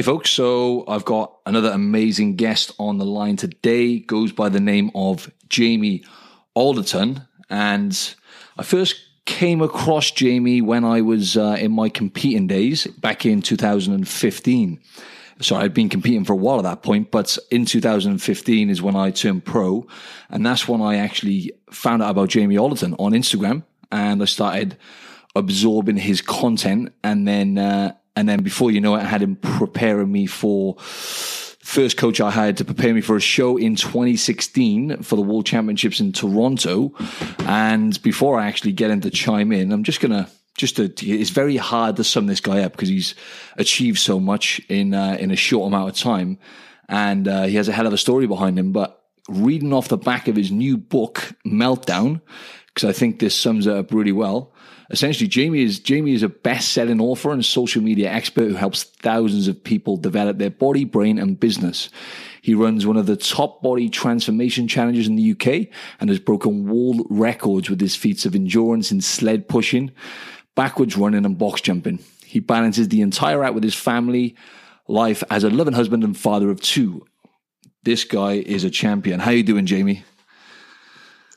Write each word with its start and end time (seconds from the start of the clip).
Hey 0.00 0.04
folks, 0.04 0.30
so 0.30 0.86
I've 0.88 1.04
got 1.04 1.40
another 1.44 1.68
amazing 1.72 2.36
guest 2.36 2.72
on 2.78 2.96
the 2.96 3.04
line 3.04 3.36
today. 3.36 3.98
Goes 3.98 4.32
by 4.32 4.48
the 4.48 4.58
name 4.58 4.90
of 4.94 5.30
Jamie 5.50 6.04
Alderton, 6.54 7.26
and 7.50 8.14
I 8.56 8.62
first 8.62 8.94
came 9.26 9.60
across 9.60 10.10
Jamie 10.10 10.62
when 10.62 10.86
I 10.86 11.02
was 11.02 11.36
uh, 11.36 11.58
in 11.60 11.72
my 11.72 11.90
competing 11.90 12.46
days 12.46 12.86
back 12.86 13.26
in 13.26 13.42
2015. 13.42 14.80
Sorry, 15.42 15.64
I'd 15.64 15.74
been 15.74 15.90
competing 15.90 16.24
for 16.24 16.32
a 16.32 16.36
while 16.36 16.56
at 16.60 16.62
that 16.62 16.82
point, 16.82 17.10
but 17.10 17.36
in 17.50 17.66
2015 17.66 18.70
is 18.70 18.80
when 18.80 18.96
I 18.96 19.10
turned 19.10 19.44
pro, 19.44 19.86
and 20.30 20.46
that's 20.46 20.66
when 20.66 20.80
I 20.80 20.96
actually 20.96 21.52
found 21.70 22.02
out 22.02 22.12
about 22.12 22.30
Jamie 22.30 22.56
Alderton 22.56 22.94
on 22.94 23.12
Instagram, 23.12 23.64
and 23.92 24.22
I 24.22 24.24
started 24.24 24.78
absorbing 25.36 25.98
his 25.98 26.22
content, 26.22 26.94
and 27.04 27.28
then. 27.28 27.58
Uh, 27.58 27.92
and 28.20 28.28
then 28.28 28.42
before 28.42 28.70
you 28.70 28.82
know 28.82 28.94
it, 28.96 29.00
I 29.00 29.04
had 29.04 29.22
him 29.22 29.36
preparing 29.36 30.12
me 30.12 30.26
for 30.26 30.76
first 30.78 31.96
coach 31.96 32.20
I 32.20 32.30
had 32.30 32.58
to 32.58 32.64
prepare 32.66 32.92
me 32.92 33.00
for 33.00 33.16
a 33.16 33.20
show 33.20 33.56
in 33.56 33.76
2016 33.76 35.02
for 35.02 35.16
the 35.16 35.22
World 35.22 35.46
Championships 35.46 36.00
in 36.00 36.12
Toronto. 36.12 36.92
And 37.46 38.00
before 38.02 38.38
I 38.38 38.46
actually 38.46 38.72
get 38.72 38.90
him 38.90 39.00
to 39.00 39.10
chime 39.10 39.52
in, 39.52 39.72
I'm 39.72 39.84
just 39.84 40.00
gonna 40.00 40.28
just 40.54 40.76
to, 40.76 40.84
it's 40.84 41.30
very 41.30 41.56
hard 41.56 41.96
to 41.96 42.04
sum 42.04 42.26
this 42.26 42.40
guy 42.40 42.60
up 42.60 42.72
because 42.72 42.90
he's 42.90 43.14
achieved 43.56 43.98
so 43.98 44.20
much 44.20 44.60
in 44.68 44.92
uh, 44.92 45.16
in 45.18 45.30
a 45.30 45.36
short 45.36 45.68
amount 45.68 45.88
of 45.88 45.96
time, 45.96 46.38
and 46.90 47.26
uh, 47.26 47.44
he 47.44 47.56
has 47.56 47.68
a 47.68 47.72
hell 47.72 47.86
of 47.86 47.94
a 47.94 47.98
story 47.98 48.26
behind 48.26 48.58
him. 48.58 48.72
But 48.72 49.02
reading 49.30 49.72
off 49.72 49.88
the 49.88 49.96
back 49.96 50.28
of 50.28 50.36
his 50.36 50.50
new 50.50 50.76
book, 50.76 51.32
Meltdown, 51.46 52.20
because 52.66 52.86
I 52.86 52.92
think 52.92 53.18
this 53.18 53.34
sums 53.34 53.66
it 53.66 53.74
up 53.74 53.92
really 53.92 54.12
well 54.12 54.52
essentially 54.90 55.28
Jamie 55.28 55.62
is 55.62 55.78
Jamie 55.78 56.14
is 56.14 56.22
a 56.22 56.28
best-selling 56.28 57.00
author 57.00 57.30
and 57.30 57.44
social 57.44 57.82
media 57.82 58.10
expert 58.10 58.48
who 58.48 58.54
helps 58.54 58.84
thousands 58.84 59.48
of 59.48 59.62
people 59.62 59.96
develop 59.96 60.38
their 60.38 60.50
body, 60.50 60.84
brain, 60.84 61.18
and 61.18 61.38
business. 61.38 61.88
He 62.42 62.54
runs 62.54 62.86
one 62.86 62.96
of 62.96 63.06
the 63.06 63.16
top 63.16 63.62
body 63.62 63.88
transformation 63.88 64.66
challenges 64.66 65.06
in 65.06 65.16
the 65.16 65.32
UK 65.32 65.68
and 66.00 66.08
has 66.08 66.18
broken 66.18 66.68
world 66.68 67.06
records 67.10 67.68
with 67.68 67.80
his 67.80 67.96
feats 67.96 68.24
of 68.24 68.34
endurance 68.34 68.90
in 68.90 69.00
sled 69.00 69.48
pushing, 69.48 69.92
backwards 70.54 70.96
running, 70.96 71.24
and 71.24 71.38
box 71.38 71.60
jumping. 71.60 72.00
He 72.24 72.40
balances 72.40 72.88
the 72.88 73.02
entire 73.02 73.44
act 73.44 73.54
with 73.54 73.64
his 73.64 73.74
family 73.74 74.36
life 74.88 75.22
as 75.30 75.44
a 75.44 75.50
loving 75.50 75.74
husband 75.74 76.02
and 76.02 76.16
father 76.16 76.50
of 76.50 76.60
two. 76.60 77.06
This 77.82 78.04
guy 78.04 78.34
is 78.34 78.64
a 78.64 78.70
champion. 78.70 79.20
How 79.20 79.30
you 79.30 79.42
doing, 79.42 79.66
Jamie? 79.66 80.04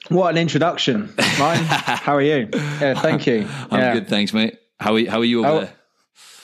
What 0.09 0.29
an 0.29 0.37
introduction, 0.37 1.13
Ryan. 1.39 1.63
how 1.65 2.15
are 2.15 2.21
you? 2.21 2.49
Yeah, 2.53 2.99
thank 2.99 3.25
you. 3.25 3.47
I'm 3.71 3.79
yeah. 3.79 3.93
good, 3.93 4.07
thanks, 4.07 4.33
mate. 4.33 4.59
How 4.79 4.95
are, 4.95 5.09
how 5.09 5.19
are 5.19 5.25
you 5.25 5.39
over 5.39 5.49
oh, 5.49 5.59
there? 5.61 5.73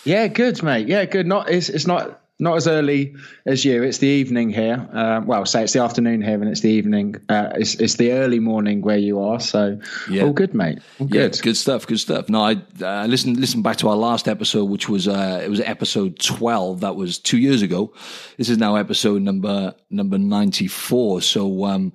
Yeah, 0.05 0.27
good, 0.27 0.63
mate. 0.63 0.87
Yeah, 0.87 1.05
good. 1.05 1.27
Not 1.27 1.49
it's 1.49 1.69
it's 1.69 1.85
not 1.85 2.18
not 2.41 2.55
as 2.55 2.67
early 2.67 3.13
as 3.45 3.65
you. 3.65 3.83
It's 3.83 3.97
the 3.97 4.07
evening 4.07 4.49
here. 4.49 4.87
Uh, 4.93 5.21
well, 5.25 5.45
say 5.45 5.63
it's 5.63 5.73
the 5.73 5.81
afternoon 5.81 6.21
here, 6.21 6.35
and 6.35 6.47
it's 6.47 6.61
the 6.61 6.69
evening. 6.69 7.15
Uh, 7.27 7.49
it's 7.55 7.75
it's 7.75 7.95
the 7.95 8.13
early 8.13 8.39
morning 8.39 8.81
where 8.81 8.97
you 8.97 9.19
are. 9.19 9.41
So, 9.41 9.77
yeah. 10.09 10.23
all 10.23 10.31
good, 10.31 10.53
mate. 10.53 10.79
All 10.99 11.07
yeah, 11.07 11.23
good. 11.23 11.41
good 11.41 11.57
stuff. 11.57 11.85
Good 11.85 11.99
stuff. 11.99 12.29
No, 12.29 12.41
I 12.41 12.61
uh, 12.81 13.05
listened 13.07 13.37
listened 13.37 13.63
back 13.63 13.75
to 13.77 13.89
our 13.89 13.97
last 13.97 14.29
episode, 14.29 14.65
which 14.65 14.87
was 14.87 15.09
uh, 15.09 15.41
it 15.43 15.49
was 15.49 15.59
episode 15.59 16.17
twelve. 16.19 16.79
That 16.79 16.95
was 16.95 17.19
two 17.19 17.37
years 17.37 17.61
ago. 17.61 17.93
This 18.37 18.47
is 18.47 18.57
now 18.57 18.77
episode 18.77 19.21
number 19.21 19.75
number 19.89 20.17
ninety 20.17 20.67
four. 20.67 21.21
So, 21.21 21.65
um, 21.65 21.91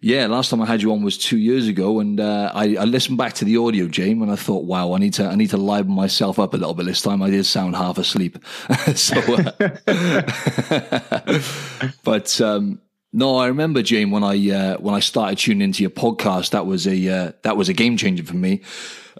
yeah, 0.00 0.26
last 0.28 0.50
time 0.50 0.62
I 0.62 0.66
had 0.66 0.80
you 0.80 0.92
on 0.92 1.02
was 1.02 1.18
two 1.18 1.38
years 1.38 1.66
ago, 1.66 1.98
and 1.98 2.20
uh, 2.20 2.52
I, 2.54 2.76
I 2.76 2.84
listened 2.84 3.18
back 3.18 3.32
to 3.34 3.44
the 3.44 3.56
audio, 3.56 3.88
James, 3.88 4.22
and 4.22 4.30
I 4.30 4.36
thought, 4.36 4.64
wow, 4.64 4.92
I 4.92 4.98
need 4.98 5.14
to 5.14 5.24
I 5.24 5.34
need 5.34 5.50
to 5.50 5.56
liven 5.56 5.92
myself 5.92 6.38
up 6.38 6.54
a 6.54 6.56
little 6.56 6.74
bit 6.74 6.86
this 6.86 7.02
time. 7.02 7.20
I 7.20 7.30
did 7.30 7.44
sound 7.46 7.74
half 7.74 7.98
asleep, 7.98 8.38
so. 8.94 9.18
But 12.04 12.40
um, 12.40 12.80
no, 13.12 13.36
I 13.36 13.48
remember 13.48 13.82
Jane 13.82 14.10
when 14.10 14.24
I 14.24 14.50
uh, 14.50 14.76
when 14.78 14.94
I 14.94 15.00
started 15.00 15.38
tuning 15.38 15.62
into 15.62 15.82
your 15.82 15.90
podcast. 15.90 16.50
That 16.50 16.66
was 16.66 16.86
a 16.86 17.08
uh, 17.08 17.32
that 17.42 17.56
was 17.56 17.68
a 17.68 17.72
game 17.72 17.96
changer 17.96 18.24
for 18.24 18.36
me 18.36 18.62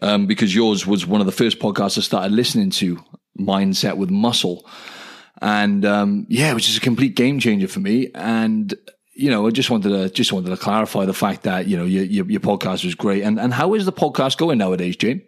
um, 0.02 0.26
because 0.26 0.54
yours 0.54 0.86
was 0.86 1.06
one 1.06 1.20
of 1.20 1.26
the 1.26 1.32
first 1.32 1.58
podcasts 1.58 1.98
I 1.98 2.02
started 2.02 2.32
listening 2.32 2.70
to. 2.70 2.98
Mindset 3.38 3.96
with 3.96 4.10
muscle, 4.10 4.68
and 5.40 5.84
um, 5.84 6.26
yeah, 6.28 6.54
which 6.54 6.68
is 6.68 6.76
a 6.76 6.80
complete 6.80 7.14
game 7.14 7.38
changer 7.38 7.68
for 7.68 7.78
me. 7.78 8.10
And 8.12 8.74
you 9.14 9.30
know, 9.30 9.46
I 9.46 9.50
just 9.50 9.70
wanted 9.70 9.90
to 9.90 10.10
just 10.10 10.32
wanted 10.32 10.50
to 10.50 10.56
clarify 10.56 11.04
the 11.04 11.14
fact 11.14 11.44
that 11.44 11.68
you 11.68 11.76
know 11.76 11.84
your 11.84 12.04
your, 12.04 12.28
your 12.28 12.40
podcast 12.40 12.84
was 12.84 12.96
great. 12.96 13.22
And 13.22 13.38
and 13.38 13.54
how 13.54 13.74
is 13.74 13.86
the 13.86 13.92
podcast 13.92 14.38
going 14.38 14.58
nowadays, 14.58 14.96
Jane? 14.96 15.22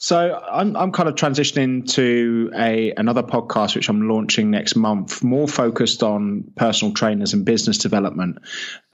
So 0.00 0.40
I'm 0.48 0.76
I'm 0.76 0.92
kind 0.92 1.08
of 1.08 1.16
transitioning 1.16 1.90
to 1.94 2.52
a 2.56 2.92
another 2.96 3.24
podcast 3.24 3.74
which 3.74 3.88
I'm 3.88 4.08
launching 4.08 4.48
next 4.48 4.76
month, 4.76 5.24
more 5.24 5.48
focused 5.48 6.04
on 6.04 6.52
personal 6.54 6.94
trainers 6.94 7.34
and 7.34 7.44
business 7.44 7.78
development. 7.78 8.38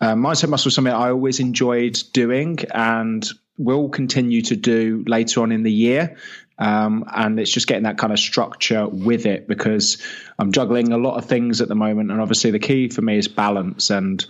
Uh, 0.00 0.14
Mindset 0.14 0.48
Muscle 0.48 0.70
is 0.70 0.74
something 0.74 0.94
I 0.94 1.10
always 1.10 1.40
enjoyed 1.40 1.98
doing 2.14 2.58
and 2.72 3.28
will 3.58 3.90
continue 3.90 4.40
to 4.42 4.56
do 4.56 5.04
later 5.06 5.42
on 5.42 5.52
in 5.52 5.62
the 5.62 5.72
year. 5.72 6.16
Um, 6.58 7.04
and 7.12 7.38
it's 7.38 7.50
just 7.50 7.66
getting 7.66 7.82
that 7.82 7.98
kind 7.98 8.12
of 8.12 8.18
structure 8.18 8.88
with 8.88 9.26
it 9.26 9.46
because 9.46 10.00
I'm 10.38 10.52
juggling 10.52 10.92
a 10.92 10.98
lot 10.98 11.18
of 11.18 11.26
things 11.26 11.60
at 11.60 11.68
the 11.68 11.74
moment, 11.74 12.12
and 12.12 12.20
obviously 12.20 12.50
the 12.50 12.58
key 12.58 12.88
for 12.88 13.02
me 13.02 13.18
is 13.18 13.28
balance. 13.28 13.90
And 13.90 14.24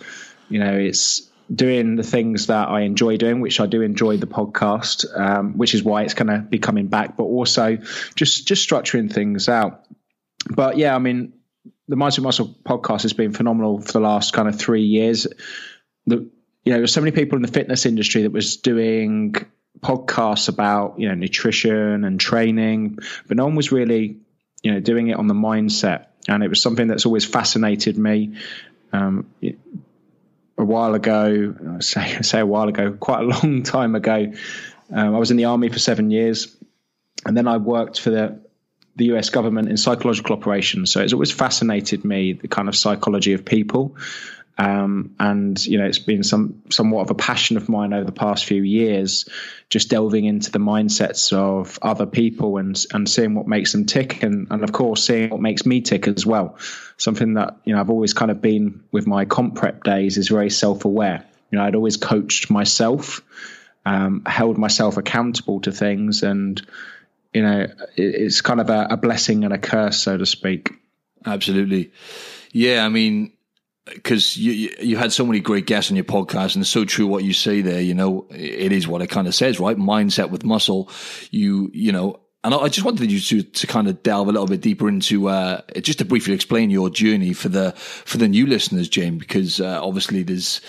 you 0.49 0.59
know, 0.59 0.75
it's 0.75 1.31
doing 1.53 1.97
the 1.97 2.03
things 2.03 2.47
that 2.47 2.69
I 2.69 2.83
enjoy 2.83 3.17
doing, 3.17 3.41
which 3.41 3.61
I 3.61 3.67
do 3.67 3.83
enjoy 3.83 4.17
the 4.17 4.27
podcast, 4.27 5.05
um, 5.19 5.59
which 5.59 5.75
is 5.75 5.83
why 5.83 6.03
it's 6.03 6.15
going 6.15 6.29
to 6.29 6.39
be 6.39 6.59
coming 6.59 6.89
back, 6.89 7.17
but 7.17 7.25
also 7.25 7.79
just 8.15 8.47
just 8.47 8.69
structuring 8.69 9.13
things 9.13 9.49
out. 9.49 9.85
But 10.49 10.77
yeah, 10.79 10.95
I 10.95 10.99
mean, 10.99 11.35
the 11.89 11.97
Mindset 11.97 12.23
Muscle 12.23 12.55
podcast 12.65 13.03
has 13.03 13.13
been 13.13 13.33
phenomenal 13.33 13.81
for 13.81 13.93
the 13.93 14.01
last 14.01 14.33
kind 14.33 14.49
of 14.49 14.59
three 14.59 14.85
years. 14.85 15.27
The 16.07 16.29
you 16.65 16.73
know, 16.73 16.79
there's 16.79 16.93
so 16.93 17.03
many 17.03 17.13
people 17.13 17.37
in 17.37 17.43
the 17.43 17.53
fitness 17.53 17.85
industry 17.85 18.23
that 18.23 18.33
was 18.33 18.57
doing 18.57 19.35
podcasts 19.81 20.49
about 20.49 20.99
you 20.99 21.09
know 21.09 21.15
nutrition 21.15 22.05
and 22.05 22.19
training, 22.19 22.99
but 23.27 23.37
no 23.37 23.45
one 23.45 23.55
was 23.55 23.71
really 23.71 24.19
you 24.63 24.73
know 24.73 24.81
doing 24.81 25.09
it 25.09 25.19
on 25.19 25.27
the 25.27 25.35
mindset, 25.35 26.07
and 26.27 26.43
it 26.43 26.49
was 26.49 26.63
something 26.63 26.89
that's 26.89 27.07
always 27.07 27.25
fascinated 27.25 27.99
me. 27.99 28.37
Um, 28.93 29.27
a 30.65 30.67
while 30.67 30.95
ago, 30.95 31.79
say, 31.81 32.19
say 32.23 32.41
a 32.41 32.47
while 32.47 32.69
ago, 32.69 32.93
quite 32.93 33.21
a 33.21 33.27
long 33.27 33.63
time 33.77 33.95
ago. 33.95 34.33
Um, 34.93 35.15
I 35.15 35.19
was 35.19 35.31
in 35.31 35.37
the 35.37 35.45
army 35.45 35.69
for 35.69 35.79
seven 35.79 36.11
years, 36.11 36.57
and 37.25 37.37
then 37.37 37.47
I 37.47 37.59
worked 37.59 38.01
for 38.01 38.11
the 38.11 38.45
the 38.97 39.07
US 39.07 39.29
government 39.29 39.69
in 39.69 39.77
psychological 39.77 40.37
operations. 40.37 40.93
So 40.93 41.01
it's 41.01 41.13
always 41.13 41.33
fascinated 41.33 42.05
me 42.05 42.33
the 42.35 42.47
kind 42.47 42.69
of 42.69 42.77
psychology 42.77 43.33
of 43.33 43.45
people. 43.45 43.97
Um, 44.57 45.17
and 45.19 45.65
you 45.67 45.79
know, 45.79 45.87
it's 45.87 45.99
been 45.99 46.23
some 46.23 46.63
somewhat 46.71 47.03
of 47.03 47.11
a 47.11 47.15
passion 47.15 47.57
of 47.57 47.69
mine 47.69 47.93
over 47.93 48.05
the 48.05 48.13
past 48.13 48.45
few 48.45 48.63
years, 48.63 49.29
just 49.69 49.91
delving 49.91 50.27
into 50.27 50.53
the 50.53 50.61
mindsets 50.61 51.33
of 51.33 51.79
other 51.83 52.07
people 52.07 52.59
and 52.59 52.81
and 52.93 53.09
seeing 53.09 53.35
what 53.35 53.49
makes 53.49 53.73
them 53.73 53.87
tick, 53.87 54.23
and 54.23 54.47
and 54.51 54.63
of 54.63 54.71
course 54.71 55.05
seeing 55.05 55.31
what 55.31 55.41
makes 55.41 55.67
me 55.67 55.81
tick 55.81 56.07
as 56.07 56.25
well. 56.25 56.57
Something 56.99 57.35
that 57.35 57.57
you 57.65 57.75
know 57.75 57.81
I've 57.81 57.91
always 57.91 58.13
kind 58.13 58.31
of 58.31 58.41
been 58.41 58.85
with 58.93 59.09
my 59.09 59.25
comp 59.25 59.57
prep 59.57 59.83
days 59.83 60.19
is 60.19 60.29
very 60.29 60.51
self 60.51 60.85
aware. 60.85 61.25
You 61.51 61.59
know, 61.59 61.65
I'd 61.65 61.75
always 61.75 61.97
coached 61.97 62.49
myself, 62.49 63.23
um, 63.85 64.23
held 64.25 64.57
myself 64.57 64.97
accountable 64.97 65.61
to 65.63 65.73
things, 65.73 66.23
and 66.23 66.65
you 67.33 67.43
know, 67.43 67.67
it's 67.97 68.41
kind 68.41 68.61
of 68.61 68.71
a, 68.71 68.87
a 68.91 68.97
blessing 68.97 69.43
and 69.43 69.53
a 69.53 69.59
curse, 69.59 69.99
so 69.99 70.17
to 70.17 70.27
speak. 70.27 70.71
Absolutely, 71.27 71.91
yeah. 72.53 72.85
I 72.85 72.89
mean 72.89 73.33
because 73.87 74.37
you 74.37 74.75
you 74.81 74.97
had 74.97 75.13
so 75.13 75.27
many 75.27 75.41
great 75.41 75.67
guests 75.67 75.91
on 75.91 75.97
your 75.97 76.05
podcast, 76.05 76.55
and 76.55 76.63
it's 76.63 76.71
so 76.71 76.85
true 76.85 77.07
what 77.07 77.25
you 77.25 77.33
say 77.33 77.61
there. 77.61 77.81
You 77.81 77.95
know, 77.95 78.27
it 78.31 78.73
is 78.73 78.89
what 78.89 79.03
it 79.03 79.09
kind 79.09 79.27
of 79.27 79.35
says, 79.35 79.61
right? 79.61 79.77
Mindset 79.77 80.31
with 80.31 80.45
muscle. 80.45 80.91
You 81.31 81.71
you 81.75 81.93
know, 81.93 82.21
and 82.43 82.55
I 82.55 82.69
just 82.69 82.85
wanted 82.85 83.11
you 83.13 83.21
to 83.21 83.43
to 83.43 83.67
kind 83.67 83.89
of 83.89 84.03
delve 84.03 84.29
a 84.29 84.33
little 84.33 84.47
bit 84.47 84.61
deeper 84.61 84.89
into 84.89 85.29
uh, 85.29 85.63
just 85.81 85.99
to 85.99 86.05
briefly 86.05 86.35
explain 86.35 86.71
your 86.71 86.91
journey 86.91 87.33
for 87.33 87.49
the 87.49 87.73
for 87.73 88.19
the 88.19 88.29
new 88.29 88.47
listeners, 88.47 88.89
James, 88.89 89.19
because 89.19 89.61
uh, 89.61 89.81
obviously 89.83 90.23
there's 90.23 90.61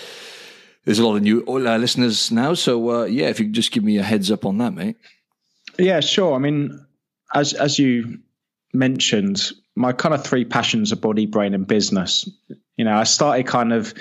there's 0.84 0.98
a 0.98 1.06
lot 1.06 1.16
of 1.16 1.22
new 1.22 1.42
uh, 1.46 1.76
listeners 1.78 2.30
now. 2.30 2.54
So 2.54 3.02
uh, 3.02 3.04
yeah, 3.04 3.28
if 3.28 3.40
you 3.40 3.46
could 3.46 3.54
just 3.54 3.72
give 3.72 3.84
me 3.84 3.98
a 3.98 4.02
heads 4.02 4.30
up 4.30 4.44
on 4.44 4.58
that, 4.58 4.74
mate. 4.74 4.96
Yeah, 5.78 6.00
sure. 6.00 6.34
I 6.34 6.38
mean, 6.38 6.86
as 7.34 7.54
as 7.54 7.78
you 7.78 8.18
mentioned, 8.74 9.52
my 9.74 9.92
kind 9.92 10.14
of 10.14 10.24
three 10.24 10.44
passions 10.44 10.92
are 10.92 10.96
body, 10.96 11.26
brain, 11.26 11.54
and 11.54 11.66
business. 11.66 12.28
You 12.76 12.84
know, 12.84 12.94
I 12.94 13.04
started 13.04 13.46
kind 13.46 13.72
of 13.72 13.94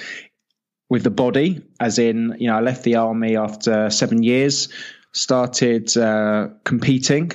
with 0.90 1.04
the 1.04 1.10
body, 1.10 1.64
as 1.80 1.98
in, 1.98 2.36
you 2.40 2.48
know, 2.48 2.58
I 2.58 2.62
left 2.62 2.84
the 2.84 2.96
army 2.96 3.38
after 3.38 3.90
seven 3.90 4.22
years, 4.22 4.70
started 5.14 5.96
uh, 5.98 6.50
competing, 6.64 7.32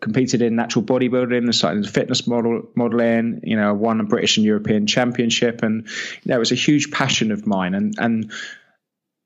competed 0.00 0.42
in 0.42 0.56
natural 0.56 0.84
bodybuilding, 0.84 1.54
started 1.54 1.84
in 1.84 1.90
fitness 1.90 2.26
model 2.26 2.62
modeling. 2.74 3.40
You 3.44 3.56
know, 3.56 3.74
won 3.74 4.00
a 4.00 4.04
British 4.04 4.36
and 4.36 4.46
European 4.46 4.86
championship, 4.86 5.62
and 5.62 5.86
you 5.86 6.30
know, 6.30 6.36
it 6.36 6.40
was 6.40 6.52
a 6.52 6.56
huge 6.56 6.90
passion 6.90 7.30
of 7.30 7.46
mine, 7.46 7.74
and 7.74 7.94
and 7.98 8.32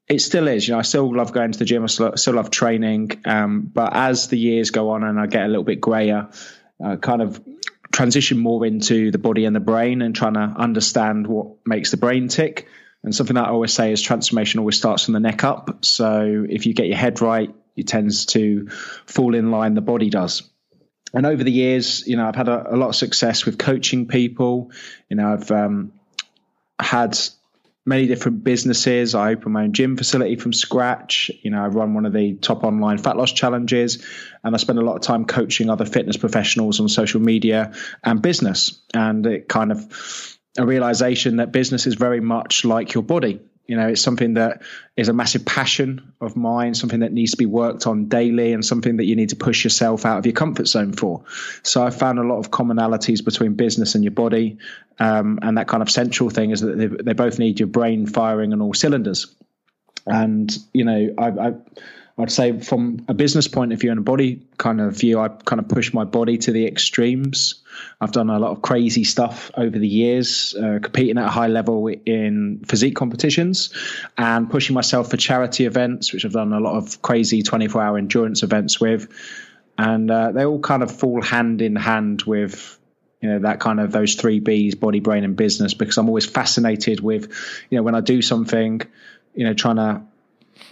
it 0.09 0.21
still 0.21 0.49
is. 0.49 0.69
You 0.69 0.75
know, 0.75 0.79
I 0.79 0.83
still 0.83 1.15
love 1.15 1.33
going 1.33 1.53
to 1.53 1.59
the 1.59 1.65
gym. 1.65 1.83
I 1.83 1.87
still, 1.87 2.17
still 2.17 2.35
love 2.35 2.51
training. 2.51 3.23
Um, 3.25 3.71
but 3.73 3.95
as 3.95 4.29
the 4.29 4.39
years 4.39 4.71
go 4.71 4.91
on 4.91 5.03
and 5.03 5.19
I 5.19 5.27
get 5.27 5.45
a 5.45 5.49
little 5.49 5.65
bit 5.65 5.81
grayer, 5.81 6.29
uh, 6.85 6.97
kind 6.97 7.23
of 7.23 7.43
transition 7.97 8.37
more 8.37 8.67
into 8.67 9.11
the 9.11 9.17
body 9.17 9.47
and 9.47 9.57
the 9.57 9.61
brain 9.61 10.03
and 10.03 10.15
trying 10.15 10.35
to 10.35 10.41
understand 10.41 11.27
what 11.27 11.47
makes 11.65 11.91
the 11.91 11.97
brain 11.97 12.29
tick. 12.29 12.69
And 13.03 13.15
something 13.15 13.37
that 13.37 13.47
I 13.47 13.49
always 13.49 13.73
say 13.73 13.91
is 13.91 14.03
transformation 14.03 14.61
always 14.61 14.77
starts 14.77 15.07
from 15.07 15.15
the 15.15 15.21
neck 15.21 15.45
up. 15.45 15.83
So 15.83 16.45
if 16.47 16.67
you 16.67 16.75
get 16.75 16.89
your 16.89 16.99
head 16.99 17.23
right, 17.23 17.55
it 17.75 17.87
tends 17.87 18.27
to 18.27 18.69
fall 19.07 19.35
in 19.35 19.51
line, 19.51 19.73
the 19.73 19.81
body 19.81 20.11
does. 20.11 20.43
And 21.15 21.25
over 21.25 21.43
the 21.43 21.51
years, 21.51 22.07
you 22.07 22.19
know, 22.19 22.27
I've 22.27 22.37
had 22.37 22.49
a, 22.49 22.75
a 22.75 22.77
lot 22.77 22.91
of 22.91 22.97
success 22.97 23.47
with 23.47 23.59
coaching 23.59 24.07
people. 24.07 24.73
You 25.09 25.17
know, 25.17 25.33
I've 25.33 25.51
um, 25.51 25.93
had 26.79 27.19
many 27.87 28.07
different 28.09 28.43
businesses. 28.43 29.15
I 29.15 29.33
opened 29.33 29.55
my 29.55 29.63
own 29.63 29.73
gym 29.73 29.97
facility 29.97 30.37
from 30.37 30.53
scratch. 30.53 31.31
You 31.43 31.53
know, 31.53 31.65
I 31.65 31.69
run 31.69 31.95
one 31.95 32.05
of 32.05 32.13
the 32.13 32.35
top 32.35 32.65
online 32.65 32.99
fat 32.99 33.17
loss 33.17 33.33
challenges, 33.33 34.05
and 34.43 34.55
I 34.55 34.59
spend 34.59 34.79
a 34.79 34.83
lot 34.83 34.97
of 34.97 35.03
time 35.03 35.25
coaching 35.25 35.71
other 35.71 35.87
fitness 35.87 36.17
professionals 36.17 36.81
on 36.81 36.89
social 36.89 37.21
media 37.21 37.73
and 38.03 38.21
business. 38.21 38.83
And 38.93 39.25
it 39.25 39.49
kind 39.49 39.71
of 39.71 40.39
a 40.59 40.67
realization 40.67 41.37
that 41.37 41.53
business 41.53 41.87
is 41.87 41.95
very 41.95 42.21
much 42.21 42.65
like 42.65 42.93
your 42.93 43.05
body. 43.05 43.41
You 43.67 43.77
know, 43.77 43.89
it's 43.89 44.01
something 44.01 44.35
that 44.35 44.63
is 44.97 45.09
a 45.09 45.13
massive 45.13 45.45
passion 45.45 46.13
of 46.21 46.37
mine, 46.37 46.75
something 46.75 47.01
that 47.01 47.13
needs 47.13 47.33
to 47.33 47.37
be 47.37 47.47
worked 47.47 47.87
on 47.87 48.07
daily, 48.07 48.53
and 48.53 48.65
something 48.65 48.99
that 48.99 49.05
you 49.05 49.17
need 49.17 49.31
to 49.31 49.37
push 49.37 49.65
yourself 49.65 50.07
out 50.07 50.19
of 50.19 50.27
your 50.27 50.35
comfort 50.35 50.69
zone 50.69 50.93
for. 50.93 51.25
So 51.65 51.85
I 51.85 51.91
found 51.91 52.21
a 52.21 52.23
lot 52.23 52.39
of 52.39 52.51
commonalities 52.51 53.25
between 53.25 53.55
business 53.55 53.97
and 53.97 54.05
your 54.05 54.13
body, 54.13 54.59
um, 54.99 55.39
and 55.43 55.59
that 55.59 55.69
kind 55.69 55.83
of 55.83 55.91
central 55.91 56.31
thing 56.31 56.51
is 56.51 56.61
that 56.61 56.77
they, 56.79 56.87
they, 56.87 57.13
both 57.13 57.39
need 57.39 57.61
your 57.61 57.67
brain 57.67 58.07
firing 58.07 58.53
on 58.53 58.63
all 58.63 58.75
cylinders. 58.75 59.35
And 60.07 60.57
you 60.73 60.85
know, 60.85 61.15
I, 61.19 61.29
I 61.29 61.55
I'd 62.19 62.33
say 62.33 62.59
from 62.61 63.05
a 63.09 63.15
business 63.15 63.47
point 63.47 63.75
of 63.75 63.81
view 63.81 63.91
and 63.91 63.99
a 63.99 64.03
body 64.03 64.47
kind 64.57 64.81
of 64.81 64.97
view, 64.97 65.21
I 65.21 65.29
kind 65.29 65.61
of 65.61 65.69
push 65.69 65.93
my 65.93 66.05
body 66.05 66.39
to 66.39 66.53
the 66.53 66.67
extremes. 66.67 67.63
I've 68.01 68.13
done 68.13 68.31
a 68.31 68.39
lot 68.39 68.53
of 68.53 68.63
crazy 68.63 69.05
stuff 69.05 69.51
over 69.55 69.79
the 69.79 69.87
years, 69.87 70.55
uh, 70.55 70.79
competing 70.83 71.19
at 71.19 71.27
a 71.27 71.31
high 71.31 71.49
level 71.49 71.89
in 71.89 72.65
physique 72.67 72.97
competitions 72.97 73.75
and 74.17 74.49
pushing 74.49 74.73
myself 74.73 75.11
for 75.11 75.19
charity 75.19 75.67
events, 75.67 76.15
which 76.15 76.25
I've 76.25 76.33
done 76.33 76.55
a 76.55 76.61
lot 76.61 76.77
of 76.77 77.03
crazy 77.03 77.43
24 77.43 77.83
hour 77.83 77.99
endurance 77.99 78.43
events 78.43 78.81
with. 78.81 79.09
And 79.77 80.11
uh, 80.11 80.33
they 80.33 80.47
all 80.47 80.61
kind 80.61 80.83
of 80.83 80.91
fall 80.91 81.21
hand 81.21 81.61
in 81.61 81.77
hand 81.77 82.23
with 82.23 82.76
you 83.21 83.29
know 83.29 83.39
that 83.39 83.61
kind 83.61 83.81
of 83.81 83.93
those 83.93 84.15
three 84.15 84.41
b's 84.41 84.75
body 84.75 85.01
brain 85.01 85.25
and 85.25 85.37
business 85.37 85.75
because 85.75 85.97
i'm 85.99 86.09
always 86.09 86.27
fascinated 86.27 87.01
with 87.01 87.33
you 87.71 87.77
know 87.77 87.83
when 87.83 87.95
i 87.95 88.01
do 88.01 88.21
something 88.23 88.81
you 89.35 89.45
know 89.45 89.55
trying 89.55 89.77
to 89.77 90.03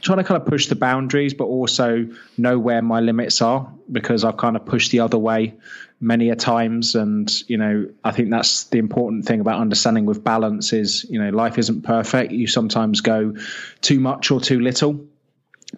trying 0.00 0.18
to 0.18 0.24
kind 0.24 0.40
of 0.40 0.46
push 0.46 0.66
the 0.66 0.76
boundaries, 0.76 1.34
but 1.34 1.44
also 1.44 2.08
know 2.36 2.58
where 2.58 2.82
my 2.82 3.00
limits 3.00 3.40
are 3.42 3.70
because 3.90 4.24
I've 4.24 4.36
kind 4.36 4.56
of 4.56 4.64
pushed 4.64 4.90
the 4.90 5.00
other 5.00 5.18
way 5.18 5.54
many 6.00 6.30
a 6.30 6.36
times. 6.36 6.94
And, 6.94 7.30
you 7.48 7.56
know, 7.56 7.88
I 8.02 8.10
think 8.10 8.30
that's 8.30 8.64
the 8.64 8.78
important 8.78 9.24
thing 9.24 9.40
about 9.40 9.60
understanding 9.60 10.06
with 10.06 10.24
balance 10.24 10.72
is, 10.72 11.04
you 11.08 11.20
know, 11.20 11.30
life 11.30 11.58
isn't 11.58 11.82
perfect. 11.82 12.32
You 12.32 12.46
sometimes 12.46 13.00
go 13.00 13.34
too 13.80 14.00
much 14.00 14.30
or 14.30 14.40
too 14.40 14.60
little 14.60 15.06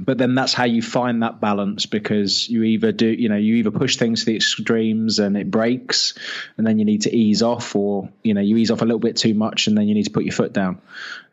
but 0.00 0.18
then 0.18 0.34
that's 0.34 0.52
how 0.52 0.64
you 0.64 0.82
find 0.82 1.22
that 1.22 1.40
balance 1.40 1.86
because 1.86 2.48
you 2.48 2.62
either 2.62 2.92
do 2.92 3.06
you 3.06 3.28
know 3.28 3.36
you 3.36 3.56
either 3.56 3.70
push 3.70 3.96
things 3.96 4.20
to 4.20 4.26
the 4.26 4.36
extremes 4.36 5.18
and 5.18 5.36
it 5.36 5.50
breaks 5.50 6.14
and 6.56 6.66
then 6.66 6.78
you 6.78 6.84
need 6.84 7.02
to 7.02 7.14
ease 7.14 7.42
off 7.42 7.74
or 7.74 8.08
you 8.22 8.34
know 8.34 8.40
you 8.40 8.56
ease 8.56 8.70
off 8.70 8.82
a 8.82 8.84
little 8.84 9.00
bit 9.00 9.16
too 9.16 9.34
much 9.34 9.66
and 9.66 9.76
then 9.76 9.88
you 9.88 9.94
need 9.94 10.04
to 10.04 10.10
put 10.10 10.24
your 10.24 10.32
foot 10.32 10.52
down. 10.52 10.80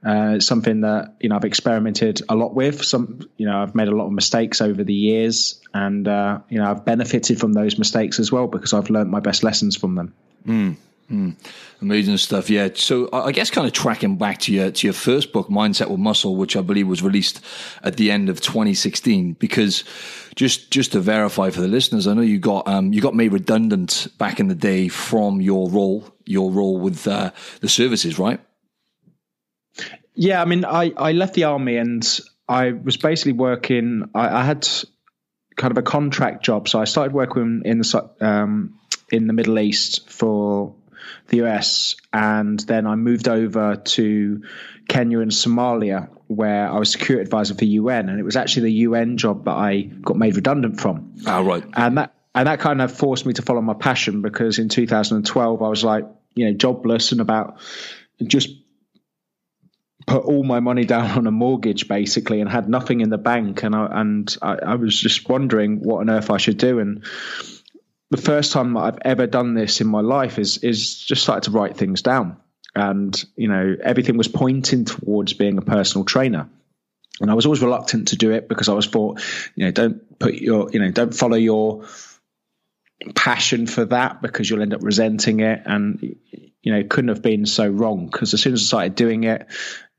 Uh, 0.05 0.33
it's 0.35 0.45
something 0.45 0.81
that 0.81 1.15
you 1.19 1.29
know 1.29 1.35
i've 1.35 1.45
experimented 1.45 2.21
a 2.29 2.35
lot 2.35 2.53
with. 2.53 2.83
Some 2.83 3.27
you 3.37 3.45
know 3.45 3.61
i've 3.61 3.75
made 3.75 3.87
a 3.87 3.95
lot 3.95 4.05
of 4.05 4.11
mistakes 4.11 4.61
over 4.61 4.83
the 4.83 4.93
years 4.93 5.61
and 5.73 6.07
uh, 6.07 6.39
you 6.49 6.59
know 6.59 6.69
i've 6.69 6.85
benefited 6.85 7.39
from 7.39 7.53
those 7.53 7.77
mistakes 7.77 8.19
as 8.19 8.31
well 8.31 8.47
because 8.47 8.73
i've 8.73 8.89
learned 8.89 9.09
my 9.09 9.19
best 9.19 9.43
lessons 9.43 9.75
from 9.75 9.95
them. 9.95 10.13
Mm. 10.45 10.75
Mm, 11.11 11.35
amazing 11.81 12.17
stuff, 12.17 12.49
yeah. 12.49 12.69
So 12.73 13.09
I 13.11 13.31
guess 13.31 13.51
kind 13.51 13.67
of 13.67 13.73
tracking 13.73 14.15
back 14.15 14.39
to 14.39 14.53
your 14.53 14.71
to 14.71 14.87
your 14.87 14.93
first 14.93 15.33
book, 15.33 15.49
Mindset 15.49 15.89
with 15.89 15.99
Muscle, 15.99 16.35
which 16.35 16.55
I 16.55 16.61
believe 16.61 16.87
was 16.87 17.03
released 17.03 17.43
at 17.83 17.97
the 17.97 18.09
end 18.09 18.29
of 18.29 18.39
2016. 18.41 19.33
Because 19.33 19.83
just 20.35 20.71
just 20.71 20.93
to 20.93 21.01
verify 21.01 21.49
for 21.49 21.61
the 21.61 21.67
listeners, 21.67 22.07
I 22.07 22.13
know 22.13 22.21
you 22.21 22.39
got 22.39 22.67
um, 22.67 22.93
you 22.93 23.01
got 23.01 23.15
made 23.15 23.33
redundant 23.33 24.07
back 24.17 24.39
in 24.39 24.47
the 24.47 24.55
day 24.55 24.87
from 24.87 25.41
your 25.41 25.69
role 25.69 26.07
your 26.25 26.51
role 26.51 26.79
with 26.79 27.07
uh, 27.07 27.31
the 27.59 27.69
services, 27.69 28.17
right? 28.17 28.39
Yeah, 30.15 30.41
I 30.41 30.45
mean, 30.45 30.63
I 30.65 30.93
I 30.95 31.11
left 31.11 31.33
the 31.33 31.45
army 31.45 31.77
and 31.77 32.19
I 32.47 32.71
was 32.71 32.97
basically 32.97 33.33
working. 33.33 34.09
I, 34.15 34.39
I 34.39 34.43
had 34.43 34.67
kind 35.55 35.71
of 35.71 35.77
a 35.77 35.83
contract 35.83 36.45
job, 36.45 36.69
so 36.69 36.79
I 36.79 36.85
started 36.85 37.13
working 37.13 37.63
in 37.65 37.79
the 37.79 38.09
um, 38.21 38.79
in 39.11 39.27
the 39.27 39.33
Middle 39.33 39.59
East 39.59 40.09
for 40.09 40.75
the 41.27 41.43
US, 41.43 41.95
and 42.11 42.59
then 42.59 42.87
I 42.87 42.95
moved 42.95 43.27
over 43.27 43.75
to 43.75 44.43
Kenya 44.87 45.19
and 45.19 45.31
Somalia, 45.31 46.09
where 46.27 46.69
I 46.69 46.77
was 46.77 46.91
security 46.91 47.23
advisor 47.23 47.53
for 47.53 47.59
the 47.59 47.67
UN, 47.67 48.09
and 48.09 48.19
it 48.19 48.23
was 48.23 48.35
actually 48.35 48.63
the 48.63 48.77
UN 48.87 49.17
job 49.17 49.45
that 49.45 49.55
I 49.55 49.81
got 49.81 50.17
made 50.17 50.35
redundant 50.35 50.79
from. 50.79 51.15
Oh, 51.25 51.43
right. 51.43 51.63
And 51.73 51.97
that 51.97 52.13
and 52.35 52.47
that 52.47 52.59
kind 52.59 52.81
of 52.81 52.91
forced 52.91 53.25
me 53.25 53.33
to 53.33 53.41
follow 53.41 53.61
my 53.61 53.75
passion 53.75 54.21
because 54.21 54.57
in 54.59 54.69
2012 54.69 55.61
I 55.61 55.67
was 55.67 55.83
like, 55.83 56.05
you 56.35 56.45
know, 56.45 56.53
jobless 56.53 57.11
and 57.11 57.21
about 57.21 57.59
just 58.23 58.49
put 60.07 60.23
all 60.25 60.43
my 60.43 60.59
money 60.59 60.83
down 60.83 61.11
on 61.11 61.27
a 61.27 61.31
mortgage 61.31 61.87
basically 61.87 62.41
and 62.41 62.49
had 62.49 62.67
nothing 62.67 63.01
in 63.01 63.09
the 63.09 63.17
bank 63.17 63.63
and 63.63 63.75
I 63.75 63.87
and 64.01 64.35
I, 64.41 64.55
I 64.55 64.75
was 64.75 64.99
just 64.99 65.29
wondering 65.29 65.79
what 65.81 66.01
on 66.01 66.09
earth 66.09 66.29
I 66.29 66.37
should 66.37 66.57
do 66.57 66.79
and 66.79 67.05
the 68.13 68.21
first 68.21 68.51
time 68.51 68.77
I've 68.77 68.99
ever 69.03 69.25
done 69.25 69.55
this 69.55 69.81
in 69.81 69.87
my 69.87 70.01
life 70.01 70.37
is 70.37 70.59
is 70.59 70.99
just 70.99 71.23
started 71.23 71.49
to 71.49 71.57
write 71.57 71.77
things 71.77 72.03
down. 72.03 72.37
And, 72.75 73.23
you 73.35 73.47
know, 73.47 73.75
everything 73.83 74.17
was 74.17 74.27
pointing 74.27 74.85
towards 74.85 75.33
being 75.33 75.57
a 75.57 75.63
personal 75.63 76.05
trainer. 76.05 76.47
And 77.19 77.31
I 77.31 77.33
was 77.33 77.47
always 77.47 77.63
reluctant 77.63 78.09
to 78.09 78.15
do 78.15 78.31
it 78.31 78.47
because 78.47 78.69
I 78.69 78.73
was 78.73 78.85
thought, 78.85 79.19
you 79.55 79.65
know, 79.65 79.71
don't 79.71 80.19
put 80.19 80.35
your, 80.35 80.69
you 80.71 80.79
know, 80.79 80.91
don't 80.91 81.13
follow 81.13 81.37
your 81.37 81.85
passion 83.15 83.65
for 83.65 83.85
that 83.85 84.21
because 84.21 84.47
you'll 84.47 84.61
end 84.61 84.75
up 84.75 84.83
resenting 84.83 85.39
it. 85.39 85.63
And, 85.65 86.15
you 86.61 86.71
know, 86.71 86.83
couldn't 86.83 87.09
have 87.09 87.23
been 87.23 87.47
so 87.47 87.67
wrong 87.67 88.09
because 88.11 88.35
as 88.35 88.41
soon 88.41 88.53
as 88.53 88.61
I 88.61 88.65
started 88.65 88.95
doing 88.95 89.23
it, 89.23 89.47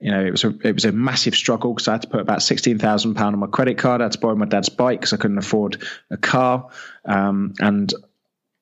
you 0.00 0.10
know, 0.10 0.24
it 0.24 0.30
was 0.30 0.44
a 0.44 0.48
it 0.62 0.74
was 0.74 0.84
a 0.84 0.92
massive 0.92 1.34
struggle 1.34 1.72
because 1.72 1.88
I 1.88 1.92
had 1.92 2.02
to 2.02 2.08
put 2.08 2.20
about 2.20 2.42
sixteen 2.42 2.78
thousand 2.78 3.14
pound 3.14 3.34
on 3.34 3.40
my 3.40 3.46
credit 3.46 3.78
card. 3.78 4.00
I 4.00 4.04
had 4.04 4.12
to 4.12 4.18
borrow 4.18 4.34
my 4.34 4.46
dad's 4.46 4.68
bike 4.68 5.00
because 5.00 5.12
I 5.12 5.16
couldn't 5.16 5.38
afford 5.38 5.82
a 6.10 6.16
car, 6.16 6.70
um, 7.04 7.54
and 7.58 7.92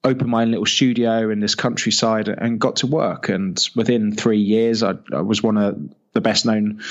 open 0.04 0.28
my 0.28 0.42
own 0.42 0.50
little 0.50 0.66
studio 0.66 1.30
in 1.30 1.40
this 1.40 1.54
countryside 1.54 2.28
and 2.28 2.60
got 2.60 2.76
to 2.76 2.86
work. 2.86 3.28
And 3.28 3.60
within 3.76 4.14
three 4.14 4.40
years, 4.40 4.82
I, 4.82 4.94
I 5.12 5.20
was 5.20 5.42
one 5.42 5.56
of 5.56 5.78
the 6.12 6.20
best 6.20 6.44
known 6.44 6.82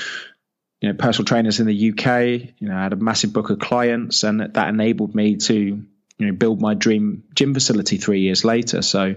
you 0.80 0.88
know 0.88 0.94
personal 0.94 1.24
trainers 1.24 1.60
in 1.60 1.66
the 1.66 1.90
UK. 1.90 2.52
You 2.58 2.68
know, 2.68 2.76
I 2.76 2.82
had 2.82 2.92
a 2.92 2.96
massive 2.96 3.32
book 3.32 3.50
of 3.50 3.58
clients, 3.58 4.24
and 4.24 4.40
that 4.40 4.68
enabled 4.68 5.14
me 5.14 5.36
to 5.36 5.54
you 5.54 6.26
know 6.26 6.32
build 6.32 6.60
my 6.60 6.74
dream 6.74 7.24
gym 7.34 7.54
facility 7.54 7.96
three 7.96 8.20
years 8.20 8.44
later. 8.44 8.82
So 8.82 9.14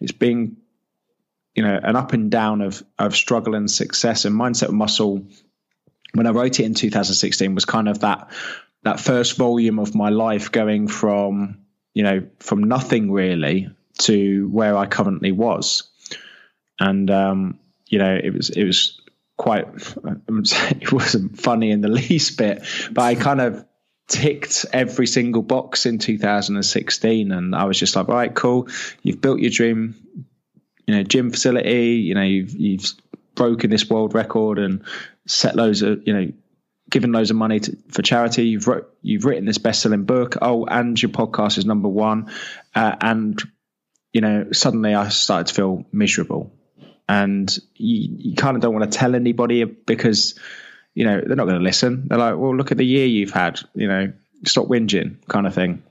it's 0.00 0.12
been 0.12 0.56
you 1.54 1.62
know 1.62 1.78
an 1.82 1.96
up 1.96 2.12
and 2.12 2.30
down 2.30 2.60
of 2.60 2.82
of 2.98 3.14
struggle 3.14 3.54
and 3.54 3.70
success 3.70 4.24
and 4.24 4.34
mindset 4.38 4.70
muscle 4.70 5.26
when 6.14 6.26
i 6.26 6.30
wrote 6.30 6.60
it 6.60 6.64
in 6.64 6.74
2016 6.74 7.54
was 7.54 7.64
kind 7.64 7.88
of 7.88 8.00
that 8.00 8.30
that 8.82 9.00
first 9.00 9.36
volume 9.36 9.78
of 9.78 9.94
my 9.94 10.08
life 10.08 10.52
going 10.52 10.88
from 10.88 11.58
you 11.94 12.02
know 12.02 12.26
from 12.38 12.64
nothing 12.64 13.10
really 13.10 13.68
to 13.98 14.48
where 14.48 14.76
i 14.76 14.86
currently 14.86 15.32
was. 15.32 15.84
And 16.78 17.10
um 17.10 17.58
you 17.86 17.98
know 17.98 18.18
it 18.22 18.32
was 18.32 18.50
it 18.50 18.64
was 18.64 19.00
quite 19.36 19.66
it 20.28 20.92
wasn't 20.92 21.40
funny 21.40 21.70
in 21.70 21.80
the 21.80 21.88
least 21.88 22.36
bit 22.36 22.62
but 22.92 23.02
i 23.02 23.14
kind 23.14 23.40
of 23.40 23.64
ticked 24.06 24.66
every 24.72 25.06
single 25.06 25.40
box 25.40 25.86
in 25.86 25.98
2016 25.98 27.32
and 27.32 27.54
i 27.54 27.64
was 27.64 27.78
just 27.78 27.96
like 27.96 28.08
all 28.08 28.14
right 28.14 28.34
cool. 28.34 28.68
You've 29.02 29.20
built 29.20 29.40
your 29.40 29.50
dream 29.50 29.94
you 30.90 30.96
know 30.96 31.02
gym 31.04 31.30
facility. 31.30 31.92
You 31.92 32.14
know 32.14 32.22
you've 32.22 32.52
you've 32.52 32.92
broken 33.36 33.70
this 33.70 33.88
world 33.88 34.12
record 34.12 34.58
and 34.58 34.82
set 35.24 35.54
loads 35.54 35.82
of 35.82 36.04
you 36.04 36.12
know 36.12 36.32
given 36.90 37.12
loads 37.12 37.30
of 37.30 37.36
money 37.36 37.60
to, 37.60 37.76
for 37.88 38.02
charity. 38.02 38.48
You've 38.48 38.66
wrote, 38.66 38.92
you've 39.00 39.24
written 39.24 39.44
this 39.44 39.58
best 39.58 39.82
selling 39.82 40.02
book. 40.02 40.36
Oh, 40.42 40.64
and 40.64 41.00
your 41.00 41.12
podcast 41.12 41.58
is 41.58 41.64
number 41.64 41.88
one. 41.88 42.32
Uh, 42.74 42.96
and 43.00 43.40
you 44.12 44.20
know 44.20 44.48
suddenly 44.50 44.94
I 44.94 45.10
started 45.10 45.46
to 45.46 45.54
feel 45.54 45.84
miserable, 45.92 46.52
and 47.08 47.56
you, 47.76 48.16
you 48.18 48.34
kind 48.34 48.56
of 48.56 48.62
don't 48.62 48.74
want 48.74 48.90
to 48.90 48.98
tell 48.98 49.14
anybody 49.14 49.62
because 49.62 50.36
you 50.94 51.04
know 51.04 51.20
they're 51.24 51.36
not 51.36 51.44
going 51.44 51.58
to 51.58 51.64
listen. 51.64 52.08
They're 52.08 52.18
like, 52.18 52.36
well, 52.36 52.56
look 52.56 52.72
at 52.72 52.78
the 52.78 52.86
year 52.86 53.06
you've 53.06 53.30
had. 53.30 53.60
You 53.76 53.86
know, 53.86 54.12
stop 54.44 54.66
whinging, 54.66 55.24
kind 55.28 55.46
of 55.46 55.54
thing. 55.54 55.84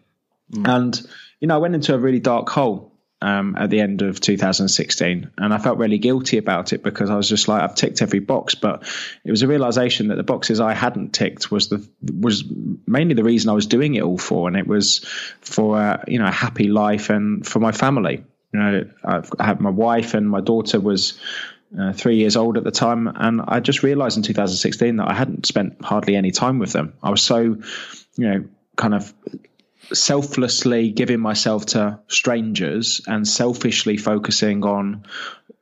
Mm. 0.52 0.68
And 0.68 1.02
you 1.40 1.48
know, 1.48 1.56
I 1.56 1.60
went 1.60 1.76
into 1.76 1.96
a 1.96 1.98
really 1.98 2.20
dark 2.20 2.50
hole 2.50 2.89
um, 3.22 3.56
at 3.58 3.70
the 3.70 3.82
end 3.82 4.02
of 4.02 4.20
2016, 4.22 5.32
and 5.38 5.54
I 5.54 5.58
felt 5.58 5.78
really 5.78 5.98
guilty 5.98 6.38
about 6.38 6.74
it 6.74 6.84
because 6.84 7.10
I 7.10 7.16
was 7.16 7.28
just 7.28 7.48
like, 7.48 7.62
I've 7.62 7.76
ticked 7.76 8.02
every 8.02 8.20
box, 8.20 8.56
but 8.56 8.84
it 9.26 9.32
was 9.32 9.42
a 9.42 9.48
realization 9.48 10.08
that 10.08 10.16
the 10.16 10.24
boxes 10.24 10.60
I 10.60 10.74
hadn't 10.74 11.14
ticked 11.14 11.52
was 11.52 11.70
the 11.70 11.88
was 12.02 12.44
mainly 12.88 13.16
the 13.16 13.24
reason 13.24 13.50
I 13.50 13.54
was 13.54 13.68
doing 13.68 13.96
it 13.96 14.04
all 14.04 14.18
for, 14.18 14.48
and 14.48 14.56
it 14.56 14.68
was 14.68 15.00
for 15.42 15.78
uh, 15.78 16.04
you 16.08 16.20
know 16.20 16.28
a 16.28 16.32
happy 16.32 16.68
life 16.68 17.10
and 17.10 17.46
for 17.46 17.60
my 17.60 17.72
family. 17.72 18.24
You 18.54 18.60
know, 18.60 18.90
I've, 19.04 19.32
I 19.38 19.46
had 19.46 19.60
my 19.60 19.70
wife 19.70 20.16
and 20.16 20.28
my 20.28 20.42
daughter 20.42 20.80
was 20.80 21.20
uh, 21.78 21.94
three 21.94 22.16
years 22.16 22.36
old 22.36 22.58
at 22.58 22.64
the 22.64 22.72
time, 22.72 23.08
and 23.08 23.42
I 23.48 23.60
just 23.60 23.84
realised 23.84 24.18
in 24.18 24.24
2016 24.24 24.98
that 24.98 25.08
I 25.08 25.14
hadn't 25.14 25.46
spent 25.46 25.84
hardly 25.84 26.16
any 26.16 26.32
time 26.32 26.58
with 26.58 26.72
them. 26.72 26.94
I 27.04 27.10
was 27.10 27.22
so, 27.22 27.40
you 27.42 27.60
know, 28.18 28.46
kind 28.76 28.96
of 28.96 29.14
selflessly 29.94 30.92
giving 30.92 31.20
myself 31.20 31.68
to 31.68 32.00
strangers 32.08 33.02
and 33.08 33.28
selfishly 33.28 33.98
focusing 33.98 34.64
on, 34.64 35.06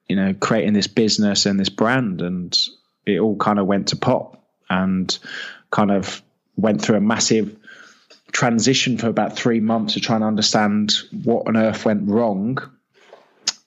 you 0.08 0.16
know, 0.16 0.34
creating 0.34 0.74
this 0.74 0.88
business 0.88 1.46
and 1.46 1.60
this 1.60 1.70
brand, 1.70 2.22
and 2.22 2.58
it 3.06 3.20
all 3.20 3.38
kind 3.38 3.60
of 3.60 3.68
went 3.68 3.90
to 3.90 3.96
pot 3.96 4.40
and 4.70 5.18
kind 5.72 5.92
of 5.92 6.22
went 6.56 6.82
through 6.82 6.98
a 6.98 7.02
massive 7.02 7.56
transition 8.32 8.98
for 8.98 9.08
about 9.08 9.38
three 9.38 9.60
months 9.60 9.94
to 9.94 10.00
try 10.00 10.16
and 10.16 10.24
understand 10.24 10.94
what 11.24 11.48
on 11.48 11.56
earth 11.56 11.86
went 11.86 12.10
wrong 12.10 12.58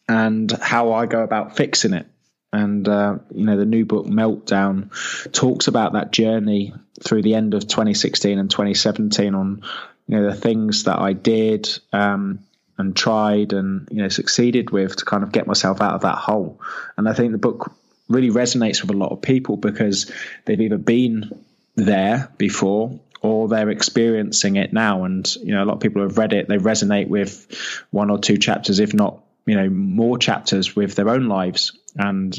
and 0.09 0.51
how 0.61 0.93
I 0.93 1.07
go 1.07 1.23
about 1.23 1.57
fixing 1.57 1.95
it. 1.95 2.07
And 2.53 2.87
uh, 2.89 3.19
you 3.33 3.47
know, 3.47 3.57
the 3.57 3.65
new 3.65 3.85
book 3.85 4.07
Meltdown 4.07 4.91
talks 5.33 5.69
about 5.69 5.93
that 5.93 6.11
journey 6.11 6.75
through 7.03 7.23
the 7.23 7.37
end 7.37 7.55
of 7.55 7.69
2016 7.69 8.39
and 8.39 8.51
2017 8.51 9.35
on 9.35 9.63
you 10.11 10.17
know 10.17 10.29
the 10.29 10.35
things 10.37 10.85
that 10.85 10.99
I 10.99 11.13
did 11.13 11.69
um, 11.93 12.41
and 12.77 12.97
tried 12.97 13.53
and 13.53 13.87
you 13.93 14.03
know 14.03 14.09
succeeded 14.09 14.71
with 14.71 14.97
to 14.97 15.05
kind 15.05 15.23
of 15.23 15.31
get 15.31 15.47
myself 15.47 15.81
out 15.81 15.95
of 15.95 16.01
that 16.01 16.17
hole. 16.17 16.61
And 16.97 17.09
I 17.09 17.13
think 17.13 17.31
the 17.31 17.39
book 17.39 17.73
really 18.09 18.31
resonates 18.31 18.83
with 18.83 18.91
a 18.91 18.97
lot 18.97 19.13
of 19.13 19.23
people 19.23 19.57
because 19.57 20.11
they've 20.45 20.61
either 20.61 20.79
been 20.79 21.45
there 21.77 22.29
before 22.39 22.99
or 23.23 23.47
they're 23.47 23.71
experiencing 23.71 24.57
it 24.57 24.73
now. 24.73 25.05
And 25.05 25.33
you 25.37 25.55
know, 25.55 25.63
a 25.63 25.67
lot 25.67 25.75
of 25.75 25.81
people 25.81 26.03
have 26.03 26.19
read 26.19 26.33
it; 26.33 26.49
they 26.49 26.59
resonate 26.59 27.07
with 27.07 27.47
one 27.93 28.11
or 28.11 28.19
two 28.19 28.37
chapters, 28.37 28.81
if 28.81 28.93
not 28.93 29.21
you 29.47 29.55
know 29.55 29.71
more 29.71 30.19
chapters 30.19 30.75
with 30.75 30.97
their 30.97 31.09
own 31.09 31.29
lives 31.29 31.73
and 31.97 32.39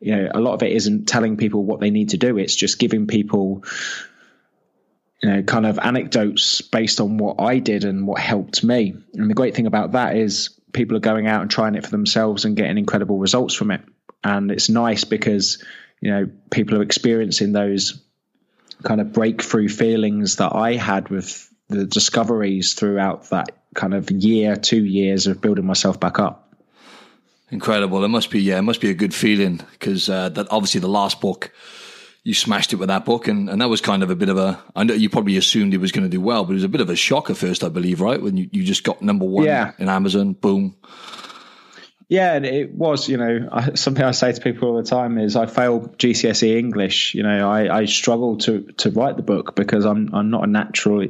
you 0.00 0.14
know 0.14 0.30
a 0.34 0.40
lot 0.40 0.54
of 0.54 0.62
it 0.62 0.72
isn't 0.72 1.06
telling 1.06 1.36
people 1.36 1.64
what 1.64 1.80
they 1.80 1.90
need 1.90 2.10
to 2.10 2.18
do 2.18 2.36
it's 2.36 2.54
just 2.54 2.78
giving 2.78 3.06
people 3.06 3.64
you 5.22 5.30
know 5.30 5.42
kind 5.42 5.66
of 5.66 5.78
anecdotes 5.78 6.60
based 6.60 7.00
on 7.00 7.18
what 7.18 7.40
i 7.40 7.58
did 7.58 7.84
and 7.84 8.06
what 8.06 8.20
helped 8.20 8.62
me 8.62 8.94
and 9.14 9.30
the 9.30 9.34
great 9.34 9.54
thing 9.54 9.66
about 9.66 9.92
that 9.92 10.16
is 10.16 10.58
people 10.72 10.96
are 10.96 11.00
going 11.00 11.26
out 11.26 11.42
and 11.42 11.50
trying 11.50 11.74
it 11.74 11.84
for 11.84 11.90
themselves 11.90 12.44
and 12.44 12.56
getting 12.56 12.78
incredible 12.78 13.18
results 13.18 13.54
from 13.54 13.70
it 13.70 13.80
and 14.22 14.50
it's 14.50 14.68
nice 14.68 15.04
because 15.04 15.62
you 16.00 16.10
know 16.10 16.28
people 16.50 16.76
are 16.78 16.82
experiencing 16.82 17.52
those 17.52 18.02
kind 18.82 19.00
of 19.00 19.12
breakthrough 19.12 19.68
feelings 19.68 20.36
that 20.36 20.54
i 20.54 20.74
had 20.74 21.08
with 21.08 21.50
the 21.68 21.84
discoveries 21.84 22.74
throughout 22.74 23.30
that 23.30 23.50
kind 23.74 23.94
of 23.94 24.10
year, 24.10 24.56
two 24.56 24.84
years 24.84 25.26
of 25.26 25.40
building 25.40 25.66
myself 25.66 25.98
back 26.00 26.18
up. 26.18 26.54
Incredible. 27.50 28.04
It 28.04 28.08
must 28.08 28.30
be, 28.30 28.40
yeah, 28.40 28.58
it 28.58 28.62
must 28.62 28.80
be 28.80 28.90
a 28.90 28.94
good 28.94 29.14
feeling 29.14 29.60
because 29.72 30.08
uh, 30.08 30.30
that 30.30 30.48
obviously 30.50 30.80
the 30.80 30.88
last 30.88 31.20
book 31.20 31.52
you 32.26 32.34
smashed 32.34 32.72
it 32.72 32.76
with 32.76 32.88
that 32.88 33.04
book, 33.04 33.28
and, 33.28 33.48
and 33.48 33.60
that 33.60 33.68
was 33.68 33.80
kind 33.80 34.02
of 34.02 34.10
a 34.10 34.16
bit 34.16 34.28
of 34.28 34.36
a. 34.36 34.60
I 34.74 34.82
know 34.82 34.94
you 34.94 35.08
probably 35.08 35.36
assumed 35.36 35.72
it 35.72 35.78
was 35.78 35.92
going 35.92 36.02
to 36.02 36.10
do 36.10 36.20
well, 36.20 36.44
but 36.44 36.50
it 36.50 36.54
was 36.54 36.64
a 36.64 36.68
bit 36.68 36.80
of 36.80 36.90
a 36.90 36.96
shock 36.96 37.30
at 37.30 37.36
first, 37.36 37.62
I 37.62 37.68
believe, 37.68 38.00
right? 38.00 38.20
When 38.20 38.36
you, 38.36 38.48
you 38.50 38.64
just 38.64 38.82
got 38.82 39.00
number 39.00 39.24
one 39.24 39.44
yeah. 39.44 39.74
in 39.78 39.88
Amazon, 39.88 40.32
boom. 40.32 40.74
Yeah, 42.08 42.34
and 42.34 42.44
it 42.44 42.72
was, 42.72 43.08
you 43.08 43.16
know, 43.16 43.48
I, 43.52 43.74
something 43.74 44.02
I 44.02 44.10
say 44.10 44.32
to 44.32 44.40
people 44.40 44.68
all 44.68 44.76
the 44.76 44.82
time 44.82 45.18
is 45.18 45.36
I 45.36 45.46
failed 45.46 45.98
GCSE 45.98 46.58
English. 46.58 47.14
You 47.14 47.22
know, 47.22 47.48
I, 47.48 47.82
I 47.82 47.84
struggle 47.84 48.38
to 48.38 48.62
to 48.78 48.90
write 48.90 49.16
the 49.16 49.22
book 49.22 49.54
because 49.54 49.84
I'm 49.84 50.12
I'm 50.12 50.28
not 50.28 50.42
a 50.42 50.48
natural 50.48 51.06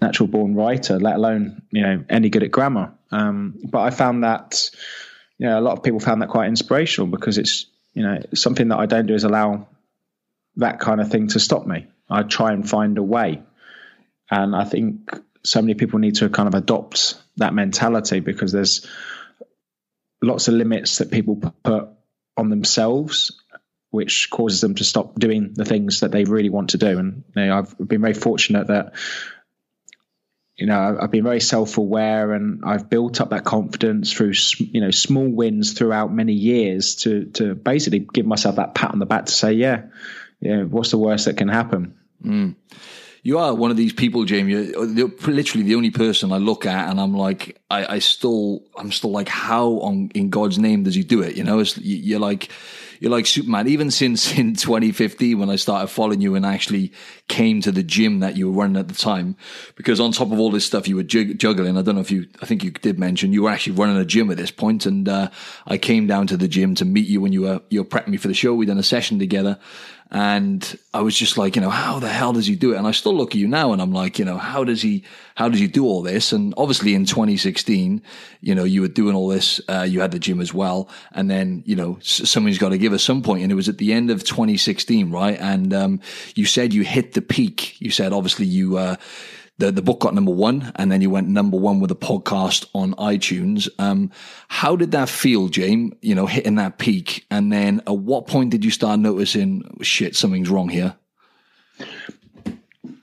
natural 0.00 0.28
born 0.28 0.54
writer, 0.54 1.00
let 1.00 1.16
alone 1.16 1.62
you 1.72 1.82
know 1.82 2.04
any 2.08 2.30
good 2.30 2.44
at 2.44 2.52
grammar. 2.52 2.94
Um, 3.10 3.58
but 3.64 3.80
I 3.80 3.90
found 3.90 4.22
that, 4.22 4.70
you 5.36 5.48
know, 5.48 5.58
a 5.58 5.62
lot 5.62 5.76
of 5.76 5.82
people 5.82 5.98
found 5.98 6.22
that 6.22 6.28
quite 6.28 6.46
inspirational 6.46 7.08
because 7.08 7.38
it's 7.38 7.66
you 7.92 8.04
know 8.04 8.20
something 8.34 8.68
that 8.68 8.78
I 8.78 8.86
don't 8.86 9.06
do 9.06 9.14
is 9.14 9.24
allow 9.24 9.66
that 10.56 10.80
kind 10.80 11.00
of 11.00 11.10
thing 11.10 11.28
to 11.28 11.40
stop 11.40 11.66
me. 11.66 11.86
I 12.08 12.22
try 12.22 12.52
and 12.52 12.68
find 12.68 12.98
a 12.98 13.02
way, 13.02 13.42
and 14.30 14.54
I 14.54 14.64
think 14.64 15.10
so 15.44 15.62
many 15.62 15.74
people 15.74 15.98
need 15.98 16.16
to 16.16 16.28
kind 16.28 16.48
of 16.48 16.54
adopt 16.54 17.14
that 17.36 17.54
mentality 17.54 18.20
because 18.20 18.52
there's 18.52 18.86
lots 20.22 20.48
of 20.48 20.54
limits 20.54 20.98
that 20.98 21.10
people 21.10 21.36
put 21.36 21.88
on 22.36 22.50
themselves 22.50 23.32
which 23.90 24.30
causes 24.30 24.60
them 24.60 24.74
to 24.76 24.84
stop 24.84 25.18
doing 25.18 25.52
the 25.54 25.64
things 25.64 26.00
that 26.00 26.12
they 26.12 26.24
really 26.24 26.48
want 26.48 26.70
to 26.70 26.78
do. 26.78 26.98
And 26.98 27.24
you 27.34 27.46
know, 27.46 27.58
I've 27.58 27.76
been 27.88 28.00
very 28.00 28.14
fortunate 28.14 28.68
that 28.68 28.94
you 30.56 30.66
know 30.66 30.98
I've 31.00 31.10
been 31.10 31.24
very 31.24 31.40
self-aware 31.40 32.32
and 32.32 32.62
I've 32.64 32.88
built 32.88 33.20
up 33.20 33.30
that 33.30 33.44
confidence 33.44 34.12
through 34.12 34.32
you 34.58 34.80
know 34.80 34.90
small 34.90 35.28
wins 35.28 35.72
throughout 35.72 36.12
many 36.12 36.34
years 36.34 36.96
to 36.96 37.26
to 37.32 37.54
basically 37.54 38.00
give 38.00 38.26
myself 38.26 38.56
that 38.56 38.74
pat 38.74 38.92
on 38.92 38.98
the 38.98 39.06
back 39.06 39.26
to 39.26 39.32
say, 39.32 39.54
yeah, 39.54 39.86
yeah, 40.40 40.62
what's 40.62 40.90
the 40.90 40.98
worst 40.98 41.26
that 41.26 41.36
can 41.36 41.48
happen? 41.48 41.94
Mm 42.24 42.54
you 43.22 43.38
are 43.38 43.54
one 43.54 43.70
of 43.70 43.76
these 43.76 43.92
people, 43.92 44.24
Jamie. 44.24 44.52
You're, 44.52 45.08
literally 45.26 45.64
the 45.64 45.74
only 45.74 45.90
person 45.90 46.32
I 46.32 46.38
look 46.38 46.64
at, 46.64 46.88
and 46.88 47.00
I'm 47.00 47.14
like, 47.14 47.60
I, 47.70 47.96
I 47.96 47.98
still, 47.98 48.62
I'm 48.76 48.90
still 48.92 49.10
like, 49.10 49.28
how 49.28 49.80
on 49.80 50.10
in 50.14 50.30
God's 50.30 50.58
name 50.58 50.84
does 50.84 50.94
he 50.94 51.02
do 51.02 51.22
it? 51.22 51.36
You 51.36 51.44
know, 51.44 51.58
it's, 51.58 51.76
you're 51.78 52.20
like, 52.20 52.50
you're 52.98 53.10
like 53.10 53.26
Superman. 53.26 53.68
Even 53.68 53.90
since 53.90 54.32
in 54.38 54.54
2015 54.54 55.38
when 55.38 55.50
I 55.50 55.56
started 55.56 55.88
following 55.88 56.20
you 56.22 56.34
and 56.34 56.46
actually 56.46 56.92
came 57.28 57.60
to 57.62 57.72
the 57.72 57.82
gym 57.82 58.20
that 58.20 58.36
you 58.36 58.50
were 58.50 58.58
running 58.58 58.78
at 58.78 58.88
the 58.88 58.94
time, 58.94 59.36
because 59.74 60.00
on 60.00 60.12
top 60.12 60.32
of 60.32 60.40
all 60.40 60.50
this 60.50 60.64
stuff 60.64 60.88
you 60.88 60.96
were 60.96 61.02
juggling, 61.02 61.76
I 61.76 61.82
don't 61.82 61.96
know 61.96 62.00
if 62.00 62.10
you, 62.10 62.26
I 62.40 62.46
think 62.46 62.64
you 62.64 62.70
did 62.70 62.98
mention 62.98 63.34
you 63.34 63.42
were 63.42 63.50
actually 63.50 63.76
running 63.76 63.98
a 63.98 64.04
gym 64.06 64.30
at 64.30 64.38
this 64.38 64.50
point, 64.50 64.86
and 64.86 65.06
uh, 65.06 65.30
I 65.66 65.76
came 65.76 66.06
down 66.06 66.26
to 66.28 66.38
the 66.38 66.48
gym 66.48 66.74
to 66.76 66.86
meet 66.86 67.06
you 67.06 67.20
when 67.20 67.32
you 67.32 67.42
were 67.42 67.60
you 67.68 67.82
were 67.82 67.88
prepping 67.88 68.08
me 68.08 68.16
for 68.16 68.28
the 68.28 68.34
show. 68.34 68.54
We 68.54 68.64
done 68.64 68.78
a 68.78 68.82
session 68.82 69.18
together, 69.18 69.58
and 70.12 70.76
I 70.92 71.02
was 71.02 71.16
just 71.16 71.38
like, 71.38 71.54
you 71.54 71.62
know, 71.62 71.70
how 71.70 72.00
the 72.00 72.08
hell 72.08 72.32
does 72.32 72.46
he 72.46 72.56
do 72.56 72.72
it? 72.72 72.78
And 72.78 72.86
I 72.86 72.90
still 72.90 73.14
look 73.14 73.30
at 73.30 73.36
you 73.36 73.46
now 73.46 73.72
and 73.72 73.80
I'm 73.80 73.92
like, 73.92 74.18
you 74.18 74.24
know, 74.24 74.38
how 74.38 74.64
does 74.64 74.82
he, 74.82 75.04
how 75.36 75.48
does 75.48 75.60
he 75.60 75.68
do 75.68 75.84
all 75.84 76.02
this? 76.02 76.32
And 76.32 76.52
obviously 76.56 76.94
in 76.94 77.04
2016, 77.04 78.02
you 78.40 78.54
know, 78.56 78.64
you 78.64 78.80
were 78.80 78.88
doing 78.88 79.14
all 79.14 79.28
this, 79.28 79.60
uh, 79.68 79.86
you 79.88 80.00
had 80.00 80.10
the 80.10 80.18
gym 80.18 80.40
as 80.40 80.52
well. 80.52 80.88
And 81.12 81.30
then, 81.30 81.62
you 81.64 81.76
know, 81.76 81.98
somebody's 82.02 82.58
got 82.58 82.70
to 82.70 82.78
give 82.78 82.92
us 82.92 83.04
some 83.04 83.22
point. 83.22 83.44
And 83.44 83.52
it 83.52 83.54
was 83.54 83.68
at 83.68 83.78
the 83.78 83.92
end 83.92 84.10
of 84.10 84.24
2016, 84.24 85.12
right? 85.12 85.38
And, 85.38 85.72
um, 85.72 86.00
you 86.34 86.44
said 86.44 86.74
you 86.74 86.82
hit 86.82 87.12
the 87.12 87.22
peak. 87.22 87.80
You 87.80 87.92
said, 87.92 88.12
obviously 88.12 88.46
you, 88.46 88.78
uh, 88.78 88.96
the, 89.60 89.70
the 89.70 89.82
book 89.82 90.00
got 90.00 90.14
number 90.14 90.32
one 90.32 90.72
and 90.76 90.90
then 90.90 91.00
you 91.00 91.10
went 91.10 91.28
number 91.28 91.56
one 91.56 91.80
with 91.80 91.90
a 91.90 91.96
podcast 91.96 92.66
on 92.74 92.94
iTunes. 92.94 93.68
Um, 93.78 94.10
how 94.48 94.74
did 94.74 94.90
that 94.92 95.08
feel, 95.08 95.48
James? 95.48 95.94
You 96.02 96.14
know, 96.14 96.26
hitting 96.26 96.56
that 96.56 96.78
peak. 96.78 97.26
And 97.30 97.52
then 97.52 97.80
at 97.86 97.96
what 97.96 98.26
point 98.26 98.50
did 98.50 98.64
you 98.64 98.70
start 98.70 98.98
noticing 98.98 99.78
shit, 99.82 100.16
something's 100.16 100.50
wrong 100.50 100.68
here? 100.68 100.96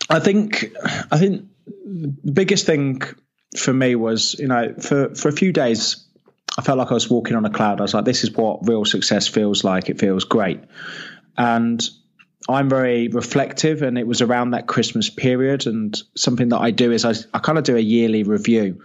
I 0.09 0.19
think, 0.19 0.73
I 1.11 1.17
think 1.17 1.45
the 1.65 2.31
biggest 2.31 2.65
thing 2.65 3.01
for 3.57 3.73
me 3.73 3.95
was, 3.95 4.35
you 4.39 4.47
know, 4.47 4.73
for, 4.81 5.13
for 5.15 5.29
a 5.29 5.33
few 5.33 5.53
days, 5.53 6.05
I 6.57 6.61
felt 6.63 6.79
like 6.79 6.89
I 6.89 6.95
was 6.95 7.09
walking 7.09 7.35
on 7.35 7.45
a 7.45 7.51
cloud. 7.51 7.79
I 7.79 7.83
was 7.83 7.93
like, 7.93 8.05
this 8.05 8.23
is 8.23 8.31
what 8.31 8.67
real 8.67 8.83
success 8.83 9.27
feels 9.27 9.63
like. 9.63 9.89
It 9.89 9.99
feels 9.99 10.23
great. 10.23 10.59
And 11.37 11.87
I'm 12.49 12.69
very 12.69 13.07
reflective, 13.07 13.81
and 13.81 13.97
it 13.97 14.07
was 14.07 14.21
around 14.21 14.51
that 14.51 14.67
Christmas 14.67 15.09
period. 15.09 15.67
And 15.67 16.01
something 16.15 16.49
that 16.49 16.59
I 16.59 16.71
do 16.71 16.91
is 16.91 17.05
I, 17.05 17.13
I 17.33 17.39
kind 17.39 17.57
of 17.57 17.63
do 17.63 17.75
a 17.75 17.81
yearly 17.81 18.23
review, 18.23 18.81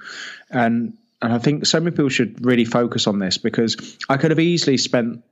and 0.51 0.97
and 1.21 1.33
I 1.33 1.39
think 1.39 1.67
so 1.67 1.79
many 1.79 1.95
people 1.95 2.09
should 2.09 2.45
really 2.45 2.65
focus 2.65 3.07
on 3.07 3.19
this 3.19 3.39
because 3.39 3.97
I 4.09 4.17
could 4.17 4.33
have 4.33 4.41
easily 4.41 4.77
spent, 4.77 5.23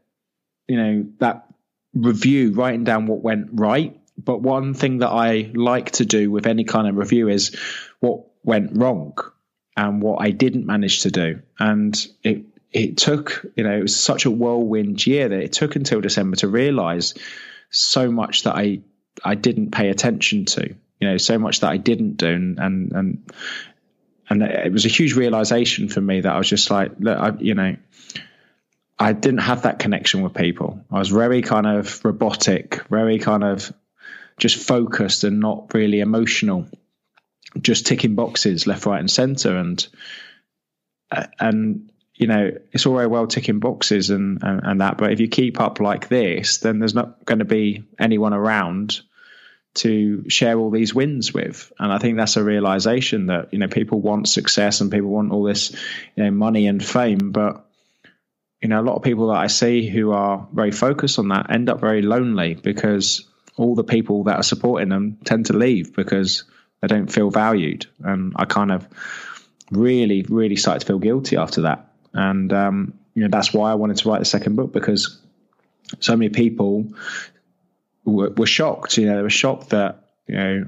you 0.68 0.76
know, 0.76 1.06
that 1.18 1.46
review 1.94 2.52
writing 2.52 2.84
down 2.84 3.06
what 3.06 3.22
went 3.22 3.48
right. 3.52 3.98
But 4.16 4.40
one 4.40 4.74
thing 4.74 4.98
that 4.98 5.08
I 5.08 5.50
like 5.54 5.92
to 5.92 6.04
do 6.04 6.30
with 6.30 6.46
any 6.46 6.64
kind 6.64 6.86
of 6.86 6.96
review 6.96 7.28
is 7.28 7.56
what 7.98 8.24
went 8.44 8.76
wrong 8.76 9.16
and 9.76 10.00
what 10.00 10.22
I 10.22 10.30
didn't 10.30 10.66
manage 10.66 11.02
to 11.02 11.10
do. 11.10 11.40
And 11.58 11.96
it 12.22 12.44
it 12.72 12.96
took, 12.98 13.44
you 13.56 13.64
know, 13.64 13.76
it 13.76 13.82
was 13.82 13.98
such 13.98 14.26
a 14.26 14.30
whirlwind 14.30 15.04
year 15.04 15.28
that 15.28 15.40
it 15.40 15.52
took 15.52 15.74
until 15.74 16.00
December 16.00 16.36
to 16.36 16.48
realize 16.48 17.14
so 17.70 18.10
much 18.10 18.44
that 18.44 18.54
I 18.54 18.80
I 19.24 19.34
didn't 19.34 19.70
pay 19.70 19.88
attention 19.88 20.44
to. 20.46 20.74
You 21.00 21.08
know, 21.08 21.16
so 21.16 21.38
much 21.38 21.60
that 21.60 21.70
I 21.70 21.76
didn't 21.76 22.16
do, 22.16 22.28
and 22.28 22.58
and 22.58 22.92
and, 22.92 23.32
and 24.28 24.42
it 24.42 24.72
was 24.72 24.84
a 24.84 24.88
huge 24.88 25.14
realization 25.14 25.88
for 25.88 26.00
me 26.00 26.20
that 26.20 26.32
I 26.32 26.38
was 26.38 26.48
just 26.48 26.70
like, 26.70 26.92
look, 26.98 27.18
I, 27.18 27.32
you 27.38 27.54
know, 27.54 27.76
I 28.98 29.12
didn't 29.12 29.40
have 29.40 29.62
that 29.62 29.78
connection 29.78 30.22
with 30.22 30.34
people. 30.34 30.84
I 30.90 30.98
was 30.98 31.08
very 31.08 31.42
kind 31.42 31.66
of 31.66 32.04
robotic, 32.04 32.84
very 32.90 33.18
kind 33.18 33.42
of 33.42 33.72
just 34.38 34.56
focused 34.56 35.24
and 35.24 35.40
not 35.40 35.72
really 35.72 36.00
emotional, 36.00 36.66
just 37.60 37.86
ticking 37.86 38.14
boxes 38.14 38.66
left, 38.66 38.84
right, 38.86 39.00
and 39.00 39.10
center, 39.10 39.56
and 39.56 39.86
uh, 41.10 41.26
and 41.38 41.89
you 42.20 42.26
know, 42.26 42.50
it's 42.70 42.84
all 42.84 42.96
very 42.96 43.06
well 43.06 43.26
ticking 43.26 43.60
boxes 43.60 44.10
and, 44.10 44.42
and, 44.42 44.60
and 44.62 44.80
that, 44.82 44.98
but 44.98 45.10
if 45.10 45.20
you 45.20 45.28
keep 45.28 45.58
up 45.58 45.80
like 45.80 46.08
this, 46.08 46.58
then 46.58 46.78
there's 46.78 46.94
not 46.94 47.24
going 47.24 47.38
to 47.38 47.46
be 47.46 47.84
anyone 47.98 48.34
around 48.34 49.00
to 49.72 50.28
share 50.28 50.58
all 50.58 50.70
these 50.70 50.94
wins 50.94 51.32
with. 51.32 51.72
And 51.78 51.90
I 51.90 51.96
think 51.96 52.18
that's 52.18 52.36
a 52.36 52.44
realization 52.44 53.26
that, 53.26 53.54
you 53.54 53.58
know, 53.58 53.68
people 53.68 54.02
want 54.02 54.28
success 54.28 54.82
and 54.82 54.90
people 54.90 55.08
want 55.08 55.32
all 55.32 55.44
this, 55.44 55.70
you 56.14 56.24
know, 56.24 56.30
money 56.30 56.66
and 56.66 56.84
fame. 56.84 57.32
But, 57.32 57.64
you 58.60 58.68
know, 58.68 58.82
a 58.82 58.84
lot 58.84 58.96
of 58.96 59.02
people 59.02 59.28
that 59.28 59.38
I 59.38 59.46
see 59.46 59.88
who 59.88 60.10
are 60.12 60.46
very 60.52 60.72
focused 60.72 61.18
on 61.18 61.28
that 61.28 61.50
end 61.50 61.70
up 61.70 61.80
very 61.80 62.02
lonely 62.02 62.52
because 62.52 63.26
all 63.56 63.74
the 63.74 63.84
people 63.84 64.24
that 64.24 64.36
are 64.36 64.42
supporting 64.42 64.90
them 64.90 65.16
tend 65.24 65.46
to 65.46 65.54
leave 65.54 65.94
because 65.96 66.44
they 66.82 66.88
don't 66.88 67.10
feel 67.10 67.30
valued. 67.30 67.86
And 68.04 68.34
I 68.36 68.44
kind 68.44 68.72
of 68.72 68.86
really, 69.70 70.26
really 70.28 70.56
started 70.56 70.80
to 70.80 70.86
feel 70.86 70.98
guilty 70.98 71.38
after 71.38 71.62
that. 71.62 71.89
And, 72.12 72.52
um, 72.52 72.94
you 73.14 73.22
know, 73.22 73.28
that's 73.28 73.52
why 73.52 73.70
I 73.70 73.74
wanted 73.74 73.98
to 73.98 74.08
write 74.08 74.18
the 74.18 74.24
second 74.24 74.56
book 74.56 74.72
because 74.72 75.20
so 75.98 76.16
many 76.16 76.28
people 76.28 76.86
were, 78.04 78.30
were 78.30 78.46
shocked. 78.46 78.96
You 78.96 79.06
know, 79.06 79.16
they 79.16 79.22
were 79.22 79.30
shocked 79.30 79.70
that 79.70 80.04
you 80.26 80.36
know 80.36 80.66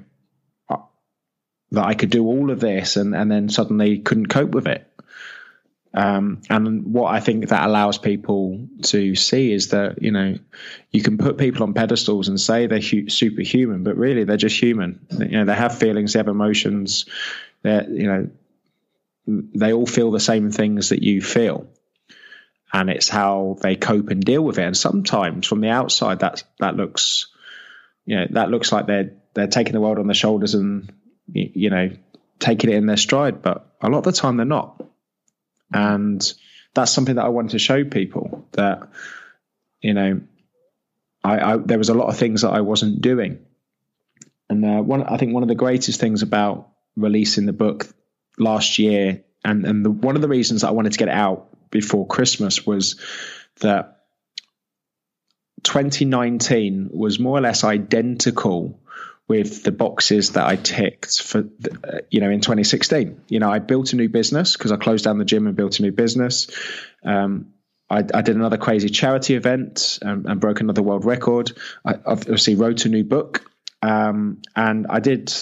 that 1.73 1.85
I 1.87 1.95
could 1.95 2.11
do 2.11 2.27
all 2.27 2.51
of 2.51 2.61
this 2.61 2.97
and 2.97 3.15
and 3.15 3.31
then 3.31 3.49
suddenly 3.49 3.99
couldn't 3.99 4.27
cope 4.27 4.51
with 4.51 4.67
it. 4.67 4.87
Um, 5.95 6.41
and 6.49 6.95
what 6.95 7.13
I 7.13 7.21
think 7.21 7.49
that 7.49 7.67
allows 7.67 7.99
people 7.99 8.67
to 8.85 9.15
see 9.15 9.53
is 9.53 9.69
that 9.69 10.03
you 10.03 10.11
know 10.11 10.39
you 10.91 11.03
can 11.03 11.19
put 11.19 11.39
people 11.39 11.63
on 11.65 11.75
pedestals 11.75 12.29
and 12.29 12.41
say 12.41 12.67
they're 12.67 12.81
hu- 12.81 13.11
superhuman, 13.11 13.85
but 13.85 13.97
really 13.97 14.25
they're 14.25 14.37
just 14.37 14.61
human. 14.61 15.07
You 15.11 15.39
know, 15.39 15.45
they 15.45 15.55
have 15.55 15.79
feelings, 15.79 16.13
they 16.13 16.19
have 16.19 16.29
emotions. 16.29 17.07
They 17.63 17.87
you 17.91 18.07
know 18.07 18.31
they 19.26 19.73
all 19.73 19.87
feel 19.87 20.11
the 20.11 20.21
same 20.21 20.50
things 20.50 20.91
that 20.91 21.02
you 21.02 21.23
feel 21.23 21.69
and 22.73 22.88
it's 22.88 23.09
how 23.09 23.57
they 23.61 23.76
cope 23.76 24.09
and 24.09 24.25
deal 24.25 24.43
with 24.43 24.59
it. 24.59 24.64
And 24.64 24.76
sometimes 24.76 25.47
from 25.47 25.61
the 25.61 25.69
outside, 25.69 26.21
that 26.21 26.43
that 26.59 26.76
looks, 26.76 27.26
you 28.07 28.17
know, 28.17 28.26
that 28.31 28.50
looks 28.50 28.73
like 28.73 28.87
they're 28.87 29.12
they're 29.35 29.47
taking 29.47 29.75
the 29.75 29.81
world 29.81 29.99
on 29.99 30.07
their 30.07 30.14
shoulders 30.14 30.55
and 30.55 30.93
you 31.26 31.71
know 31.71 31.91
taking 32.38 32.71
it 32.71 32.76
in 32.76 32.87
their 32.87 32.97
stride. 32.97 33.43
But 33.43 33.76
a 33.81 33.91
lot 33.91 33.99
of 33.99 34.05
the 34.05 34.12
time, 34.12 34.38
they're 34.38 34.47
not. 34.47 34.83
And 35.73 36.33
that's 36.75 36.91
something 36.91 37.17
that 37.17 37.25
I 37.25 37.29
wanted 37.29 37.52
to 37.52 37.59
show 37.59 37.85
people 37.85 38.49
that 38.52 38.88
you 39.83 39.95
know, 39.95 40.21
I, 41.23 41.52
I 41.52 41.57
there 41.59 41.79
was 41.79 41.91
a 41.91 41.95
lot 41.95 42.09
of 42.09 42.17
things 42.17 42.43
that 42.43 42.50
I 42.50 42.62
wasn't 42.62 43.02
doing. 43.02 43.45
And 44.49 44.64
uh, 44.64 44.83
one, 44.83 45.02
I 45.02 45.19
think 45.19 45.35
one 45.35 45.43
of 45.43 45.49
the 45.49 45.55
greatest 45.55 46.00
things 46.00 46.23
about 46.23 46.69
releasing 46.97 47.47
the 47.47 47.52
book 47.52 47.87
last 48.39 48.79
year, 48.79 49.25
and 49.45 49.65
and 49.65 49.85
the, 49.85 49.91
one 49.91 50.17
of 50.17 50.23
the 50.23 50.29
reasons 50.29 50.65
I 50.65 50.71
wanted 50.71 50.93
to 50.93 50.99
get 50.99 51.09
it 51.09 51.15
out 51.15 51.49
before 51.71 52.07
Christmas 52.07 52.67
was 52.67 53.01
that 53.61 54.03
2019 55.65 56.91
was 56.93 57.19
more 57.19 57.39
or 57.39 57.41
less 57.41 57.65
identical 57.65 58.81
with 59.29 59.62
the 59.62 59.73
boxes 59.73 60.33
that 60.33 60.47
I 60.47 60.57
ticked 60.57 61.23
for, 61.23 61.45
you 62.11 62.21
know, 62.21 62.31
in 62.31 62.41
2016. 62.41 63.23
You 63.29 63.39
know, 63.39 63.51
I 63.51 63.61
built 63.61 63.93
a 63.93 63.97
new 63.97 64.09
business 64.09 64.57
because 64.57 64.73
I 64.73 64.77
closed 64.77 65.05
down 65.05 65.19
the 65.19 65.25
gym 65.25 65.47
and 65.47 65.57
built 65.57 65.79
a 65.79 65.83
new 65.83 65.93
business. 65.93 66.51
Um, 67.05 67.55
I, 67.89 67.99
I, 67.99 68.23
did 68.23 68.37
another 68.37 68.59
crazy 68.59 68.89
charity 68.89 69.35
event 69.35 69.99
and, 70.03 70.27
and, 70.27 70.41
broke 70.41 70.61
another 70.61 70.83
world 70.83 71.05
record. 71.05 71.53
I 71.85 71.95
obviously 72.05 72.57
wrote 72.57 72.85
a 72.85 72.89
new 72.89 73.05
book, 73.05 73.51
um, 73.81 74.43
and 74.57 74.87
I 74.89 75.01
did 75.01 75.33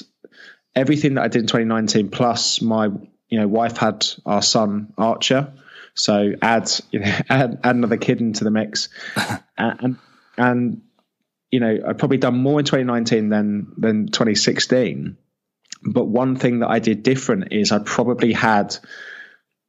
everything 0.74 1.14
that 1.14 1.22
I 1.22 1.28
did 1.28 1.42
in 1.42 1.46
2019. 1.46 2.10
Plus, 2.10 2.60
my 2.62 2.86
you 3.28 3.38
know 3.38 3.48
wife 3.48 3.76
had 3.76 4.06
our 4.26 4.42
son 4.42 4.92
Archer, 4.98 5.52
so 5.94 6.32
add, 6.40 6.70
you 6.90 7.00
know, 7.00 7.06
add, 7.28 7.60
add 7.62 7.76
another 7.76 7.96
kid 7.96 8.20
into 8.20 8.44
the 8.44 8.50
mix, 8.50 8.88
and 9.58 9.98
and 10.36 10.82
you 11.50 11.60
know 11.60 11.78
I've 11.86 11.98
probably 11.98 12.18
done 12.18 12.38
more 12.38 12.60
in 12.60 12.66
2019 12.66 13.28
than 13.28 13.72
than 13.76 14.06
2016. 14.06 15.16
But 15.82 16.04
one 16.04 16.36
thing 16.36 16.58
that 16.58 16.68
I 16.68 16.78
did 16.78 17.02
different 17.02 17.52
is 17.52 17.72
I 17.72 17.78
probably 17.78 18.34
had 18.34 18.76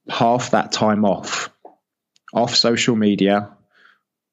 half 0.09 0.51
that 0.51 0.73
time 0.73 1.05
off, 1.05 1.49
off 2.33 2.53
social 2.53 2.97
media, 2.97 3.55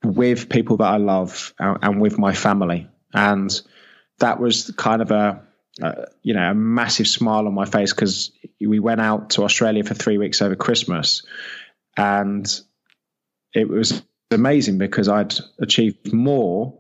with 0.03 0.49
people 0.49 0.79
that 0.79 0.89
I 0.89 0.97
love 0.97 1.55
and, 1.59 1.79
and 1.83 2.01
with 2.01 2.19
my 2.19 2.35
family, 2.35 2.89
and 3.15 3.61
that 4.19 4.41
was 4.41 4.73
kind 4.77 5.03
of 5.03 5.13
a 5.13 5.48
uh, 5.83 6.07
you 6.23 6.35
know, 6.35 6.51
a 6.51 6.55
massive 6.55 7.07
smile 7.07 7.47
on 7.47 7.55
my 7.55 7.65
face 7.65 7.93
because 7.93 8.33
we 8.61 8.79
went 8.79 9.01
out 9.01 9.31
to 9.31 9.45
Australia 9.45 9.85
for 9.85 9.95
three 9.95 10.19
weeks 10.19 10.43
over 10.43 10.57
Christmas, 10.57 11.23
and 11.97 12.61
it 13.55 13.69
was 13.69 14.03
amazing 14.31 14.79
because 14.79 15.09
I'd 15.09 15.35
achieved 15.59 16.13
more. 16.13 16.79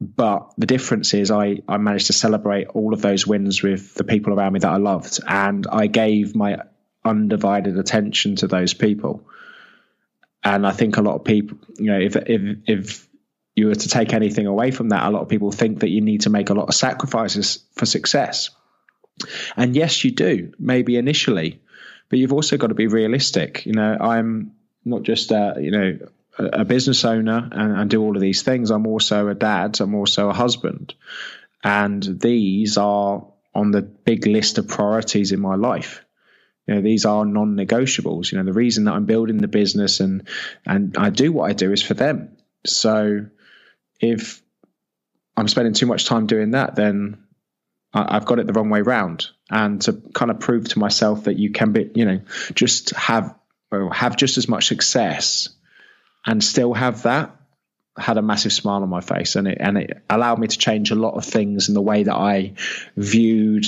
But 0.00 0.54
the 0.56 0.66
difference 0.66 1.12
is, 1.12 1.30
I, 1.30 1.58
I 1.68 1.76
managed 1.76 2.06
to 2.06 2.14
celebrate 2.14 2.68
all 2.68 2.94
of 2.94 3.02
those 3.02 3.26
wins 3.26 3.62
with 3.62 3.94
the 3.94 4.04
people 4.04 4.32
around 4.32 4.54
me 4.54 4.60
that 4.60 4.72
I 4.72 4.78
loved, 4.78 5.20
and 5.26 5.66
I 5.70 5.88
gave 5.88 6.34
my 6.34 6.58
undivided 7.04 7.78
attention 7.78 8.36
to 8.36 8.46
those 8.46 8.74
people. 8.74 9.26
And 10.42 10.66
I 10.66 10.72
think 10.72 10.96
a 10.96 11.02
lot 11.02 11.16
of 11.16 11.24
people, 11.24 11.58
you 11.78 11.92
know, 11.92 12.00
if 12.00 12.16
if 12.16 12.58
if 12.66 13.09
you 13.54 13.66
were 13.66 13.74
to 13.74 13.88
take 13.88 14.12
anything 14.12 14.46
away 14.46 14.70
from 14.70 14.90
that, 14.90 15.04
a 15.04 15.10
lot 15.10 15.22
of 15.22 15.28
people 15.28 15.52
think 15.52 15.80
that 15.80 15.90
you 15.90 16.00
need 16.00 16.22
to 16.22 16.30
make 16.30 16.50
a 16.50 16.54
lot 16.54 16.68
of 16.68 16.74
sacrifices 16.74 17.64
for 17.74 17.86
success. 17.86 18.50
And 19.56 19.76
yes, 19.76 20.04
you 20.04 20.12
do, 20.12 20.52
maybe 20.58 20.96
initially, 20.96 21.60
but 22.08 22.18
you've 22.18 22.32
also 22.32 22.56
got 22.56 22.68
to 22.68 22.74
be 22.74 22.86
realistic. 22.86 23.66
You 23.66 23.72
know, 23.72 23.96
I'm 24.00 24.52
not 24.84 25.02
just 25.02 25.30
a, 25.30 25.56
you 25.60 25.70
know 25.70 25.98
a, 26.38 26.60
a 26.60 26.64
business 26.64 27.04
owner 27.04 27.48
and, 27.52 27.76
and 27.76 27.90
do 27.90 28.02
all 28.02 28.16
of 28.16 28.22
these 28.22 28.42
things. 28.42 28.70
I'm 28.70 28.86
also 28.86 29.28
a 29.28 29.34
dad. 29.34 29.80
I'm 29.80 29.94
also 29.94 30.30
a 30.30 30.34
husband, 30.34 30.94
and 31.62 32.02
these 32.02 32.78
are 32.78 33.26
on 33.54 33.72
the 33.72 33.82
big 33.82 34.26
list 34.26 34.58
of 34.58 34.68
priorities 34.68 35.32
in 35.32 35.40
my 35.40 35.56
life. 35.56 36.04
You 36.66 36.76
know, 36.76 36.82
these 36.82 37.04
are 37.04 37.24
non-negotiables. 37.24 38.30
You 38.30 38.38
know, 38.38 38.44
the 38.44 38.52
reason 38.52 38.84
that 38.84 38.92
I'm 38.92 39.06
building 39.06 39.38
the 39.38 39.48
business 39.48 40.00
and 40.00 40.28
and 40.64 40.96
I 40.96 41.10
do 41.10 41.32
what 41.32 41.50
I 41.50 41.52
do 41.52 41.72
is 41.72 41.82
for 41.82 41.94
them. 41.94 42.36
So 42.64 43.26
if 44.00 44.42
I'm 45.36 45.48
spending 45.48 45.74
too 45.74 45.86
much 45.86 46.06
time 46.06 46.26
doing 46.26 46.52
that, 46.52 46.74
then 46.74 47.24
I've 47.92 48.24
got 48.24 48.38
it 48.38 48.46
the 48.46 48.52
wrong 48.52 48.70
way 48.70 48.82
round. 48.82 49.28
And 49.50 49.80
to 49.82 49.94
kind 50.14 50.30
of 50.30 50.40
prove 50.40 50.68
to 50.70 50.78
myself 50.78 51.24
that 51.24 51.38
you 51.38 51.50
can 51.50 51.72
be, 51.72 51.90
you 51.94 52.04
know, 52.04 52.20
just 52.54 52.90
have 52.90 53.34
or 53.72 53.92
have 53.92 54.16
just 54.16 54.38
as 54.38 54.48
much 54.48 54.66
success 54.68 55.48
and 56.26 56.42
still 56.42 56.74
have 56.74 57.02
that 57.02 57.36
had 57.96 58.16
a 58.16 58.22
massive 58.22 58.52
smile 58.52 58.82
on 58.82 58.88
my 58.88 59.00
face 59.00 59.36
and 59.36 59.48
it 59.48 59.58
and 59.60 59.76
it 59.76 60.02
allowed 60.08 60.38
me 60.38 60.46
to 60.46 60.58
change 60.58 60.90
a 60.90 60.94
lot 60.94 61.14
of 61.14 61.24
things 61.24 61.68
in 61.68 61.74
the 61.74 61.82
way 61.82 62.04
that 62.04 62.14
I 62.14 62.54
viewed 62.96 63.66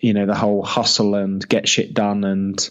you 0.00 0.14
know 0.14 0.26
the 0.26 0.34
whole 0.34 0.62
hustle 0.62 1.14
and 1.14 1.46
get 1.46 1.68
shit 1.68 1.92
done 1.92 2.24
and 2.24 2.70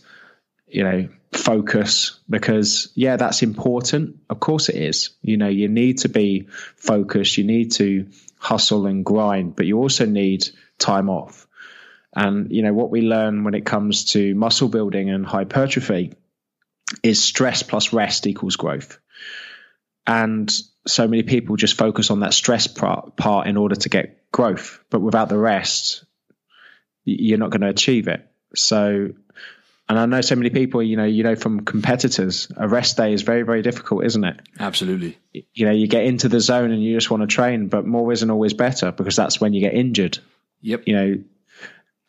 you 0.68 0.84
know 0.84 1.08
focus 1.32 2.20
because 2.30 2.92
yeah 2.96 3.18
that's 3.18 3.44
important 3.44 4.18
of 4.30 4.40
course 4.40 4.70
it 4.70 4.76
is 4.76 5.10
you 5.22 5.36
know 5.36 5.50
you 5.50 5.68
need 5.68 5.98
to 5.98 6.10
be 6.10 6.48
focused 6.78 7.38
you 7.38 7.44
need 7.44 7.72
to 7.72 8.08
hustle 8.46 8.86
and 8.86 9.04
grind, 9.04 9.56
but 9.56 9.66
you 9.66 9.80
also 9.80 10.06
need 10.06 10.48
time 10.78 11.10
off. 11.10 11.48
And 12.16 12.52
you 12.52 12.62
know 12.62 12.74
what 12.74 12.92
we 12.92 13.02
learn 13.02 13.44
when 13.44 13.56
it 13.56 13.66
comes 13.66 14.06
to 14.14 14.36
muscle 14.36 14.70
building 14.70 15.10
and 15.10 15.26
hypertrophy 15.26 16.14
is 17.02 17.22
stress 17.22 17.64
plus 17.64 17.92
rest 17.92 18.28
equals 18.28 18.56
growth. 18.56 19.00
And 20.06 20.52
so 20.86 21.08
many 21.08 21.24
people 21.24 21.56
just 21.56 21.76
focus 21.78 22.12
on 22.12 22.20
that 22.20 22.36
stress 22.36 22.68
part, 22.68 23.48
in 23.48 23.58
order 23.58 23.76
to 23.76 23.90
get 23.90 24.32
growth, 24.32 24.80
but 24.92 25.02
without 25.02 25.30
the 25.30 25.38
rest, 25.38 26.06
you're 27.04 27.40
not 27.40 27.50
going 27.50 27.62
to 27.62 27.70
achieve 27.70 28.08
it. 28.08 28.30
So 28.56 29.10
and 29.88 30.00
I 30.00 30.06
know 30.08 30.22
so 30.22 30.36
many 30.36 30.50
people, 30.50 30.82
you 30.82 30.98
know, 30.98 31.06
you 31.06 31.24
know, 31.24 31.36
from 31.36 31.60
competitors, 31.62 32.52
a 32.58 32.68
rest 32.68 32.98
day 32.98 33.14
is 33.14 33.22
very, 33.22 33.44
very 33.44 33.62
difficult, 33.62 34.04
isn't 34.06 34.24
it? 34.24 34.40
Absolutely. 34.60 35.18
You 35.54 35.66
know, 35.66 35.72
you 35.72 35.88
get 35.88 36.06
into 36.06 36.28
the 36.28 36.40
zone 36.40 36.72
and 36.72 36.84
you 36.84 36.96
just 36.96 37.12
want 37.12 37.22
to 37.22 37.28
train, 37.28 37.68
but 37.68 37.86
more 37.86 38.12
isn't 38.12 38.30
always 38.30 38.54
better 38.54 38.92
because 38.92 39.16
that's 39.16 39.40
when 39.40 39.54
you 39.54 39.62
get 39.62 39.76
injured. 39.76 40.18
Yep. 40.62 40.84
You 40.88 40.96
know, 40.96 41.24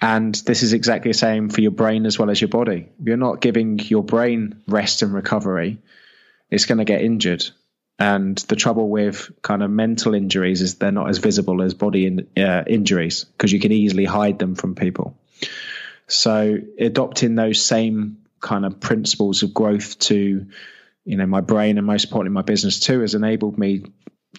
and 0.00 0.34
this 0.34 0.62
is 0.62 0.72
exactly 0.72 1.10
the 1.10 1.18
same 1.18 1.50
for 1.50 1.60
your 1.60 1.70
brain 1.70 2.06
as 2.06 2.18
well 2.18 2.30
as 2.30 2.40
your 2.40 2.48
body. 2.48 2.88
If 2.98 3.06
you're 3.06 3.18
not 3.18 3.42
giving 3.42 3.78
your 3.78 4.02
brain 4.02 4.62
rest 4.66 5.02
and 5.02 5.12
recovery, 5.12 5.78
it's 6.50 6.64
going 6.64 6.78
to 6.78 6.84
get 6.84 7.02
injured. 7.02 7.44
And 7.98 8.36
the 8.36 8.56
trouble 8.56 8.88
with 8.88 9.30
kind 9.42 9.62
of 9.62 9.70
mental 9.70 10.14
injuries 10.14 10.62
is 10.62 10.74
they're 10.76 10.92
not 10.92 11.08
as 11.08 11.18
visible 11.18 11.62
as 11.62 11.74
body 11.74 12.06
in, 12.06 12.26
uh, 12.36 12.64
injuries 12.66 13.24
because 13.24 13.52
you 13.52 13.60
can 13.60 13.72
easily 13.72 14.04
hide 14.04 14.38
them 14.38 14.54
from 14.54 14.74
people. 14.74 15.16
So 16.09 16.59
adopting 16.79 17.35
those 17.35 17.61
same 17.61 18.19
kind 18.40 18.64
of 18.64 18.81
principles 18.81 19.42
of 19.42 19.53
growth 19.53 19.99
to, 19.99 20.47
you 21.05 21.16
know, 21.16 21.27
my 21.27 21.40
brain 21.40 21.79
and 21.79 21.87
most 21.87 22.05
importantly 22.05 22.35
my 22.35 22.42
business 22.42 22.81
too 22.81 23.01
has 23.01 23.14
enabled 23.14 23.59
me 23.59 23.85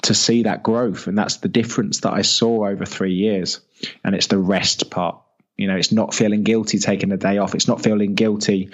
to 0.04 0.14
see 0.14 0.44
that 0.44 0.64
growth. 0.64 1.08
And 1.08 1.18
that's 1.18 1.38
the 1.38 1.50
difference 1.50 2.02
that 2.02 2.14
I 2.14 2.22
saw 2.22 2.68
over 2.68 2.86
three 2.86 3.14
years. 3.14 3.60
And 4.04 4.16
it's 4.16 4.28
the 4.28 4.38
rest 4.38 4.90
part. 4.90 5.22
You 5.58 5.68
know, 5.68 5.76
it's 5.76 5.92
not 5.92 6.14
feeling 6.14 6.44
guilty 6.44 6.80
taking 6.80 7.12
a 7.12 7.18
day 7.18 7.40
off. 7.40 7.56
It's 7.56 7.68
not 7.68 7.82
feeling 7.82 8.14
guilty, 8.14 8.70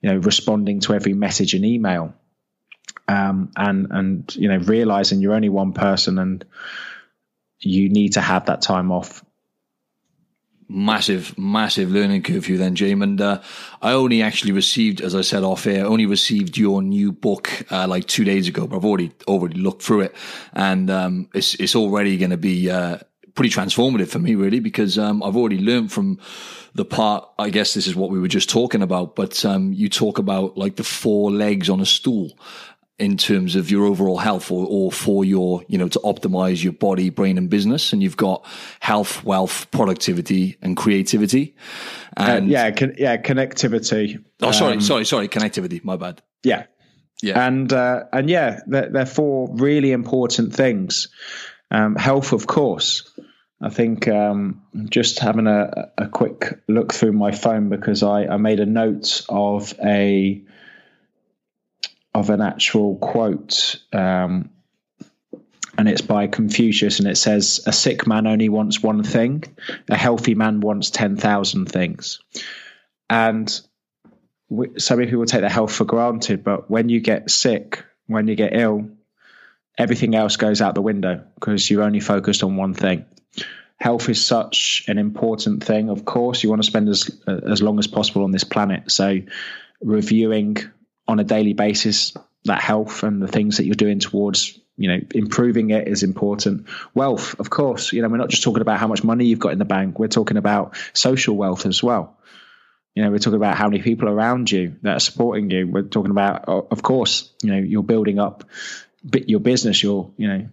you 0.00 0.10
know, 0.10 0.16
responding 0.16 0.80
to 0.80 0.94
every 0.94 1.12
message 1.12 1.54
and 1.54 1.64
email. 1.64 2.14
Um, 3.08 3.50
and 3.56 3.88
and 3.90 4.36
you 4.36 4.48
know, 4.48 4.58
realizing 4.58 5.20
you're 5.20 5.34
only 5.34 5.48
one 5.48 5.72
person 5.72 6.18
and 6.18 6.44
you 7.58 7.88
need 7.88 8.14
to 8.14 8.20
have 8.20 8.46
that 8.46 8.62
time 8.62 8.92
off 8.92 9.24
massive, 10.70 11.36
massive 11.36 11.90
learning 11.90 12.22
curve 12.22 12.44
for 12.44 12.52
you 12.52 12.58
then, 12.58 12.74
James. 12.74 13.02
And 13.02 13.20
uh, 13.20 13.42
I 13.82 13.92
only 13.92 14.22
actually 14.22 14.52
received, 14.52 15.00
as 15.00 15.14
I 15.14 15.20
said 15.22 15.42
off 15.42 15.66
air, 15.66 15.84
only 15.84 16.06
received 16.06 16.56
your 16.56 16.80
new 16.80 17.12
book 17.12 17.50
uh, 17.70 17.86
like 17.88 18.06
two 18.06 18.24
days 18.24 18.48
ago, 18.48 18.66
but 18.66 18.76
I've 18.76 18.84
already 18.84 19.12
already 19.26 19.58
looked 19.58 19.82
through 19.82 20.02
it, 20.02 20.14
and 20.52 20.88
um, 20.90 21.28
it's 21.34 21.54
it's 21.54 21.74
already 21.74 22.16
going 22.16 22.30
to 22.30 22.36
be 22.36 22.70
uh, 22.70 22.98
pretty 23.34 23.50
transformative 23.50 24.08
for 24.08 24.18
me, 24.20 24.34
really, 24.34 24.60
because 24.60 24.98
um, 24.98 25.22
I've 25.22 25.36
already 25.36 25.58
learned 25.58 25.92
from 25.92 26.18
the 26.74 26.84
part. 26.84 27.28
I 27.38 27.50
guess 27.50 27.74
this 27.74 27.86
is 27.86 27.96
what 27.96 28.10
we 28.10 28.20
were 28.20 28.28
just 28.28 28.48
talking 28.48 28.82
about, 28.82 29.16
but 29.16 29.44
um, 29.44 29.72
you 29.72 29.88
talk 29.88 30.18
about 30.18 30.56
like 30.56 30.76
the 30.76 30.84
four 30.84 31.30
legs 31.30 31.68
on 31.68 31.80
a 31.80 31.86
stool 31.86 32.30
in 33.00 33.16
terms 33.16 33.56
of 33.56 33.70
your 33.70 33.86
overall 33.86 34.18
health 34.18 34.50
or, 34.50 34.66
or 34.68 34.92
for 34.92 35.24
your, 35.24 35.64
you 35.68 35.78
know, 35.78 35.88
to 35.88 35.98
optimize 36.00 36.62
your 36.62 36.74
body, 36.74 37.08
brain 37.10 37.38
and 37.38 37.48
business. 37.48 37.92
And 37.92 38.02
you've 38.02 38.16
got 38.16 38.46
health, 38.80 39.24
wealth, 39.24 39.70
productivity 39.70 40.58
and 40.60 40.76
creativity. 40.76 41.56
Uh, 42.16 42.26
and 42.28 42.44
uh, 42.44 42.52
yeah, 42.52 42.70
con- 42.70 42.94
yeah, 42.98 43.16
connectivity. 43.16 44.22
Oh, 44.42 44.52
sorry, 44.52 44.74
um, 44.74 44.80
sorry, 44.80 45.04
sorry. 45.06 45.28
Connectivity. 45.28 45.82
My 45.82 45.96
bad. 45.96 46.22
Yeah. 46.44 46.66
Yeah. 47.22 47.46
And, 47.46 47.72
uh, 47.72 48.04
and 48.12 48.28
yeah, 48.28 48.60
they're, 48.66 48.90
they're 48.90 49.06
four 49.06 49.48
really 49.54 49.92
important 49.92 50.54
things. 50.54 51.08
Um, 51.70 51.96
health, 51.96 52.32
of 52.32 52.46
course. 52.46 53.10
I 53.62 53.68
think 53.68 54.08
um, 54.08 54.62
just 54.88 55.18
having 55.18 55.46
a, 55.46 55.90
a 55.98 56.08
quick 56.08 56.60
look 56.68 56.92
through 56.92 57.12
my 57.12 57.32
phone 57.32 57.68
because 57.68 58.02
I, 58.02 58.24
I 58.24 58.36
made 58.38 58.60
a 58.60 58.66
note 58.66 59.22
of 59.28 59.74
a 59.84 60.42
of 62.14 62.30
an 62.30 62.40
actual 62.40 62.96
quote, 62.96 63.80
um, 63.92 64.50
and 65.78 65.88
it's 65.88 66.02
by 66.02 66.26
Confucius, 66.26 66.98
and 66.98 67.08
it 67.08 67.16
says, 67.16 67.60
"A 67.66 67.72
sick 67.72 68.06
man 68.06 68.26
only 68.26 68.48
wants 68.48 68.82
one 68.82 69.02
thing; 69.02 69.44
a 69.88 69.96
healthy 69.96 70.34
man 70.34 70.60
wants 70.60 70.90
ten 70.90 71.16
thousand 71.16 71.66
things." 71.66 72.20
And 73.08 73.60
we, 74.48 74.78
so 74.78 74.96
many 74.96 75.08
people 75.08 75.24
take 75.24 75.40
their 75.40 75.50
health 75.50 75.72
for 75.72 75.84
granted, 75.84 76.44
but 76.44 76.70
when 76.70 76.88
you 76.88 77.00
get 77.00 77.30
sick, 77.30 77.84
when 78.06 78.26
you 78.26 78.34
get 78.34 78.54
ill, 78.54 78.90
everything 79.78 80.14
else 80.14 80.36
goes 80.36 80.60
out 80.60 80.74
the 80.74 80.82
window 80.82 81.24
because 81.36 81.70
you're 81.70 81.82
only 81.82 82.00
focused 82.00 82.42
on 82.42 82.56
one 82.56 82.74
thing. 82.74 83.06
Health 83.76 84.08
is 84.08 84.24
such 84.24 84.84
an 84.88 84.98
important 84.98 85.64
thing. 85.64 85.88
Of 85.88 86.04
course, 86.04 86.42
you 86.42 86.50
want 86.50 86.62
to 86.62 86.66
spend 86.66 86.88
as 86.88 87.10
as 87.26 87.62
long 87.62 87.78
as 87.78 87.86
possible 87.86 88.24
on 88.24 88.32
this 88.32 88.44
planet. 88.44 88.90
So, 88.90 89.20
reviewing 89.80 90.58
on 91.08 91.20
a 91.20 91.24
daily 91.24 91.52
basis 91.52 92.14
that 92.44 92.60
health 92.60 93.02
and 93.02 93.20
the 93.20 93.28
things 93.28 93.58
that 93.58 93.66
you're 93.66 93.74
doing 93.74 93.98
towards 93.98 94.58
you 94.76 94.88
know 94.88 94.98
improving 95.14 95.70
it 95.70 95.88
is 95.88 96.02
important. 96.02 96.66
Wealth 96.94 97.38
of 97.38 97.50
course 97.50 97.92
you 97.92 98.02
know 98.02 98.08
we're 98.08 98.16
not 98.16 98.30
just 98.30 98.42
talking 98.42 98.62
about 98.62 98.78
how 98.78 98.86
much 98.86 99.04
money 99.04 99.26
you've 99.26 99.38
got 99.38 99.52
in 99.52 99.58
the 99.58 99.64
bank. 99.64 99.98
We're 99.98 100.08
talking 100.08 100.36
about 100.36 100.76
social 100.94 101.36
wealth 101.36 101.66
as 101.66 101.82
well. 101.82 102.16
You 102.94 103.04
know 103.04 103.10
we're 103.10 103.18
talking 103.18 103.36
about 103.36 103.56
how 103.56 103.68
many 103.68 103.82
people 103.82 104.08
around 104.08 104.50
you 104.50 104.76
that 104.82 104.96
are 104.96 105.00
supporting 105.00 105.50
you. 105.50 105.66
We're 105.66 105.82
talking 105.82 106.10
about 106.10 106.44
of 106.48 106.82
course 106.82 107.30
you 107.42 107.52
know 107.52 107.58
you're 107.58 107.82
building 107.82 108.18
up 108.18 108.44
your 109.26 109.40
business. 109.40 109.82
You're 109.82 110.10
you 110.16 110.28
know 110.28 110.48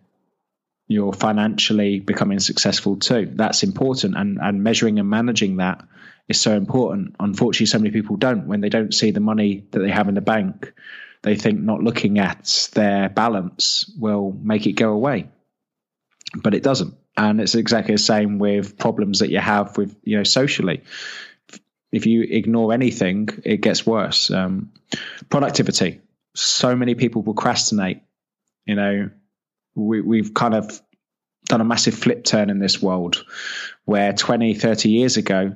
you're 0.89 1.13
financially 1.13 1.99
becoming 1.99 2.39
successful 2.39 2.97
too. 2.97 3.31
That's 3.33 3.63
important. 3.63 4.15
And 4.17 4.39
and 4.41 4.63
measuring 4.63 4.99
and 4.99 5.09
managing 5.09 5.57
that 5.57 5.85
is 6.27 6.39
so 6.39 6.55
important. 6.55 7.15
Unfortunately, 7.19 7.65
so 7.65 7.79
many 7.79 7.91
people 7.91 8.17
don't. 8.17 8.47
When 8.47 8.61
they 8.61 8.69
don't 8.69 8.93
see 8.93 9.11
the 9.11 9.19
money 9.19 9.65
that 9.71 9.79
they 9.79 9.89
have 9.89 10.09
in 10.09 10.15
the 10.15 10.21
bank, 10.21 10.73
they 11.21 11.35
think 11.35 11.59
not 11.59 11.81
looking 11.81 12.19
at 12.19 12.69
their 12.73 13.09
balance 13.09 13.91
will 13.97 14.35
make 14.41 14.65
it 14.67 14.73
go 14.73 14.91
away, 14.91 15.29
but 16.35 16.53
it 16.53 16.63
doesn't. 16.63 16.95
And 17.15 17.41
it's 17.41 17.55
exactly 17.55 17.95
the 17.95 17.99
same 17.99 18.37
with 18.37 18.77
problems 18.77 19.19
that 19.19 19.29
you 19.29 19.39
have 19.39 19.77
with 19.77 19.95
you 20.03 20.17
know 20.17 20.23
socially. 20.23 20.83
If 21.91 22.05
you 22.05 22.23
ignore 22.23 22.73
anything, 22.73 23.29
it 23.45 23.61
gets 23.61 23.85
worse. 23.85 24.29
Um, 24.29 24.73
productivity. 25.29 26.01
So 26.35 26.75
many 26.75 26.95
people 26.95 27.23
procrastinate. 27.23 28.01
You 28.65 28.75
know, 28.75 29.09
we, 29.73 30.01
we've 30.01 30.33
kind 30.33 30.53
of 30.53 30.81
done 31.45 31.61
a 31.61 31.65
massive 31.65 31.95
flip 31.95 32.25
turn 32.25 32.49
in 32.49 32.59
this 32.59 32.81
world 32.81 33.25
where 33.85 34.11
20, 34.11 34.53
30 34.53 34.89
years 34.89 35.17
ago, 35.17 35.55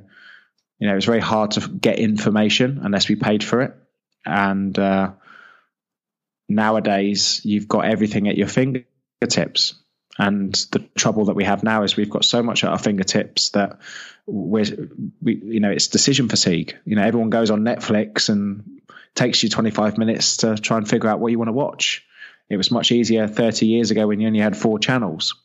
you 0.81 0.87
know, 0.87 0.93
it 0.93 0.95
was 0.95 1.05
very 1.05 1.19
hard 1.19 1.51
to 1.51 1.69
get 1.69 1.99
information 1.99 2.81
unless 2.81 3.07
we 3.07 3.15
paid 3.15 3.43
for 3.43 3.61
it. 3.61 3.75
And 4.25 4.77
uh, 4.77 5.11
nowadays, 6.49 7.39
you've 7.43 7.67
got 7.67 7.85
everything 7.85 8.27
at 8.27 8.35
your 8.35 8.47
fingertips. 8.47 9.75
And 10.17 10.53
the 10.71 10.79
trouble 10.97 11.25
that 11.25 11.35
we 11.35 11.43
have 11.43 11.63
now 11.63 11.83
is 11.83 11.95
we've 11.95 12.09
got 12.09 12.25
so 12.25 12.41
much 12.41 12.63
at 12.63 12.71
our 12.71 12.79
fingertips 12.79 13.49
that 13.51 13.77
we're, 14.25 14.89
we, 15.21 15.35
you 15.35 15.59
know, 15.59 15.69
it's 15.69 15.87
decision 15.87 16.29
fatigue. 16.29 16.75
You 16.83 16.95
know, 16.95 17.03
everyone 17.03 17.29
goes 17.29 17.51
on 17.51 17.61
Netflix 17.61 18.29
and 18.29 18.81
takes 19.13 19.43
you 19.43 19.49
25 19.49 19.99
minutes 19.99 20.37
to 20.37 20.55
try 20.57 20.77
and 20.77 20.89
figure 20.89 21.09
out 21.09 21.19
what 21.19 21.31
you 21.31 21.37
want 21.37 21.49
to 21.49 21.53
watch. 21.53 22.03
It 22.49 22.57
was 22.57 22.71
much 22.71 22.91
easier 22.91 23.27
30 23.27 23.67
years 23.67 23.91
ago 23.91 24.07
when 24.07 24.19
you 24.19 24.25
only 24.25 24.39
had 24.39 24.57
four 24.57 24.79
channels. 24.79 25.35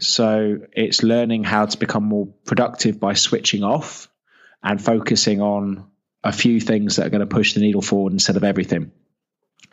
So 0.00 0.58
it's 0.72 1.04
learning 1.04 1.44
how 1.44 1.66
to 1.66 1.78
become 1.78 2.02
more 2.02 2.26
productive 2.44 2.98
by 2.98 3.14
switching 3.14 3.62
off 3.62 4.09
and 4.62 4.82
focusing 4.82 5.40
on 5.40 5.86
a 6.22 6.32
few 6.32 6.60
things 6.60 6.96
that 6.96 7.06
are 7.06 7.10
going 7.10 7.20
to 7.20 7.26
push 7.26 7.54
the 7.54 7.60
needle 7.60 7.82
forward 7.82 8.12
instead 8.12 8.36
of 8.36 8.44
everything. 8.44 8.92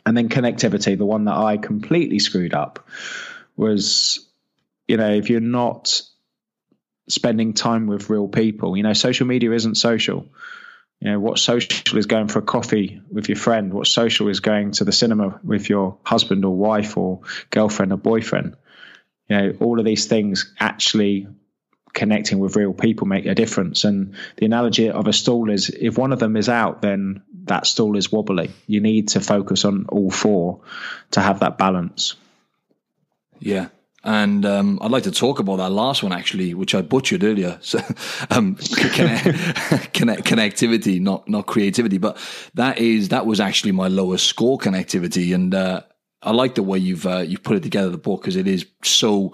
And 0.05 0.15
then 0.15 0.29
connectivity, 0.29 0.97
the 0.97 1.05
one 1.05 1.25
that 1.25 1.35
I 1.35 1.57
completely 1.57 2.19
screwed 2.19 2.53
up 2.53 2.87
was, 3.57 4.25
you 4.87 4.97
know, 4.97 5.11
if 5.11 5.29
you're 5.29 5.41
not 5.41 6.01
spending 7.09 7.53
time 7.53 7.87
with 7.87 8.09
real 8.09 8.27
people, 8.27 8.77
you 8.77 8.83
know, 8.83 8.93
social 8.93 9.27
media 9.27 9.51
isn't 9.51 9.75
social. 9.75 10.25
You 11.01 11.11
know, 11.11 11.19
what 11.19 11.37
social 11.37 11.97
is 11.97 12.05
going 12.05 12.27
for 12.27 12.39
a 12.39 12.43
coffee 12.43 13.01
with 13.11 13.29
your 13.29 13.35
friend, 13.35 13.73
what 13.73 13.87
social 13.87 14.29
is 14.29 14.39
going 14.39 14.71
to 14.73 14.83
the 14.83 14.91
cinema 14.91 15.39
with 15.43 15.69
your 15.69 15.97
husband 16.03 16.43
or 16.43 16.55
wife 16.55 16.97
or 16.97 17.21
girlfriend 17.49 17.93
or 17.93 17.97
boyfriend. 17.97 18.55
You 19.29 19.37
know, 19.37 19.53
all 19.59 19.77
of 19.77 19.85
these 19.85 20.05
things 20.05 20.53
actually 20.59 21.27
connecting 21.97 22.37
with 22.37 22.55
real 22.55 22.73
people 22.73 23.07
make 23.07 23.25
a 23.25 23.33
difference. 23.33 23.83
And 23.83 24.13
the 24.37 24.45
analogy 24.45 24.89
of 24.89 25.07
a 25.07 25.13
stool 25.13 25.49
is 25.49 25.69
if 25.69 25.97
one 25.97 26.13
of 26.13 26.19
them 26.19 26.37
is 26.37 26.47
out, 26.47 26.83
then 26.83 27.23
that 27.45 27.65
stool 27.65 27.97
is 27.97 28.11
wobbly. 28.11 28.51
You 28.67 28.81
need 28.81 29.09
to 29.09 29.19
focus 29.19 29.65
on 29.65 29.87
all 29.89 30.11
four 30.11 30.61
to 31.11 31.21
have 31.21 31.39
that 31.39 31.57
balance. 31.57 32.13
Yeah. 33.39 33.69
And 34.03 34.45
um, 34.45 34.77
I'd 34.79 34.91
like 34.91 35.03
to 35.03 35.11
talk 35.11 35.39
about 35.39 35.55
that 35.57 35.71
last 35.71 36.03
one 36.03 36.13
actually, 36.13 36.53
which 36.53 36.75
I 36.75 36.81
butchered 36.83 37.23
earlier. 37.23 37.59
So, 37.63 37.79
um, 38.29 38.55
connect, 38.55 39.23
connect, 39.93 40.23
connectivity, 40.23 41.01
not 41.01 41.27
not 41.27 41.47
creativity, 41.47 41.97
but 41.97 42.17
that 42.53 42.77
is 42.77 43.09
that 43.09 43.25
was 43.25 43.39
actually 43.39 43.71
my 43.71 43.87
lowest 43.87 44.27
score 44.27 44.59
connectivity. 44.59 45.33
And 45.33 45.53
uh, 45.53 45.81
I 46.21 46.31
like 46.31 46.55
the 46.55 46.63
way 46.63 46.77
you've 46.77 47.07
uh, 47.07 47.25
you've 47.27 47.43
put 47.43 47.57
it 47.57 47.63
together 47.63 47.89
the 47.89 47.97
book 47.97 48.21
because 48.21 48.35
it 48.35 48.47
is 48.47 48.67
so 48.83 49.33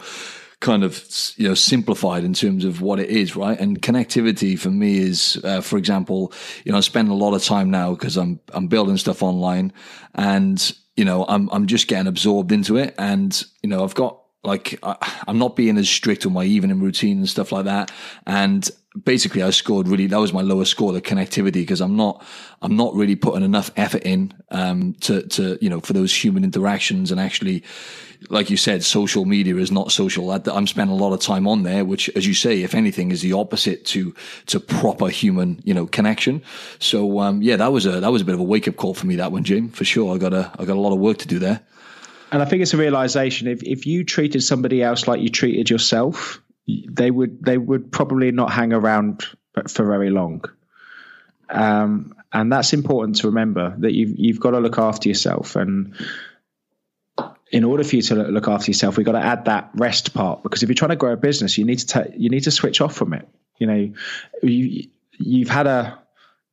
kind 0.63 0.83
of 0.83 1.05
you 1.35 1.47
know 1.47 1.53
simplified 1.53 2.23
in 2.23 2.33
terms 2.33 2.63
of 2.63 2.81
what 2.81 2.99
it 2.99 3.09
is 3.09 3.35
right? 3.35 3.59
And 3.59 3.81
connectivity 3.81 4.57
for 4.57 4.71
me 4.71 4.97
is 4.97 5.39
uh, 5.43 5.61
for 5.61 5.77
example 5.77 6.31
you 6.63 6.71
know 6.71 6.77
i 6.77 6.81
spend 6.81 7.09
a 7.09 7.13
lot 7.13 7.33
of 7.33 7.43
time 7.43 7.69
now 7.69 7.91
because 7.91 8.17
i'm 8.17 8.39
i'm 8.53 8.67
building 8.67 8.97
stuff 8.97 9.21
online 9.21 9.73
and 10.15 10.73
you 10.95 11.03
know 11.03 11.25
i'm 11.27 11.49
i'm 11.51 11.67
just 11.67 11.87
getting 11.87 12.07
absorbed 12.07 12.51
into 12.51 12.77
it. 12.77 12.95
And 12.97 13.43
you 13.61 13.69
know 13.69 13.83
i've 13.83 13.93
got 13.93 14.21
like 14.43 14.79
I, 14.81 14.95
i'm 15.27 15.37
not 15.37 15.57
being 15.57 15.77
as 15.77 15.89
strict 15.89 16.25
on 16.25 16.33
my 16.33 16.45
evening 16.45 16.79
routine 16.79 17.17
and 17.17 17.29
stuff 17.29 17.51
like 17.51 17.65
that. 17.65 17.91
And 18.25 18.67
basically 19.01 19.41
I 19.41 19.49
scored 19.49 19.87
really 19.87 20.07
that 20.07 20.19
was 20.19 20.33
my 20.33 20.41
lowest 20.41 20.71
score 20.71 20.91
the 20.91 21.01
connectivity 21.01 21.53
because 21.53 21.81
I'm 21.81 21.95
not 21.95 22.23
I'm 22.61 22.75
not 22.75 22.93
really 22.93 23.15
putting 23.15 23.43
enough 23.43 23.71
effort 23.75 24.03
in 24.03 24.33
um 24.51 24.93
to 25.01 25.23
to 25.29 25.57
you 25.61 25.69
know 25.69 25.79
for 25.79 25.93
those 25.93 26.13
human 26.13 26.43
interactions 26.43 27.11
and 27.11 27.19
actually 27.19 27.63
like 28.29 28.49
you 28.49 28.55
said 28.57 28.83
social 28.83 29.25
media 29.25 29.57
is 29.57 29.69
not 29.71 29.91
social. 29.91 30.31
I'm 30.31 30.67
spending 30.67 30.97
a 30.97 30.99
lot 30.99 31.11
of 31.13 31.19
time 31.19 31.47
on 31.47 31.63
there 31.63 31.83
which 31.83 32.07
as 32.09 32.27
you 32.27 32.33
say 32.33 32.61
if 32.61 32.75
anything 32.75 33.11
is 33.11 33.21
the 33.21 33.33
opposite 33.33 33.85
to 33.87 34.13
to 34.47 34.59
proper 34.59 35.09
human 35.09 35.61
you 35.63 35.73
know 35.73 35.87
connection. 35.87 36.43
So 36.79 37.19
um 37.19 37.41
yeah 37.41 37.55
that 37.55 37.71
was 37.71 37.85
a 37.85 37.99
that 37.99 38.11
was 38.11 38.21
a 38.21 38.25
bit 38.25 38.35
of 38.35 38.41
a 38.41 38.43
wake 38.43 38.67
up 38.67 38.75
call 38.75 38.93
for 38.93 39.07
me 39.07 39.15
that 39.15 39.31
one 39.31 39.43
Jim 39.43 39.69
for 39.69 39.85
sure. 39.85 40.13
I 40.13 40.19
got 40.19 40.33
a 40.33 40.51
I 40.59 40.65
got 40.65 40.77
a 40.77 40.81
lot 40.81 40.93
of 40.93 40.99
work 40.99 41.17
to 41.19 41.27
do 41.27 41.39
there. 41.39 41.61
And 42.31 42.41
I 42.41 42.45
think 42.45 42.61
it's 42.61 42.73
a 42.73 42.77
realization 42.77 43.47
if 43.47 43.63
if 43.63 43.87
you 43.87 44.03
treated 44.03 44.43
somebody 44.43 44.83
else 44.83 45.07
like 45.07 45.19
you 45.21 45.29
treated 45.29 45.69
yourself 45.69 46.42
they 46.67 47.11
would 47.11 47.43
they 47.43 47.57
would 47.57 47.91
probably 47.91 48.31
not 48.31 48.51
hang 48.51 48.73
around 48.73 49.25
for 49.67 49.85
very 49.85 50.09
long. 50.09 50.43
Um, 51.49 52.15
and 52.31 52.51
that's 52.51 52.73
important 52.73 53.17
to 53.17 53.27
remember 53.27 53.75
that 53.79 53.93
you've 53.93 54.17
you've 54.17 54.39
got 54.39 54.51
to 54.51 54.59
look 54.59 54.77
after 54.77 55.09
yourself 55.09 55.55
and 55.55 55.95
in 57.51 57.63
order 57.63 57.83
for 57.83 57.95
you 57.95 58.01
to 58.01 58.15
look 58.15 58.47
after 58.47 58.71
yourself, 58.71 58.97
we've 58.97 59.05
got 59.05 59.11
to 59.11 59.23
add 59.23 59.45
that 59.45 59.69
rest 59.75 60.15
part 60.15 60.41
because 60.41 60.63
if 60.63 60.69
you're 60.69 60.75
trying 60.75 60.89
to 60.89 60.95
grow 60.95 61.13
a 61.13 61.17
business, 61.17 61.55
you 61.55 61.65
need 61.65 61.77
to 61.79 61.87
ta- 61.87 62.11
you 62.17 62.29
need 62.29 62.45
to 62.45 62.51
switch 62.51 62.81
off 62.81 62.95
from 62.95 63.13
it. 63.13 63.27
You 63.59 63.67
know, 63.67 63.93
you 64.41 64.87
you've 65.19 65.49
had 65.49 65.67
a 65.67 65.99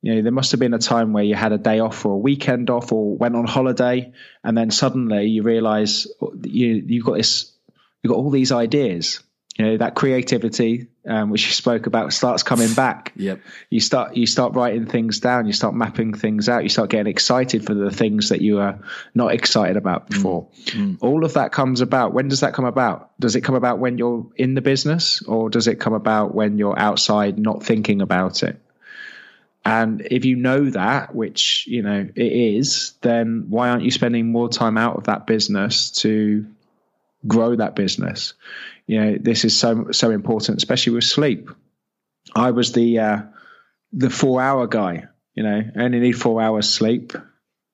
you 0.03 0.13
know 0.13 0.21
there 0.21 0.31
must 0.31 0.51
have 0.51 0.59
been 0.59 0.75
a 0.75 0.79
time 0.79 1.11
where 1.11 1.23
you 1.23 1.33
had 1.33 1.53
a 1.53 1.57
day 1.57 1.79
off 1.79 2.05
or 2.05 2.13
a 2.13 2.17
weekend 2.17 2.69
off 2.69 2.91
or 2.91 3.15
went 3.17 3.35
on 3.35 3.47
holiday, 3.47 4.13
and 4.43 4.55
then 4.55 4.69
suddenly 4.69 5.25
you 5.25 5.41
realise 5.41 6.05
you 6.43 6.83
you've 6.85 7.05
got 7.05 7.17
this 7.17 7.51
you've 8.03 8.11
got 8.11 8.17
all 8.17 8.29
these 8.29 8.51
ideas 8.51 9.21
you 9.57 9.65
know 9.65 9.77
that 9.77 9.95
creativity 9.95 10.87
um, 11.07 11.29
which 11.29 11.45
you 11.45 11.51
spoke 11.51 11.87
about 11.87 12.13
starts 12.13 12.43
coming 12.43 12.73
back. 12.73 13.13
Yep. 13.21 13.41
you 13.69 13.79
start 13.79 14.15
you 14.15 14.25
start 14.25 14.55
writing 14.55 14.87
things 14.87 15.19
down 15.19 15.45
you 15.45 15.53
start 15.53 15.75
mapping 15.75 16.13
things 16.13 16.49
out 16.49 16.63
you 16.63 16.69
start 16.69 16.89
getting 16.89 17.07
excited 17.07 17.65
for 17.65 17.73
the 17.73 17.91
things 17.91 18.29
that 18.29 18.41
you 18.41 18.55
were 18.55 18.79
not 19.13 19.33
excited 19.33 19.77
about 19.77 20.09
before. 20.09 20.47
All 21.01 21.23
of 21.23 21.33
that 21.33 21.51
comes 21.51 21.81
about 21.81 22.13
when 22.13 22.29
does 22.29 22.39
that 22.39 22.53
come 22.53 22.65
about? 22.65 23.11
Does 23.19 23.35
it 23.35 23.41
come 23.41 23.55
about 23.55 23.79
when 23.79 23.97
you're 23.97 24.25
in 24.35 24.55
the 24.55 24.61
business 24.61 25.21
or 25.21 25.49
does 25.49 25.67
it 25.67 25.79
come 25.79 25.93
about 25.93 26.33
when 26.33 26.57
you're 26.57 26.77
outside 26.77 27.37
not 27.37 27.63
thinking 27.63 28.01
about 28.01 28.41
it? 28.43 28.59
And 29.63 30.07
if 30.09 30.25
you 30.25 30.37
know 30.37 30.69
that 30.71 31.13
which 31.13 31.65
you 31.67 31.83
know 31.83 32.07
it 32.15 32.21
is 32.21 32.93
then 33.01 33.45
why 33.49 33.69
aren't 33.69 33.83
you 33.83 33.91
spending 33.91 34.31
more 34.31 34.49
time 34.49 34.77
out 34.77 34.95
of 34.95 35.03
that 35.03 35.27
business 35.27 35.91
to 35.91 36.47
grow 37.27 37.55
that 37.55 37.75
business. 37.75 38.33
You 38.87 39.01
know 39.01 39.17
this 39.19 39.45
is 39.45 39.57
so 39.57 39.91
so 39.91 40.11
important 40.11 40.57
especially 40.57 40.93
with 40.93 41.03
sleep. 41.03 41.49
I 42.35 42.51
was 42.51 42.71
the 42.71 42.99
uh 42.99 43.21
the 43.93 44.09
four 44.09 44.41
hour 44.41 44.67
guy 44.67 45.07
you 45.33 45.43
know 45.43 45.61
only 45.75 45.99
need 45.99 46.13
four 46.13 46.41
hours 46.41 46.69
sleep 46.69 47.13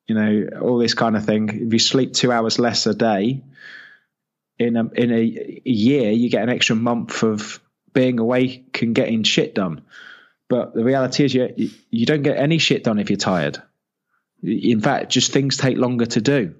you 0.08 0.16
know 0.16 0.48
all 0.62 0.78
this 0.78 0.94
kind 0.94 1.16
of 1.16 1.26
thing. 1.26 1.50
If 1.50 1.74
you 1.74 1.80
sleep 1.80 2.14
two 2.14 2.32
hours 2.32 2.60
less 2.60 2.86
a 2.88 2.94
day 2.94 3.44
in 4.58 4.76
a 4.76 4.86
in 4.94 5.12
a, 5.12 5.62
year 5.66 6.12
you 6.12 6.30
get 6.30 6.44
an 6.44 6.50
extra 6.50 6.76
month 6.76 7.24
of 7.24 7.60
being 7.94 8.20
awake 8.20 8.80
and 8.82 8.96
getting 8.96 9.24
shit 9.24 9.54
done. 9.56 9.82
But 10.50 10.74
the 10.74 10.84
reality 10.84 11.26
is 11.26 11.34
you 11.34 11.70
you 11.90 12.06
don't 12.06 12.24
get 12.24 12.38
any 12.38 12.58
shit 12.58 12.84
done 12.84 13.00
if 13.00 13.10
you're 13.10 13.18
tired. 13.18 13.62
In 14.44 14.82
fact 14.82 15.12
just 15.12 15.32
things 15.32 15.58
take 15.58 15.78
longer 15.78 16.06
to 16.06 16.22
do 16.22 16.56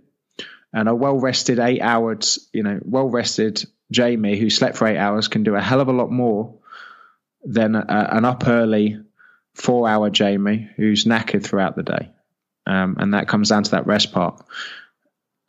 and 0.74 0.90
a 0.90 0.96
well 0.96 1.18
rested 1.18 1.60
eight 1.60 1.82
hours 1.82 2.48
you 2.54 2.64
know 2.64 2.80
well 2.84 3.10
rested 3.10 3.64
jamie 3.92 4.38
who 4.38 4.50
slept 4.50 4.78
for 4.78 4.88
eight 4.88 4.98
hours 4.98 5.28
can 5.28 5.44
do 5.44 5.56
a 5.56 5.62
hell 5.62 5.82
of 5.82 5.88
a 5.88 5.94
lot 5.94 6.12
more 6.12 6.60
than 7.44 7.76
a, 7.76 7.86
an 7.88 8.26
up 8.26 8.48
early 8.48 9.00
four 9.54 9.88
hour 9.88 10.10
jamie 10.10 10.70
who's 10.76 11.06
knackered 11.06 11.44
throughout 11.44 11.76
the 11.76 11.84
day. 11.84 12.12
Um, 12.66 12.98
and 13.00 13.14
that 13.14 13.28
comes 13.28 13.50
down 13.50 13.64
to 13.64 13.72
that 13.72 13.88
rest 13.88 14.12
part. 14.12 14.46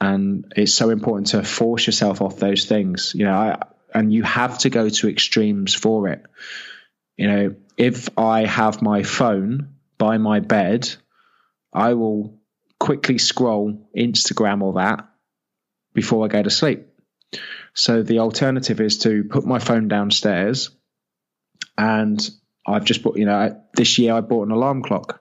And 0.01 0.53
it's 0.57 0.73
so 0.73 0.91
important 0.91 1.29
to 1.29 1.43
force 1.43 1.87
yourself 1.87 2.23
off 2.23 2.37
those 2.37 2.65
things 2.67 3.13
you 3.15 3.25
know 3.25 3.35
I, 3.35 3.63
and 3.93 4.13
you 4.13 4.23
have 4.23 4.59
to 4.59 4.71
go 4.71 4.89
to 4.89 5.09
extremes 5.09 5.75
for 5.75 6.09
it. 6.09 6.25
You 7.17 7.27
know 7.27 7.55
if 7.79 8.09
i 8.19 8.45
have 8.45 8.83
my 8.83 9.03
phone 9.03 9.75
by 9.97 10.19
my 10.19 10.41
bed 10.41 10.89
i 11.73 11.95
will 11.95 12.38
quickly 12.79 13.19
scroll 13.19 13.89
instagram 13.97 14.63
or 14.63 14.75
that 14.75 15.09
before 15.95 16.25
i 16.25 16.29
go 16.29 16.43
to 16.43 16.51
sleep 16.51 16.87
so 17.75 18.03
the 18.03 18.19
alternative 18.19 18.81
is 18.81 18.99
to 18.99 19.25
put 19.25 19.45
my 19.45 19.59
phone 19.59 19.89
downstairs 19.89 20.71
and 21.77 22.31
i've 22.67 22.85
just 22.85 23.03
bought 23.03 23.17
you 23.17 23.27
know 23.27 23.61
this 23.75 23.99
year 23.99 24.15
i 24.15 24.21
bought 24.21 24.47
an 24.47 24.53
alarm 24.53 24.83
clock 24.83 25.21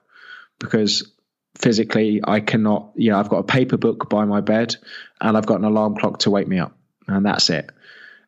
because 0.58 1.12
physically 1.58 2.20
I 2.24 2.40
cannot, 2.40 2.92
you 2.94 3.10
know, 3.10 3.18
I've 3.18 3.28
got 3.28 3.38
a 3.38 3.44
paper 3.44 3.76
book 3.76 4.08
by 4.08 4.24
my 4.24 4.40
bed 4.40 4.76
and 5.20 5.36
I've 5.36 5.46
got 5.46 5.58
an 5.58 5.64
alarm 5.64 5.96
clock 5.96 6.20
to 6.20 6.30
wake 6.30 6.48
me 6.48 6.58
up. 6.58 6.76
And 7.06 7.26
that's 7.26 7.50
it. 7.50 7.70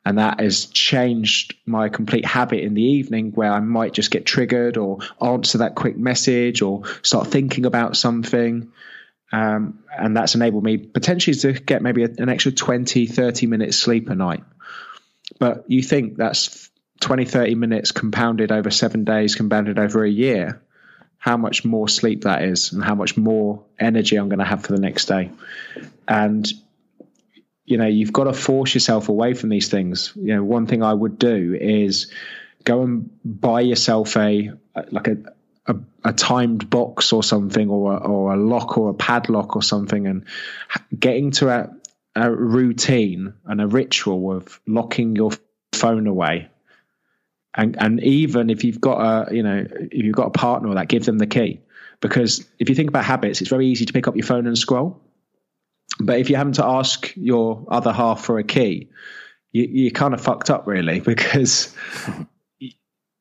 And 0.05 0.19
that 0.19 0.41
has 0.41 0.67
changed 0.67 1.55
my 1.67 1.91
complete 1.91 2.25
habit 2.25 2.61
in 2.61 2.75
the 2.75 2.83
evening 2.83 3.33
where 3.33 3.53
I 3.53 3.61
might 3.61 3.93
just 3.93 4.11
get 4.11 4.25
triggered 4.25 4.79
or 4.79 4.99
answer 5.21 5.59
that 5.59 5.75
quick 5.75 5.97
message 5.97 6.63
or 6.63 6.83
start 7.03 7.29
thinking 7.29 7.67
about 7.67 7.97
something. 7.97 8.73
Um, 9.33 9.85
and 9.97 10.17
that's 10.17 10.35
enabled 10.35 10.65
me 10.65 10.77
potentially 10.77 11.37
to 11.37 11.53
get 11.53 11.83
maybe 11.83 12.03
an 12.03 12.29
extra 12.29 12.53
20, 12.53 13.07
30 13.07 13.47
minutes 13.47 13.77
sleep 13.77 14.11
a 14.11 14.15
night. 14.15 14.43
But 15.39 15.65
you 15.69 15.83
think 15.83 16.17
that's 16.17 16.69
20, 17.01 17.25
30 17.25 17.55
minutes 17.55 17.93
compounded 17.93 18.51
over 18.51 18.71
seven 18.71 19.05
days, 19.05 19.35
compounded 19.35 19.79
over 19.79 20.05
a 20.05 20.11
year 20.11 20.63
how 21.19 21.37
much 21.37 21.67
more 21.67 21.87
sleep 21.87 22.23
that 22.23 22.43
is 22.43 22.73
and 22.73 22.83
how 22.83 22.95
much 22.95 23.15
more 23.17 23.63
energy 23.79 24.17
I'm 24.17 24.31
going 24.31 24.39
to 24.39 24.45
have 24.45 24.65
for 24.65 24.73
the 24.73 24.81
next 24.81 25.05
day. 25.05 25.31
And 26.09 26.51
you 27.67 27.77
know, 27.77 27.87
you've 27.87 28.13
got 28.13 28.25
to 28.25 28.33
force 28.33 28.75
yourself 28.75 29.09
away 29.11 29.35
from 29.35 29.51
these 29.51 29.69
things. 29.69 30.13
You 30.17 30.35
know, 30.35 30.43
one 30.43 30.67
thing 30.67 30.83
I 30.83 30.93
would 30.93 31.19
do 31.19 31.57
is 31.59 32.11
go 32.65 32.83
and 32.83 33.11
buy 33.25 33.61
yourself 33.61 34.17
a 34.17 34.51
like 34.91 35.07
a 35.07 35.19
a, 35.71 36.09
a 36.11 36.13
timed 36.13 36.69
box 36.69 37.13
or 37.13 37.23
something, 37.23 37.69
or 37.69 37.95
a, 37.95 37.97
or 37.97 38.35
a 38.35 38.37
lock 38.37 38.77
or 38.79 38.91
a 38.91 38.95
padlock 38.95 39.57
or 39.57 39.63
something, 39.63 40.07
and 40.07 40.25
getting 40.99 41.31
to 41.33 41.49
a, 41.49 41.71
a 42.17 42.31
routine 42.31 43.35
and 43.47 43.61
a 43.61 43.67
ritual 43.67 44.37
of 44.37 44.61
locking 44.67 45.17
your 45.17 45.31
phone 45.73 46.07
away. 46.07 46.49
And 47.55 47.77
and 47.81 48.03
even 48.03 48.51
if 48.51 48.65
you've 48.65 48.81
got 48.81 49.29
a 49.31 49.35
you 49.35 49.43
know 49.43 49.67
if 49.69 50.05
you've 50.05 50.15
got 50.15 50.29
a 50.29 50.31
partner 50.31 50.75
that 50.75 50.89
give 50.89 51.05
them 51.05 51.19
the 51.19 51.27
key. 51.27 51.61
Because 52.01 52.47
if 52.59 52.71
you 52.71 52.75
think 52.75 52.89
about 52.89 53.05
habits 53.05 53.41
it's 53.41 53.51
very 53.51 53.67
easy 53.67 53.85
to 53.85 53.93
pick 53.93 54.09
up 54.09 54.17
your 54.17 54.25
phone 54.25 54.47
and 54.47 54.57
scroll. 54.57 55.03
But 55.99 56.19
if 56.19 56.31
you're 56.31 56.39
having 56.39 56.55
to 56.55 56.65
ask 56.65 57.13
your 57.17 57.67
other 57.69 57.93
half 57.93 58.25
for 58.25 58.39
a 58.39 58.45
key 58.45 58.89
you, 59.53 59.69
you're 59.71 59.91
kind 59.91 60.15
of 60.15 60.21
fucked 60.21 60.51
up 60.51 60.67
really 60.67 61.01
because 61.13 61.75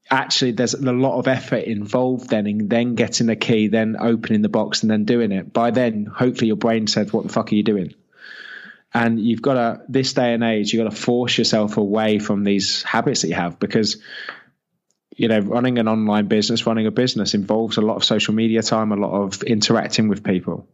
actually 0.09 0.51
there's 0.51 0.73
a 0.73 0.91
lot 0.91 1.19
of 1.19 1.27
effort 1.27 1.65
involved 1.65 2.29
then 2.29 2.47
in 2.47 2.67
then 2.67 2.95
getting 2.95 3.27
the 3.27 3.35
key 3.35 3.67
then 3.67 3.95
opening 3.99 4.41
the 4.41 4.49
box 4.49 4.81
and 4.81 4.91
then 4.91 5.05
doing 5.05 5.31
it. 5.31 5.53
By 5.53 5.71
then 5.71 6.05
hopefully 6.05 6.47
your 6.47 6.57
brain 6.57 6.87
said 6.87 7.11
what 7.13 7.23
the 7.23 7.33
fuck 7.33 7.51
are 7.51 7.55
you 7.55 7.63
doing? 7.63 7.93
And 8.93 9.19
you've 9.19 9.41
got 9.41 9.53
to 9.53 9.81
this 9.87 10.13
day 10.13 10.33
and 10.33 10.43
age 10.43 10.73
you've 10.73 10.83
got 10.83 10.91
to 10.91 11.01
force 11.01 11.37
yourself 11.37 11.77
away 11.77 12.19
from 12.19 12.43
these 12.43 12.81
habits 12.83 13.21
that 13.21 13.27
you 13.27 13.35
have 13.35 13.59
because 13.59 14.01
you 15.15 15.27
know 15.27 15.39
running 15.39 15.77
an 15.77 15.87
online 15.87 16.27
business 16.27 16.65
running 16.65 16.87
a 16.87 16.91
business 16.91 17.33
involves 17.33 17.77
a 17.77 17.81
lot 17.81 17.97
of 17.97 18.03
social 18.03 18.33
media 18.33 18.63
time 18.63 18.91
a 18.91 18.95
lot 18.95 19.11
of 19.11 19.43
interacting 19.43 20.07
with 20.07 20.23
people. 20.23 20.67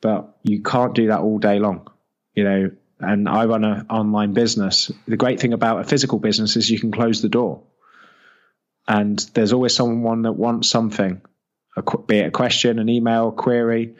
But 0.00 0.36
you 0.44 0.62
can't 0.62 0.94
do 0.94 1.08
that 1.08 1.20
all 1.20 1.38
day 1.38 1.58
long 1.58 1.88
you 2.38 2.44
know? 2.44 2.70
And 3.00 3.28
i 3.28 3.44
run 3.44 3.64
an 3.64 3.86
online 3.90 4.32
business. 4.32 4.90
The 5.06 5.16
great 5.16 5.40
thing 5.40 5.52
about 5.52 5.80
a 5.80 5.84
physical 5.84 6.18
business 6.18 6.56
is 6.56 6.70
you 6.70 6.80
can 6.80 6.92
close 6.92 7.20
the 7.20 7.28
door 7.28 7.62
and 8.88 9.18
there's 9.34 9.52
always 9.52 9.74
someone 9.74 10.22
that 10.22 10.32
wants 10.32 10.68
something 10.68 11.20
be 12.08 12.18
it 12.18 12.26
a 12.26 12.30
question 12.32 12.80
an 12.80 12.88
email 12.88 13.28
a 13.28 13.32
query 13.32 13.94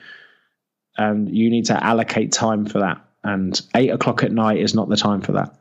and 0.97 1.29
you 1.29 1.49
need 1.49 1.67
to 1.67 1.85
allocate 1.85 2.33
time 2.33 2.67
for 2.67 2.81
that 2.81 3.09
and 3.25 3.61
eight 3.75 3.91
o'clock 3.91 4.23
at 4.23 4.33
night 4.33 4.59
is 4.59 4.75
not 4.75 4.89
the 4.89 4.97
time 4.97 5.21
for 5.21 5.33
that. 5.33 5.55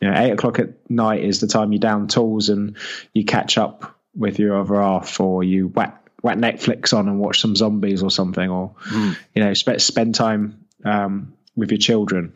You 0.00 0.10
know, 0.10 0.18
eight 0.18 0.30
o'clock 0.30 0.58
at 0.58 0.90
night 0.90 1.22
is 1.22 1.40
the 1.40 1.46
time 1.46 1.72
you 1.72 1.78
down 1.78 2.08
tools 2.08 2.48
and 2.48 2.76
you 3.12 3.24
catch 3.24 3.58
up 3.58 3.98
with 4.14 4.38
your 4.38 4.60
other 4.60 4.80
half, 4.80 5.20
or 5.20 5.44
you 5.44 5.68
whack 5.68 6.10
whack 6.22 6.36
Netflix 6.36 6.96
on 6.96 7.08
and 7.08 7.18
watch 7.18 7.40
some 7.40 7.54
zombies 7.54 8.02
or 8.02 8.10
something, 8.10 8.48
or 8.48 8.74
mm. 8.88 9.16
you 9.34 9.44
know, 9.44 9.54
spend 9.54 9.80
spend 9.80 10.14
time 10.14 10.64
um, 10.84 11.34
with 11.54 11.70
your 11.70 11.78
children. 11.78 12.34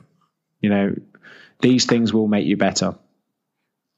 You 0.61 0.71
know, 0.71 0.95
these 1.61 1.87
things 1.87 2.13
will 2.13 2.29
make 2.29 2.47
you 2.47 2.57
better. 2.57 2.95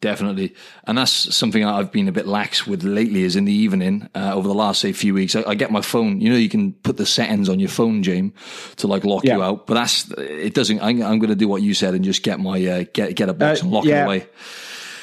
Definitely, 0.01 0.55
and 0.85 0.97
that's 0.97 1.11
something 1.35 1.65
I've 1.65 1.91
been 1.91 2.07
a 2.07 2.13
bit 2.13 2.29
lax 2.29 2.69
with 2.69 2.85
lately. 2.85 3.25
Is 3.25 3.35
in 3.35 3.47
the 3.47 3.53
evening 3.53 4.09
uh, 4.15 4.33
over 4.33 4.47
the 4.47 4.55
last 4.55 4.81
say 4.81 4.93
few 4.93 5.13
weeks, 5.13 5.35
I, 5.35 5.43
I, 5.45 5.55
get 5.57 5.73
my 5.73 5.81
phone. 5.81 6.21
You 6.21 6.31
know, 6.31 6.37
you 6.37 6.49
can 6.49 6.73
put 6.73 6.97
the 6.97 7.05
settings 7.05 7.49
on 7.49 7.59
your 7.59 7.69
phone, 7.69 8.05
James, 8.05 8.33
to 8.77 8.87
like 8.87 9.05
lock 9.05 9.25
yeah. 9.25 9.37
you 9.37 9.43
out. 9.43 9.67
But 9.67 9.75
that's 9.75 10.09
it. 10.13 10.55
Doesn't. 10.55 10.81
I'm, 10.81 11.03
I'm 11.03 11.19
going 11.19 11.31
to 11.31 11.35
do 11.35 11.49
what 11.49 11.63
you 11.63 11.75
said 11.75 11.95
and 11.95 12.05
just 12.05 12.23
get 12.23 12.39
my 12.39 12.65
uh, 12.65 12.85
get 12.93 13.17
get 13.17 13.29
a 13.29 13.35
box 13.35 13.61
uh, 13.61 13.65
and 13.65 13.73
lock 13.73 13.87
yeah. 13.87 14.03
it 14.03 14.05
away. 14.05 14.27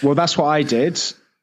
Well, 0.01 0.15
that's 0.15 0.38
what 0.38 0.45
I 0.45 0.62
did. 0.63 1.01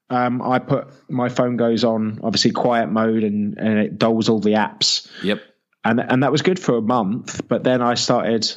Um, 0.09 0.41
I 0.41 0.59
put 0.59 0.89
my 1.11 1.29
phone 1.29 1.59
goes 1.59 1.85
on 1.85 2.21
obviously 2.23 2.53
quiet 2.53 2.91
mode 2.91 3.23
and 3.23 3.59
and 3.59 3.79
it 3.81 3.99
dulls 3.99 4.31
all 4.31 4.41
the 4.41 4.55
apps. 4.55 5.07
Yep. 5.23 5.43
And 5.85 6.01
and 6.01 6.23
that 6.23 6.33
was 6.33 6.41
good 6.41 6.59
for 6.59 6.79
a 6.79 6.83
month, 6.83 7.47
but 7.49 7.65
then 7.65 7.83
I 7.83 7.95
started 7.95 8.51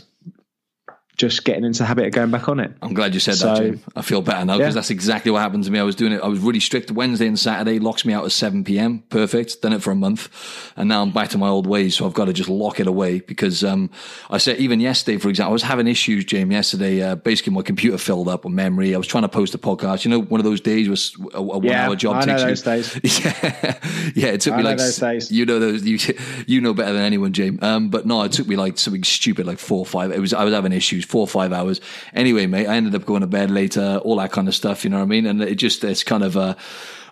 just 1.16 1.46
getting 1.46 1.64
into 1.64 1.80
the 1.80 1.86
habit 1.86 2.08
of 2.08 2.12
going 2.12 2.32
back 2.32 2.50
on 2.50 2.60
it. 2.60 2.74
I'm 2.82 2.94
glad 2.94 3.14
you 3.14 3.20
said 3.20 3.36
so, 3.36 3.48
that, 3.48 3.62
Jim. 3.62 3.82
I 3.96 4.02
feel 4.02 4.22
better 4.22 4.44
now 4.44 4.58
because 4.58 4.74
yeah. 4.74 4.76
that's 4.76 4.90
exactly 4.90 5.32
what 5.32 5.40
happened 5.40 5.64
to 5.64 5.72
me. 5.72 5.80
I 5.80 5.84
was 5.84 5.96
doing 5.96 6.12
it. 6.12 6.22
I 6.22 6.28
was 6.28 6.40
really 6.40 6.60
strict. 6.60 6.92
Wednesday 6.92 7.28
and 7.28 7.40
Saturday 7.40 7.80
locks 7.80 8.06
me 8.06 8.14
out 8.14 8.26
at 8.26 8.32
7 8.32 8.64
p.m. 8.64 9.00
Perfect. 9.10 9.62
Done 9.62 9.74
it 9.74 9.82
for 9.82 9.92
a 9.92 9.96
month, 9.96 10.30
and 10.76 10.90
now 10.90 11.02
I'm 11.02 11.12
back 11.12 11.30
to 11.30 11.38
my 11.38 11.48
old 11.48 11.68
ways. 11.68 11.96
So 11.96 12.06
I've 12.06 12.14
got 12.14 12.26
to 12.26 12.34
just 12.34 12.50
lock 12.50 12.80
it 12.80 12.88
away 12.88 13.20
because 13.22 13.64
um, 13.64 13.90
I 14.30 14.38
said 14.38 14.58
even 14.58 14.80
yesterday, 14.80 15.18
for 15.18 15.30
example, 15.30 15.52
I 15.52 15.54
was 15.54 15.64
having 15.64 15.88
issues, 15.88 16.26
James. 16.26 16.52
Yesterday, 16.52 17.02
uh, 17.02 17.16
basically 17.16 17.54
my 17.54 17.62
computer 17.62 17.98
filled 17.98 18.28
up 18.28 18.44
with 18.44 18.54
memory. 18.54 18.94
I 18.94 18.98
was 18.98 19.08
trying 19.08 19.24
to 19.24 19.30
post 19.30 19.56
a 19.56 19.58
podcast. 19.58 20.06
You 20.06 20.12
know, 20.12 20.22
one 20.22 20.40
of 20.40 20.46
those 20.46 20.62
days 20.62 20.90
was 20.90 21.16
a, 21.34 21.38
a 21.38 21.42
one 21.42 21.64
yeah, 21.64 21.88
hour 21.88 21.96
job. 21.96 22.18
I 22.18 22.26
know 22.26 22.38
those 22.38 22.66
you, 22.66 22.72
days. 22.72 23.20
yeah, 23.24 23.80
yeah. 24.16 24.28
It 24.28 24.42
took 24.42 24.54
I 24.54 24.58
me 24.58 24.64
like 24.64 24.78
those 24.78 24.98
days. 24.98 25.32
You 25.32 25.46
know 25.46 25.60
those. 25.60 25.86
You 25.86 25.98
you 26.46 26.60
know 26.60 26.74
better 26.74 26.94
than 26.94 27.04
anyone, 27.04 27.32
James. 27.32 27.64
Um, 27.64 27.90
but 27.90 28.06
no, 28.06 28.24
it 28.24 28.34
took 28.34 28.48
me 28.48 28.56
like 28.58 28.78
something 28.78 29.04
stupid, 29.04 29.46
like 29.46 29.60
four 29.60 29.80
or 29.80 29.86
five. 29.86 30.12
It 30.12 30.20
was 30.20 30.34
I 30.34 30.44
was 30.44 30.54
having 30.54 30.74
issues, 30.74 31.05
four 31.06 31.22
or 31.22 31.28
five 31.28 31.54
hours. 31.54 31.80
Anyway, 32.14 32.46
mate, 32.46 32.68
I 32.68 32.76
ended 32.76 32.96
up 32.96 33.06
going 33.06 33.22
to 33.22 33.28
bed 33.28 33.52
later, 33.52 34.02
all 34.04 34.18
that 34.18 34.32
kind 34.32 34.48
of 34.48 34.56
stuff. 34.56 34.84
You 34.84 34.90
know 34.90 34.98
what 34.98 35.04
I 35.04 35.08
mean? 35.08 35.26
And 35.26 35.42
it 35.42 35.56
just 35.56 35.84
it's 35.84 36.04
kind 36.04 36.24
of 36.24 36.36
a 36.36 36.58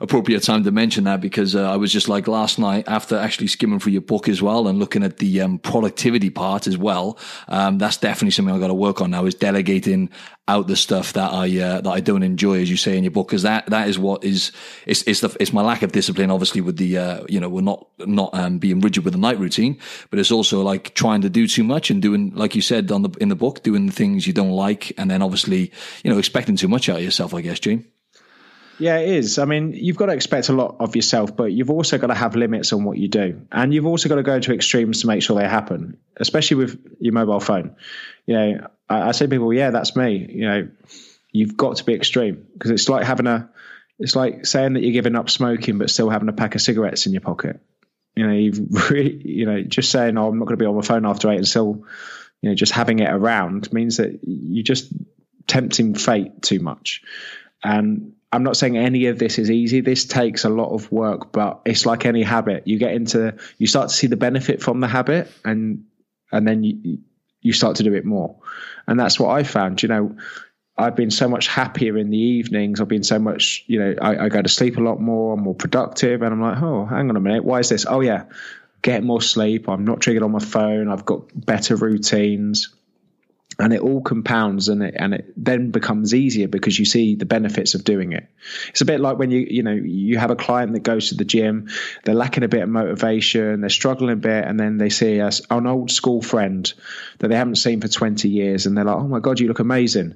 appropriate 0.02 0.44
time 0.44 0.64
to 0.64 0.72
mention 0.72 1.06
that 1.06 1.22
because 1.22 1.56
uh, 1.56 1.72
I 1.72 1.78
was 1.78 1.92
just 1.92 2.10
like 2.10 2.28
last 2.28 2.60
night 2.60 2.86
after 2.88 3.18
actually 3.18 3.48
skimming 3.48 3.80
through 3.80 3.94
your 3.94 4.02
book 4.02 4.28
as 4.28 4.42
well 4.42 4.68
and 4.68 4.80
looking 4.80 5.04
at 5.04 5.18
the 5.18 5.42
um, 5.42 5.60
productivity 5.60 6.30
part 6.30 6.68
as 6.68 6.78
well. 6.78 7.18
Um, 7.48 7.78
that's 7.78 7.98
definitely 7.98 8.32
something 8.32 8.54
I 8.54 8.60
got 8.60 8.68
to 8.68 8.74
work 8.74 9.02
on 9.02 9.12
now 9.12 9.26
is 9.26 9.36
delegating 9.36 10.10
out 10.48 10.68
the 10.68 10.76
stuff 10.76 11.14
that 11.14 11.32
I 11.32 11.60
uh, 11.60 11.82
that 11.82 11.90
I 11.90 12.00
don't 12.02 12.24
enjoy, 12.24 12.62
as 12.62 12.70
you 12.70 12.76
say 12.76 12.98
in 12.98 13.04
your 13.04 13.12
book, 13.12 13.28
because 13.28 13.44
that 13.44 13.66
that 13.68 13.88
is 13.88 13.98
what 13.98 14.24
is 14.24 14.52
it's 14.86 15.04
it's, 15.04 15.22
the, 15.22 15.36
it's 15.40 15.54
my 15.54 15.62
lack 15.62 15.84
of 15.84 15.92
discipline. 15.92 16.32
Obviously, 16.32 16.62
with 16.62 16.78
the 16.78 16.98
uh, 16.98 17.24
you 17.30 17.40
know 17.40 17.50
we're 17.50 17.62
not 17.62 17.88
not 18.00 18.34
um, 18.34 18.60
being 18.60 18.82
rigid 18.82 19.06
with 19.06 19.14
the 19.14 19.20
night 19.20 19.40
routine, 19.40 19.80
but 20.10 20.20
it's 20.20 20.32
also 20.32 20.62
like 20.62 20.94
trying 20.96 21.22
to 21.22 21.30
do 21.30 21.48
too 21.48 21.64
much 21.64 21.90
and 21.90 22.02
doing 22.02 22.34
like 22.36 22.56
you 22.56 22.62
said 22.62 22.92
on 22.92 23.04
the 23.04 23.10
in 23.22 23.30
the 23.30 23.36
book, 23.36 23.64
doing 23.64 23.86
the 23.86 23.94
things 23.94 24.28
you 24.28 24.34
don't 24.34 24.52
like, 24.52 24.92
and 24.98 25.10
then 25.10 25.22
obviously 25.22 25.72
you 26.04 26.12
know 26.12 26.18
expecting 26.18 26.56
too 26.56 26.68
much 26.68 26.90
out 26.90 26.98
of 26.98 27.04
yourself. 27.04 27.34
I 27.34 27.42
guess, 27.42 27.60
James. 27.60 27.86
Yeah, 28.80 28.98
it 28.98 29.10
is. 29.10 29.38
I 29.38 29.46
mean, 29.46 29.74
you've 29.74 29.98
got 29.98 30.08
to 30.08 30.14
expect 30.14 30.50
a 30.50 30.54
lot 30.54 30.78
of 30.80 30.96
yourself, 30.96 31.36
but 31.36 31.52
you've 31.52 31.70
also 31.70 31.98
got 31.98 32.08
to 32.08 32.16
have 32.16 32.36
limits 32.36 32.74
on 32.74 32.84
what 32.84 32.98
you 32.98 33.08
do. 33.08 33.42
And 33.52 33.74
you've 33.74 33.86
also 33.86 34.10
got 34.10 34.16
to 34.16 34.24
go 34.24 34.40
to 34.40 34.54
extremes 34.54 35.02
to 35.02 35.08
make 35.08 35.22
sure 35.22 35.38
they 35.38 35.48
happen, 35.48 35.98
especially 36.18 36.58
with 36.58 36.98
your 37.00 37.14
mobile 37.14 37.40
phone. 37.40 37.76
You 38.26 38.36
know, 38.36 38.68
I, 38.90 39.10
I 39.10 39.12
say 39.12 39.28
people, 39.28 39.54
yeah, 39.54 39.70
that's 39.70 39.96
me. 39.96 40.28
You 40.30 40.48
know, 40.48 40.68
you've 41.32 41.56
got 41.56 41.78
to 41.78 41.84
be 41.84 41.94
extreme 41.94 42.48
because 42.54 42.72
it's 42.72 42.90
like 42.90 43.06
having 43.06 43.28
a, 43.28 43.50
it's 44.00 44.16
like 44.16 44.46
saying 44.46 44.74
that 44.74 44.82
you're 44.82 44.94
giving 44.94 45.16
up 45.16 45.30
smoking, 45.30 45.78
but 45.78 45.90
still 45.90 46.10
having 46.10 46.30
a 46.30 46.34
pack 46.34 46.56
of 46.56 46.62
cigarettes 46.62 47.06
in 47.06 47.14
your 47.14 47.22
pocket. 47.22 47.60
You 48.16 48.28
know, 48.28 48.34
you've 48.34 48.60
really, 48.90 49.22
you 49.24 49.46
know, 49.46 49.62
just 49.62 49.92
saying, 49.92 50.18
oh, 50.18 50.28
I'm 50.28 50.40
not 50.40 50.46
going 50.46 50.58
to 50.58 50.64
be 50.64 50.66
on 50.66 50.76
my 50.76 50.82
phone 50.82 51.06
after 51.06 51.30
eight 51.30 51.38
and 51.38 51.48
still, 51.48 51.86
you 52.42 52.50
know, 52.50 52.56
just 52.56 52.72
having 52.72 53.00
it 53.00 53.10
around 53.10 53.72
means 53.72 53.98
that 53.98 54.20
you're 54.24 54.64
just 54.64 54.92
tempting 55.46 55.94
fate 55.94 56.42
too 56.42 56.60
much. 56.60 57.04
And 57.64 58.14
I'm 58.34 58.42
not 58.42 58.58
saying 58.58 58.78
any 58.78 59.06
of 59.06 59.20
this 59.20 59.38
is 59.38 59.52
easy. 59.52 59.82
This 59.82 60.06
takes 60.06 60.44
a 60.44 60.50
lot 60.50 60.74
of 60.74 60.92
work, 60.92 61.32
but 61.32 61.62
it's 61.66 61.86
like 61.86 62.08
any 62.08 62.24
habit. 62.24 62.68
You 62.68 62.80
get 62.80 62.96
into, 62.96 63.36
you 63.60 63.68
start 63.68 63.90
to 63.90 63.96
see 63.96 64.08
the 64.08 64.18
benefit 64.18 64.60
from 64.60 64.80
the 64.80 64.88
habit, 64.88 65.32
and 65.46 65.86
and 66.32 66.48
then 66.48 66.64
you 66.64 66.98
you 67.42 67.54
start 67.54 67.76
to 67.76 67.84
do 67.84 67.94
it 67.94 68.06
more. 68.06 68.36
And 68.88 69.00
that's 69.00 69.20
what 69.20 69.30
I 69.30 69.44
found. 69.44 69.84
You 69.84 69.90
know, 69.90 70.18
I've 70.76 70.96
been 70.96 71.12
so 71.12 71.28
much 71.30 71.48
happier 71.48 71.96
in 71.96 72.10
the 72.10 72.18
evenings. 72.18 72.82
I've 72.82 72.88
been 72.88 73.04
so 73.04 73.20
much, 73.20 73.66
you 73.68 73.78
know, 73.78 73.96
I, 74.02 74.26
I 74.26 74.30
go 74.30 74.42
to 74.42 74.50
sleep 74.50 74.78
a 74.78 74.82
lot 74.82 75.00
more. 75.00 75.36
I'm 75.36 75.44
more 75.44 75.54
productive, 75.54 76.24
and 76.24 76.34
I'm 76.34 76.42
like, 76.42 76.60
oh, 76.60 76.86
hang 76.86 77.12
on 77.12 77.16
a 77.16 77.20
minute, 77.20 77.46
why 77.46 77.60
is 77.60 77.70
this? 77.70 77.86
Oh 77.88 78.02
yeah, 78.02 78.24
get 78.82 79.04
more 79.04 79.22
sleep. 79.22 79.70
I'm 79.70 79.86
not 79.86 80.02
triggered 80.02 80.24
on 80.24 80.32
my 80.32 80.40
phone. 80.40 80.90
I've 80.90 81.06
got 81.06 81.30
better 81.36 81.76
routines 81.76 82.74
and 83.60 83.74
it 83.74 83.82
all 83.82 84.02
compounds 84.02 84.68
and 84.68 84.82
it 84.82 84.96
and 84.98 85.14
it 85.14 85.34
then 85.38 85.72
becomes 85.72 86.14
easier 86.14 86.48
because 86.48 86.78
you 86.78 86.86
see 86.86 87.16
the 87.16 87.26
benefits 87.26 87.76
of 87.76 87.84
doing 87.84 88.14
it. 88.14 88.28
It's 88.70 88.82
a 88.82 88.86
bit 88.86 89.00
like 89.00 89.18
when 89.18 89.32
you 89.32 89.46
you 89.50 89.64
know 89.64 89.74
you 89.74 90.18
have 90.18 90.32
a 90.32 90.36
client 90.36 90.74
that 90.74 90.82
goes 90.82 91.10
to 91.10 91.16
the 91.16 91.26
gym 91.26 91.70
they're 92.04 92.16
lacking 92.16 92.44
a 92.44 92.48
bit 92.48 92.64
of 92.64 92.70
motivation 92.70 93.62
they're 93.62 93.70
struggling 93.70 94.14
a 94.14 94.16
bit 94.16 94.46
and 94.46 94.60
then 94.60 94.78
they 94.78 94.90
see 94.90 95.22
us 95.22 95.42
an 95.50 95.68
old 95.68 95.92
school 95.92 96.22
friend 96.22 96.74
that 97.20 97.28
they 97.28 97.36
haven't 97.36 97.56
seen 97.56 97.80
for 97.82 97.88
20 97.88 98.28
years 98.28 98.66
and 98.66 98.78
they're 98.78 98.86
like 98.86 98.98
oh 98.98 99.08
my 99.08 99.20
god 99.20 99.40
you 99.40 99.48
look 99.48 99.60
amazing. 99.60 100.16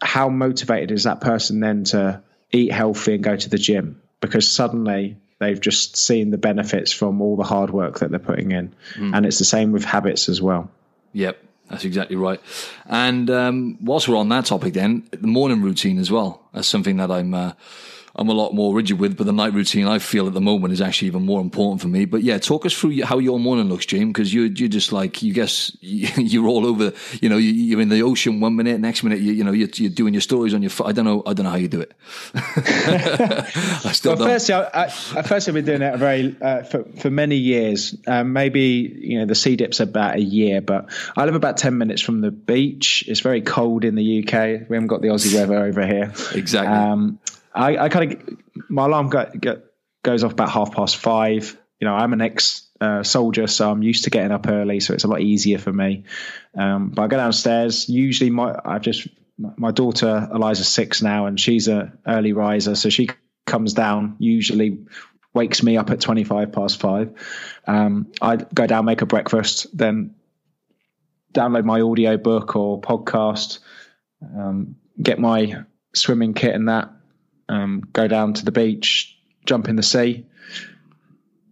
How 0.00 0.28
motivated 0.28 0.90
is 0.90 1.04
that 1.04 1.20
person 1.20 1.60
then 1.60 1.84
to 1.84 2.22
eat 2.50 2.72
healthy 2.72 3.14
and 3.14 3.24
go 3.24 3.36
to 3.36 3.48
the 3.48 3.58
gym? 3.58 4.02
Because 4.20 4.50
suddenly 4.50 5.16
they've 5.38 5.60
just 5.60 5.96
seen 5.96 6.30
the 6.30 6.38
benefits 6.38 6.92
from 6.92 7.20
all 7.20 7.36
the 7.36 7.44
hard 7.44 7.70
work 7.70 8.00
that 8.00 8.10
they're 8.10 8.20
putting 8.20 8.52
in. 8.52 8.74
Mm. 8.94 9.16
and 9.16 9.26
it's 9.26 9.38
the 9.38 9.44
same 9.44 9.72
with 9.72 9.84
habits 9.84 10.28
as 10.28 10.40
well. 10.40 10.70
Yep 11.12 11.38
that's 11.72 11.86
exactly 11.86 12.16
right. 12.16 12.38
And 12.84 13.30
um, 13.30 13.78
whilst 13.80 14.06
we're 14.06 14.18
on 14.18 14.28
that 14.28 14.44
topic, 14.44 14.74
then 14.74 15.04
the 15.10 15.26
morning 15.26 15.62
routine 15.62 15.98
as 15.98 16.10
well. 16.10 16.42
That's 16.52 16.68
something 16.68 16.98
that 16.98 17.10
I'm 17.10 17.32
uh, 17.32 17.52
I'm 18.14 18.28
a 18.28 18.34
lot 18.34 18.52
more 18.52 18.74
rigid 18.74 18.98
with, 18.98 19.16
but 19.16 19.24
the 19.24 19.32
night 19.32 19.54
routine 19.54 19.86
I 19.86 19.98
feel 19.98 20.26
at 20.26 20.34
the 20.34 20.40
moment 20.40 20.74
is 20.74 20.82
actually 20.82 21.08
even 21.08 21.24
more 21.24 21.40
important 21.40 21.80
for 21.80 21.88
me. 21.88 22.04
But 22.04 22.22
yeah, 22.22 22.38
talk 22.38 22.66
us 22.66 22.74
through 22.74 23.02
how 23.02 23.18
your 23.18 23.38
morning 23.38 23.68
looks, 23.70 23.86
James, 23.86 24.08
because 24.08 24.34
you're 24.34 24.46
you're 24.46 24.68
just 24.68 24.92
like 24.92 25.22
you 25.22 25.32
guess 25.32 25.74
you're 25.80 26.46
all 26.46 26.66
over. 26.66 26.92
You 27.20 27.30
know, 27.30 27.38
you're 27.38 27.80
in 27.80 27.88
the 27.88 28.02
ocean 28.02 28.40
one 28.40 28.54
minute, 28.54 28.78
next 28.80 29.02
minute 29.02 29.20
you, 29.20 29.32
you 29.32 29.44
know 29.44 29.52
you're, 29.52 29.68
you're 29.74 29.90
doing 29.90 30.12
your 30.12 30.20
stories 30.20 30.52
on 30.52 30.62
your. 30.62 30.70
I 30.84 30.92
don't 30.92 31.06
know. 31.06 31.22
I 31.24 31.32
don't 31.32 31.44
know 31.44 31.50
how 31.50 31.56
you 31.56 31.68
do 31.68 31.80
it. 31.80 31.92
I 32.34 33.92
still 33.92 34.16
well, 34.16 34.26
firstly, 34.26 34.54
I, 34.56 34.84
I, 34.84 34.88
first 35.22 35.48
I've 35.48 35.54
been 35.54 35.64
doing 35.64 35.82
it 35.82 35.96
very 35.96 36.36
uh, 36.40 36.64
for 36.64 36.84
for 36.84 37.08
many 37.08 37.36
years. 37.36 37.96
Um, 38.06 38.34
maybe 38.34 38.60
you 38.60 39.20
know 39.20 39.26
the 39.26 39.34
sea 39.34 39.56
dip's 39.56 39.80
about 39.80 40.16
a 40.16 40.22
year, 40.22 40.60
but 40.60 40.90
I 41.16 41.24
live 41.24 41.34
about 41.34 41.56
ten 41.56 41.78
minutes 41.78 42.02
from 42.02 42.20
the 42.20 42.30
beach. 42.30 43.04
It's 43.08 43.20
very 43.20 43.40
cold 43.40 43.86
in 43.86 43.94
the 43.94 44.22
UK. 44.22 44.68
We 44.68 44.76
haven't 44.76 44.88
got 44.88 45.00
the 45.00 45.08
Aussie 45.08 45.34
weather 45.34 45.56
over 45.56 45.86
here. 45.86 46.12
Exactly. 46.34 46.76
Um, 46.76 47.18
I, 47.54 47.76
I 47.76 47.88
kind 47.88 48.12
of 48.12 48.38
my 48.68 48.86
alarm 48.86 49.10
goes 50.02 50.24
off 50.24 50.32
about 50.32 50.50
half 50.50 50.72
past 50.72 50.96
five. 50.96 51.58
You 51.80 51.88
know, 51.88 51.94
I'm 51.94 52.12
an 52.12 52.20
ex 52.20 52.68
uh, 52.80 53.02
soldier, 53.02 53.46
so 53.46 53.70
I'm 53.70 53.82
used 53.82 54.04
to 54.04 54.10
getting 54.10 54.32
up 54.32 54.48
early, 54.48 54.80
so 54.80 54.94
it's 54.94 55.04
a 55.04 55.08
lot 55.08 55.20
easier 55.20 55.58
for 55.58 55.72
me. 55.72 56.04
Um, 56.56 56.90
but 56.90 57.02
I 57.02 57.06
go 57.08 57.16
downstairs. 57.16 57.88
Usually, 57.88 58.30
my 58.30 58.58
I've 58.64 58.82
just 58.82 59.08
my 59.38 59.70
daughter 59.70 60.28
Eliza's 60.32 60.68
six 60.68 61.02
now, 61.02 61.26
and 61.26 61.38
she's 61.38 61.68
a 61.68 61.92
early 62.06 62.32
riser, 62.32 62.74
so 62.74 62.88
she 62.88 63.10
comes 63.46 63.74
down. 63.74 64.16
Usually, 64.18 64.78
wakes 65.34 65.62
me 65.62 65.76
up 65.76 65.90
at 65.90 66.00
twenty 66.00 66.24
five 66.24 66.52
past 66.52 66.80
five. 66.80 67.12
Um, 67.66 68.12
I 68.20 68.36
go 68.36 68.66
down, 68.66 68.84
make 68.84 69.02
a 69.02 69.06
breakfast, 69.06 69.66
then 69.76 70.14
download 71.32 71.64
my 71.64 71.80
audio 71.80 72.16
book 72.16 72.56
or 72.56 72.80
podcast, 72.80 73.58
um, 74.22 74.76
get 75.00 75.18
my 75.18 75.64
swimming 75.94 76.34
kit 76.34 76.54
and 76.54 76.68
that, 76.68 76.90
um, 77.48 77.82
go 77.92 78.08
down 78.08 78.34
to 78.34 78.44
the 78.44 78.52
beach, 78.52 79.18
jump 79.44 79.68
in 79.68 79.76
the 79.76 79.82
sea. 79.82 80.26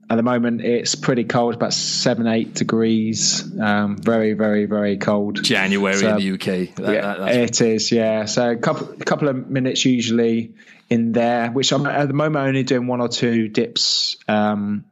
At 0.09 0.17
the 0.17 0.25
moment, 0.25 0.61
it's 0.61 0.97
pretty 0.97 1.23
cold, 1.23 1.55
about 1.55 1.73
seven, 1.73 2.27
eight 2.27 2.55
degrees. 2.55 3.49
Um, 3.61 3.97
very, 3.97 4.33
very, 4.33 4.67
very 4.67 4.97
cold. 4.97 5.41
January 5.41 5.99
so, 5.99 6.09
in 6.09 6.17
the 6.17 6.33
UK. 6.33 6.75
That, 6.75 6.93
yeah, 6.93 7.15
that, 7.15 7.37
it 7.37 7.61
is, 7.61 7.93
yeah. 7.93 8.25
So 8.25 8.51
a 8.51 8.57
couple, 8.57 8.91
a 8.91 9.05
couple 9.05 9.29
of 9.29 9.49
minutes 9.49 9.85
usually 9.85 10.55
in 10.89 11.13
there, 11.13 11.51
which 11.53 11.73
I'm 11.73 11.87
at 11.87 12.09
the 12.09 12.15
moment 12.15 12.45
only 12.45 12.65
doing 12.65 12.89
one 12.89 13.01
or 13.01 13.09
two 13.09 13.47
dips 13.47 14.17
um, 14.27 14.85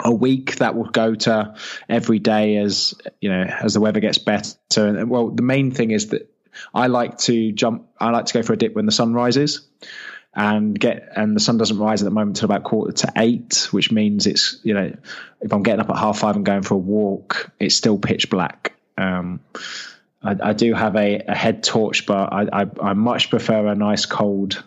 a 0.00 0.12
week. 0.12 0.56
That 0.56 0.74
will 0.74 0.90
go 0.90 1.14
to 1.14 1.54
every 1.88 2.18
day 2.18 2.56
as 2.56 2.94
you 3.20 3.30
know 3.30 3.42
as 3.42 3.74
the 3.74 3.80
weather 3.80 4.00
gets 4.00 4.18
better. 4.18 4.56
And 4.76 5.08
well, 5.08 5.30
the 5.30 5.42
main 5.42 5.70
thing 5.70 5.92
is 5.92 6.08
that 6.08 6.28
I 6.74 6.88
like 6.88 7.18
to 7.18 7.52
jump. 7.52 7.86
I 8.00 8.10
like 8.10 8.26
to 8.26 8.34
go 8.34 8.42
for 8.42 8.54
a 8.54 8.56
dip 8.56 8.74
when 8.74 8.86
the 8.86 8.92
sun 8.92 9.14
rises 9.14 9.68
and 10.34 10.78
get 10.78 11.08
and 11.16 11.34
the 11.34 11.40
sun 11.40 11.58
doesn't 11.58 11.78
rise 11.78 12.02
at 12.02 12.04
the 12.04 12.10
moment 12.10 12.36
until 12.36 12.46
about 12.46 12.64
quarter 12.64 12.92
to 12.92 13.12
eight, 13.16 13.68
which 13.70 13.90
means 13.90 14.26
it's 14.26 14.60
you 14.62 14.74
know 14.74 14.94
if 15.40 15.52
I'm 15.52 15.62
getting 15.62 15.80
up 15.80 15.90
at 15.90 15.96
half 15.96 16.18
five 16.18 16.36
and 16.36 16.44
going 16.44 16.62
for 16.62 16.74
a 16.74 16.78
walk, 16.78 17.50
it's 17.58 17.74
still 17.74 17.98
pitch 17.98 18.30
black. 18.30 18.74
Um, 18.96 19.40
I, 20.22 20.36
I, 20.42 20.52
do 20.52 20.74
have 20.74 20.96
a, 20.96 21.20
a, 21.28 21.34
head 21.34 21.62
torch, 21.62 22.04
but 22.04 22.32
I, 22.32 22.62
I, 22.62 22.66
I, 22.82 22.92
much 22.94 23.30
prefer 23.30 23.68
a 23.68 23.76
nice 23.76 24.06
cold 24.06 24.64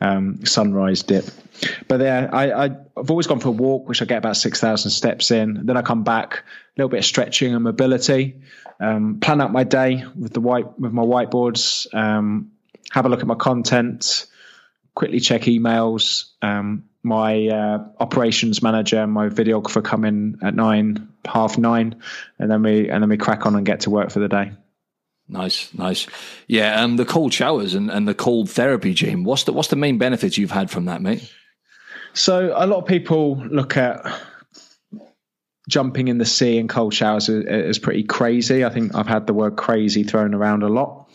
um, 0.00 0.46
sunrise 0.46 1.02
dip. 1.02 1.24
But 1.88 1.96
there, 1.96 2.32
I, 2.32 2.68
have 2.68 3.10
always 3.10 3.26
gone 3.26 3.40
for 3.40 3.48
a 3.48 3.52
walk, 3.52 3.88
which 3.88 4.00
I 4.00 4.04
get 4.04 4.18
about 4.18 4.36
six 4.36 4.60
thousand 4.60 4.92
steps 4.92 5.32
in. 5.32 5.66
Then 5.66 5.76
I 5.76 5.82
come 5.82 6.04
back, 6.04 6.34
a 6.34 6.42
little 6.76 6.88
bit 6.88 6.98
of 6.98 7.04
stretching 7.04 7.52
and 7.52 7.64
mobility. 7.64 8.36
Um, 8.78 9.18
plan 9.18 9.40
out 9.40 9.50
my 9.50 9.64
day 9.64 10.04
with 10.16 10.32
the 10.32 10.40
white 10.40 10.78
with 10.78 10.92
my 10.92 11.02
whiteboards. 11.02 11.92
Um, 11.92 12.52
have 12.92 13.04
a 13.04 13.08
look 13.08 13.20
at 13.20 13.26
my 13.26 13.34
content 13.34 14.26
quickly 14.98 15.20
check 15.20 15.42
emails. 15.42 16.32
Um, 16.42 16.88
my 17.04 17.46
uh, 17.46 17.84
operations 18.00 18.62
manager 18.62 19.00
and 19.00 19.12
my 19.12 19.28
videographer 19.28 19.82
come 19.82 20.04
in 20.04 20.40
at 20.42 20.56
nine, 20.56 21.08
half 21.24 21.56
nine, 21.56 22.02
and 22.40 22.50
then 22.50 22.64
we 22.64 22.90
and 22.90 23.00
then 23.00 23.08
we 23.08 23.16
crack 23.16 23.46
on 23.46 23.54
and 23.54 23.64
get 23.64 23.80
to 23.80 23.90
work 23.90 24.10
for 24.10 24.18
the 24.18 24.28
day. 24.28 24.50
Nice, 25.28 25.72
nice. 25.72 26.08
Yeah, 26.48 26.82
um, 26.82 26.96
the 26.96 27.04
cold 27.04 27.32
showers 27.32 27.74
and, 27.74 27.92
and 27.92 28.08
the 28.08 28.14
cold 28.14 28.50
therapy, 28.50 28.92
Jim. 28.92 29.22
What's 29.22 29.44
the 29.44 29.52
what's 29.52 29.68
the 29.68 29.76
main 29.76 29.98
benefits 29.98 30.36
you've 30.36 30.50
had 30.50 30.68
from 30.68 30.86
that, 30.86 31.00
mate? 31.00 31.32
So 32.12 32.52
a 32.56 32.66
lot 32.66 32.78
of 32.78 32.86
people 32.86 33.36
look 33.46 33.76
at 33.76 34.04
jumping 35.68 36.08
in 36.08 36.18
the 36.18 36.26
sea 36.26 36.58
and 36.58 36.68
cold 36.68 36.92
showers 36.92 37.28
as 37.28 37.78
pretty 37.78 38.02
crazy. 38.02 38.64
I 38.64 38.70
think 38.70 38.96
I've 38.96 39.06
had 39.06 39.28
the 39.28 39.34
word 39.34 39.54
crazy 39.54 40.02
thrown 40.02 40.34
around 40.34 40.64
a 40.64 40.68
lot. 40.68 41.08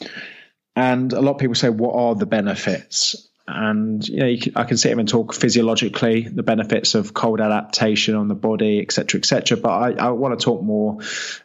And 0.74 1.12
a 1.12 1.20
lot 1.20 1.34
of 1.34 1.38
people 1.38 1.56
say, 1.56 1.70
what 1.70 1.96
are 1.96 2.16
the 2.16 2.26
benefits? 2.26 3.30
And 3.48 4.08
you 4.08 4.20
know 4.20 4.26
you 4.26 4.40
can, 4.40 4.54
I 4.56 4.64
can 4.64 4.78
sit 4.78 4.90
here 4.90 5.00
and 5.00 5.08
talk 5.08 5.34
physiologically 5.34 6.22
the 6.22 6.44
benefits 6.44 6.96
of 6.96 7.14
cold 7.14 7.42
adaptation 7.42 8.16
on 8.16 8.28
the 8.28 8.36
body, 8.36 8.80
etc., 8.80 9.20
etc. 9.20 9.58
But 9.58 9.70
I, 9.70 10.08
I 10.08 10.10
want 10.12 10.40
to 10.40 10.44
talk 10.44 10.62
more 10.62 10.98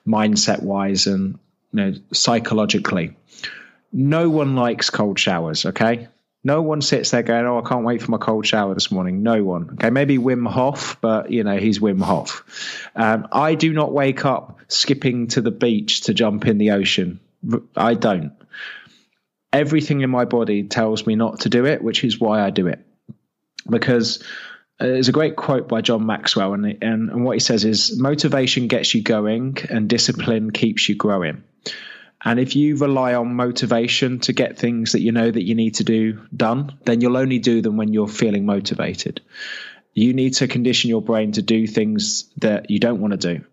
mindset 0.07 0.63
wise 0.63 1.07
and 1.07 1.39
you 1.73 1.81
know 1.81 1.93
psychologically. 2.13 3.17
No 3.93 4.29
one 4.31 4.55
likes 4.55 4.91
cold 4.91 5.19
showers. 5.19 5.67
Okay, 5.67 6.09
no 6.45 6.63
one 6.63 6.83
sits 6.83 7.11
there 7.11 7.23
going, 7.23 7.47
"Oh, 7.47 7.61
I 7.63 7.69
can't 7.69 7.85
wait 7.85 8.01
for 8.01 8.13
my 8.13 8.19
cold 8.19 8.47
shower 8.47 8.75
this 8.75 8.93
morning." 8.93 9.23
No 9.23 9.43
one. 9.43 9.71
Okay, 9.75 9.91
maybe 9.91 10.19
Wim 10.19 10.49
Hof, 10.49 10.99
but 11.01 11.33
you 11.33 11.43
know 11.43 11.57
he's 11.57 11.81
Wim 11.81 12.01
Hof. 12.01 12.91
Um, 12.95 13.27
I 13.33 13.55
do 13.55 13.73
not 13.73 13.93
wake 13.93 14.25
up 14.25 14.61
skipping 14.69 15.29
to 15.29 15.41
the 15.41 15.51
beach 15.51 16.03
to 16.03 16.15
jump 16.15 16.47
in 16.47 16.59
the 16.59 16.73
ocean. 16.73 17.19
I 17.77 17.95
don't 17.95 18.33
everything 19.53 20.01
in 20.01 20.11
my 20.11 20.25
body 20.25 20.65
tells 20.65 21.07
me 21.07 21.15
not 21.15 21.41
to 21.41 21.49
do 21.49 21.67
it, 21.67 21.83
which 21.83 22.05
is 22.05 22.21
why 22.21 22.43
I 22.43 22.51
do 22.51 22.67
it. 22.67 22.85
because 23.69 24.23
uh, 24.81 24.87
there's 24.87 25.09
a 25.09 25.13
great 25.13 25.37
quote 25.37 25.69
by 25.69 25.81
John 25.81 26.07
Maxwell, 26.07 26.55
and, 26.55 26.65
and, 26.65 27.11
and 27.11 27.25
what 27.25 27.35
he 27.35 27.41
says 27.41 27.65
is 27.65 27.99
motivation 27.99 28.69
gets 28.69 28.95
you 28.95 29.03
going, 29.03 29.57
and 29.69 29.89
discipline 29.89 30.51
keeps 30.53 30.89
you 30.89 30.95
growing. 30.95 31.43
And 32.25 32.41
if 32.41 32.57
you 32.57 32.77
rely 32.77 33.15
on 33.15 33.35
motivation 33.35 34.21
to 34.21 34.33
get 34.33 34.59
things 34.59 34.93
that 34.93 35.01
you 35.01 35.13
know 35.13 35.31
that 35.31 35.45
you 35.45 35.55
need 35.55 35.77
to 35.77 35.85
do 35.85 36.21
done, 36.35 36.79
then 36.85 37.01
you'll 37.01 37.17
only 37.17 37.39
do 37.39 37.61
them 37.61 37.77
when 37.77 37.93
you're 37.93 38.09
feeling 38.09 38.45
motivated. 38.45 39.21
You 39.95 40.13
need 40.15 40.35
to 40.35 40.49
condition 40.49 40.91
your 40.91 41.03
brain 41.03 41.33
to 41.33 41.43
do 41.43 41.67
things 41.67 42.29
that 42.39 42.71
you 42.71 42.79
don't 42.81 43.01
want 43.01 43.13
to 43.13 43.35
do 43.35 43.45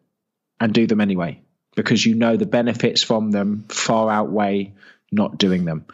and 0.60 0.74
do 0.74 0.88
them 0.88 1.02
anyway 1.02 1.41
because 1.76 2.06
you 2.06 2.16
know 2.16 2.38
the 2.38 2.46
benefits 2.46 3.04
from 3.04 3.32
them 3.32 3.66
far 3.68 4.10
outweigh 4.10 4.74
not 5.16 5.38
doing 5.38 5.66
them. 5.66 5.86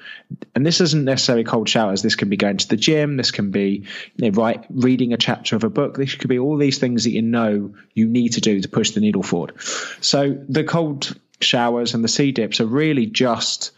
And 0.53 0.65
this 0.65 0.81
isn't 0.81 1.05
necessarily 1.05 1.43
cold 1.43 1.69
showers. 1.69 2.01
This 2.01 2.15
can 2.15 2.29
be 2.29 2.37
going 2.37 2.57
to 2.57 2.67
the 2.67 2.75
gym. 2.75 3.17
This 3.17 3.31
can 3.31 3.51
be 3.51 3.85
you 4.15 4.31
know, 4.31 4.41
right, 4.41 4.65
reading 4.69 5.13
a 5.13 5.17
chapter 5.17 5.55
of 5.55 5.63
a 5.63 5.69
book. 5.69 5.95
This 5.95 6.15
could 6.15 6.29
be 6.29 6.39
all 6.39 6.57
these 6.57 6.79
things 6.79 7.05
that 7.05 7.11
you 7.11 7.21
know 7.21 7.73
you 7.93 8.07
need 8.07 8.33
to 8.33 8.41
do 8.41 8.59
to 8.59 8.67
push 8.67 8.91
the 8.91 8.99
needle 8.99 9.23
forward. 9.23 9.53
So 10.01 10.37
the 10.49 10.63
cold 10.63 11.15
showers 11.39 11.93
and 11.93 12.03
the 12.03 12.09
sea 12.09 12.31
dips 12.31 12.59
are 12.59 12.65
really 12.65 13.05
just 13.05 13.71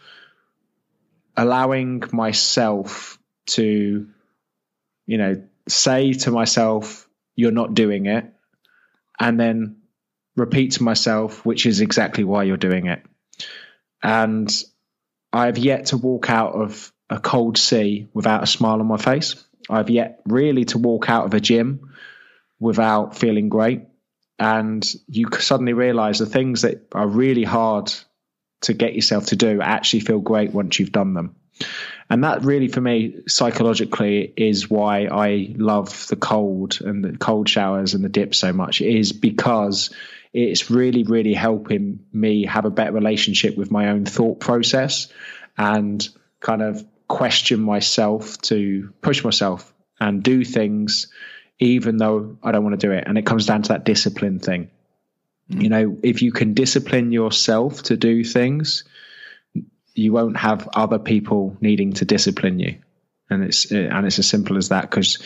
allowing 1.38 2.04
myself 2.12 3.20
to, 3.46 4.08
you 5.06 5.18
know, 5.18 5.44
say 5.68 6.14
to 6.14 6.32
myself, 6.32 7.08
you're 7.36 7.52
not 7.52 7.74
doing 7.74 8.06
it. 8.06 8.26
And 9.20 9.40
then 9.40 9.78
repeat 10.36 10.74
to 10.74 10.84
myself, 10.84 11.46
which 11.46 11.66
is 11.66 11.82
exactly 11.82 12.24
why 12.24 12.44
you're 12.44 12.58
doing 12.58 12.88
it. 12.88 13.04
And 14.02 14.52
I've 15.34 15.58
yet 15.58 15.88
to 15.88 15.98
walk 15.98 16.30
out 16.30 16.54
of 16.54 16.94
a 17.10 17.20
cold 17.20 17.58
sea 17.58 18.08
without 18.14 18.44
a 18.44 18.48
smile 18.48 18.80
on 18.80 18.86
my 18.86 18.98
face. 18.98 19.36
I've 19.70 19.90
yet 19.90 20.22
really 20.26 20.66
to 20.66 20.78
walk 20.78 21.10
out 21.10 21.26
of 21.26 21.34
a 21.34 21.40
gym 21.40 21.92
without 22.60 23.18
feeling 23.18 23.50
great. 23.50 23.82
And 24.38 24.86
you 25.08 25.28
suddenly 25.40 25.74
realize 25.74 26.20
the 26.20 26.26
things 26.26 26.62
that 26.62 26.88
are 26.92 27.08
really 27.08 27.44
hard 27.44 27.92
to 28.62 28.74
get 28.74 28.96
yourself 28.96 29.28
to 29.28 29.36
do 29.36 29.62
actually 29.62 30.02
feel 30.02 30.20
great 30.20 30.52
once 30.54 30.80
you've 30.80 30.92
done 30.92 31.14
them. 31.14 31.36
And 32.10 32.24
that 32.24 32.44
really, 32.44 32.68
for 32.68 32.82
me, 32.82 33.22
psychologically, 33.28 34.34
is 34.36 34.70
why 34.70 35.06
I 35.06 35.54
love 35.56 36.08
the 36.08 36.16
cold 36.16 36.80
and 36.82 37.04
the 37.04 37.18
cold 37.18 37.48
showers 37.48 37.94
and 37.94 38.04
the 38.04 38.10
dip 38.10 38.36
so 38.36 38.54
much, 38.54 38.82
is 38.82 39.14
because 39.14 39.90
it's 40.34 40.72
really, 40.72 41.04
really 41.04 41.34
helping 41.34 42.00
me 42.12 42.46
have 42.46 42.66
a 42.66 42.72
better 42.72 42.92
relationship 42.92 43.56
with 43.56 43.72
my 43.72 43.90
own 43.90 44.06
thought 44.06 44.40
process 44.40 45.08
and 45.58 46.08
kind 46.40 46.62
of 46.62 46.84
question 47.08 47.62
myself 47.62 48.42
to 48.42 48.92
push 49.02 49.24
myself 49.24 49.72
and 50.00 50.24
do 50.24 50.44
things 50.44 51.08
even 51.60 51.98
though 51.98 52.38
I 52.44 52.52
don't 52.52 52.64
want 52.64 52.80
to 52.80 52.88
do 52.88 52.92
it. 52.92 53.06
And 53.08 53.18
it 53.18 53.26
comes 53.26 53.46
down 53.46 53.62
to 53.64 53.70
that 53.70 53.86
discipline 53.86 54.40
thing. 54.40 54.70
Mm. 55.52 55.64
You 55.64 55.70
know, 55.70 55.98
if 56.04 56.22
you 56.22 56.32
can 56.32 56.54
discipline 56.54 57.12
yourself 57.12 57.84
to 57.84 57.98
do 57.98 58.24
things, 58.24 58.84
you 59.94 60.12
won't 60.12 60.38
have 60.38 60.68
other 60.74 61.00
people 61.00 61.56
needing 61.62 61.94
to 61.94 62.06
discipline 62.06 62.60
you. 62.60 62.80
And 63.30 63.44
it's 63.44 63.72
and 63.72 64.06
it's 64.06 64.20
as 64.20 64.28
simple 64.28 64.58
as 64.58 64.70
that 64.70 64.82
because 64.82 65.20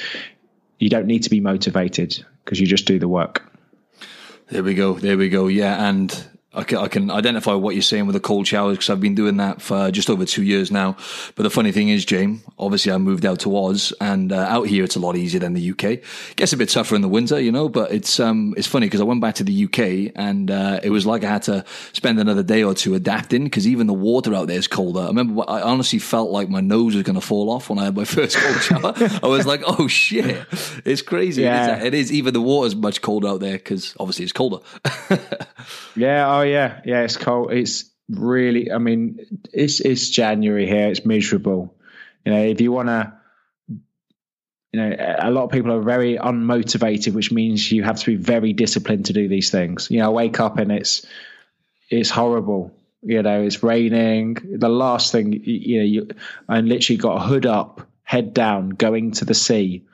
you 0.78 0.90
don't 0.90 1.08
need 1.08 1.24
to 1.24 1.30
be 1.30 1.40
motivated 1.40 2.24
because 2.44 2.60
you 2.60 2.68
just 2.68 2.86
do 2.86 3.00
the 3.00 3.08
work. 3.08 3.44
There 4.50 4.64
we 4.64 4.76
go. 4.76 4.94
There 4.94 5.18
we 5.18 5.28
go. 5.28 5.48
Yeah, 5.48 5.90
and 5.90 6.26
I 6.58 6.64
can, 6.64 6.78
I 6.80 6.88
can 6.88 7.12
identify 7.12 7.54
what 7.54 7.76
you're 7.76 7.82
saying 7.84 8.08
with 8.08 8.16
the 8.16 8.20
cold 8.20 8.48
showers 8.48 8.78
because 8.78 8.90
I've 8.90 9.00
been 9.00 9.16
doing 9.16 9.38
that 9.38 9.62
for 9.62 9.92
just 9.92 10.10
over 10.10 10.26
two 10.26 10.44
years 10.44 10.72
now. 10.72 10.98
But 11.36 11.44
the 11.44 11.50
funny 11.50 11.72
thing 11.72 11.90
is, 11.90 12.04
James, 12.04 12.42
obviously 12.58 12.92
I 12.92 12.98
moved 12.98 13.26
out 13.26 13.40
to 13.42 13.56
Oz, 13.56 13.94
and 14.02 14.32
uh, 14.32 14.40
out 14.40 14.68
here 14.68 14.84
it's 14.84 14.96
a 14.96 15.00
lot 15.00 15.16
easier 15.16 15.40
than 15.40 15.54
the 15.54 15.72
UK. 15.72 16.00
Gets 16.36 16.54
a 16.54 16.58
bit 16.58 16.70
tougher 16.70 16.96
in 16.96 17.02
the 17.02 17.08
winter, 17.08 17.40
you 17.40 17.52
know. 17.52 17.70
But 17.70 17.92
it's 17.92 18.20
um 18.20 18.54
it's 18.58 18.68
funny 18.68 18.88
because 18.88 19.02
I 19.02 19.04
went 19.04 19.22
back 19.22 19.36
to 19.36 19.44
the 19.44 19.66
UK 19.66 20.14
and 20.16 20.50
uh, 20.50 20.80
it 20.84 20.90
was 20.90 21.06
like 21.06 21.24
I 21.24 21.30
had 21.30 21.44
to 21.44 21.64
spend 21.94 22.20
another 22.20 22.44
day 22.44 22.64
or 22.64 22.74
two 22.74 22.96
adapting 22.96 23.44
because 23.44 23.68
even 23.68 23.88
the 23.88 23.94
water 23.94 24.34
out 24.34 24.48
there 24.48 24.58
is 24.58 24.68
colder. 24.68 25.02
I 25.02 25.08
remember 25.08 25.44
I 25.48 25.62
honestly 25.62 26.00
felt 26.00 26.32
like 26.32 26.50
my 26.50 26.62
nose 26.62 26.96
was 26.96 27.04
going 27.04 27.20
to 27.20 27.26
fall 27.26 27.50
off 27.50 27.70
when 27.70 27.80
I 27.80 27.86
had 27.86 27.96
my 27.96 28.06
first 28.18 28.38
cold 28.38 28.62
shower. 28.62 28.94
I 29.24 29.28
was 29.28 29.46
like, 29.46 29.62
oh 29.66 29.88
shit, 29.88 30.46
it's 30.86 31.02
crazy. 31.02 31.44
Yeah. 31.44 31.78
It 31.78 31.78
is, 31.78 31.86
it 31.86 31.94
is 31.94 32.14
even 32.14 32.34
the 32.34 32.42
water's 32.42 32.76
much 32.76 33.02
colder 33.02 33.28
out 33.28 33.40
there 33.40 33.58
because 33.58 33.96
obviously 34.00 34.24
it's 34.24 34.34
colder. 34.34 34.64
yeah. 35.96 36.36
Oh 36.36 36.42
yeah, 36.48 36.82
yeah. 36.86 37.02
It's 37.02 37.18
cold. 37.18 37.52
It's 37.52 37.92
really. 38.10 38.72
I 38.72 38.78
mean, 38.78 39.20
it's 39.54 39.80
it's 39.80 40.10
January 40.10 40.68
here. 40.68 40.88
It's 40.88 41.06
miserable. 41.06 41.76
You 42.26 42.34
know, 42.34 42.44
if 42.44 42.60
you 42.60 42.72
want 42.72 42.90
to, 42.90 43.14
you 43.70 44.80
know, 44.80 44.96
a 45.20 45.32
lot 45.32 45.46
of 45.46 45.52
people 45.52 45.72
are 45.72 45.82
very 45.82 46.18
unmotivated, 46.18 47.14
which 47.14 47.32
means 47.32 47.72
you 47.72 47.84
have 47.84 48.00
to 48.00 48.06
be 48.06 48.16
very 48.16 48.54
disciplined 48.54 49.06
to 49.06 49.14
do 49.14 49.28
these 49.28 49.50
things. 49.50 49.90
You 49.90 50.00
know, 50.00 50.08
I 50.08 50.10
wake 50.10 50.40
up 50.40 50.58
and 50.58 50.72
it's 50.72 51.06
it's 51.90 52.10
horrible. 52.10 52.74
You 53.02 53.22
know, 53.22 53.44
it's 53.44 53.64
raining. 53.64 54.38
The 54.44 54.70
last 54.70 55.12
thing, 55.12 55.34
you 55.34 55.80
know, 55.80 55.86
you, 55.86 56.08
I 56.50 56.60
literally 56.62 56.98
got 56.98 57.18
a 57.18 57.26
hood 57.26 57.46
up, 57.46 57.88
head 58.04 58.34
down, 58.34 58.70
going 58.70 59.12
to 59.12 59.26
the 59.26 59.36
sea, 59.36 59.86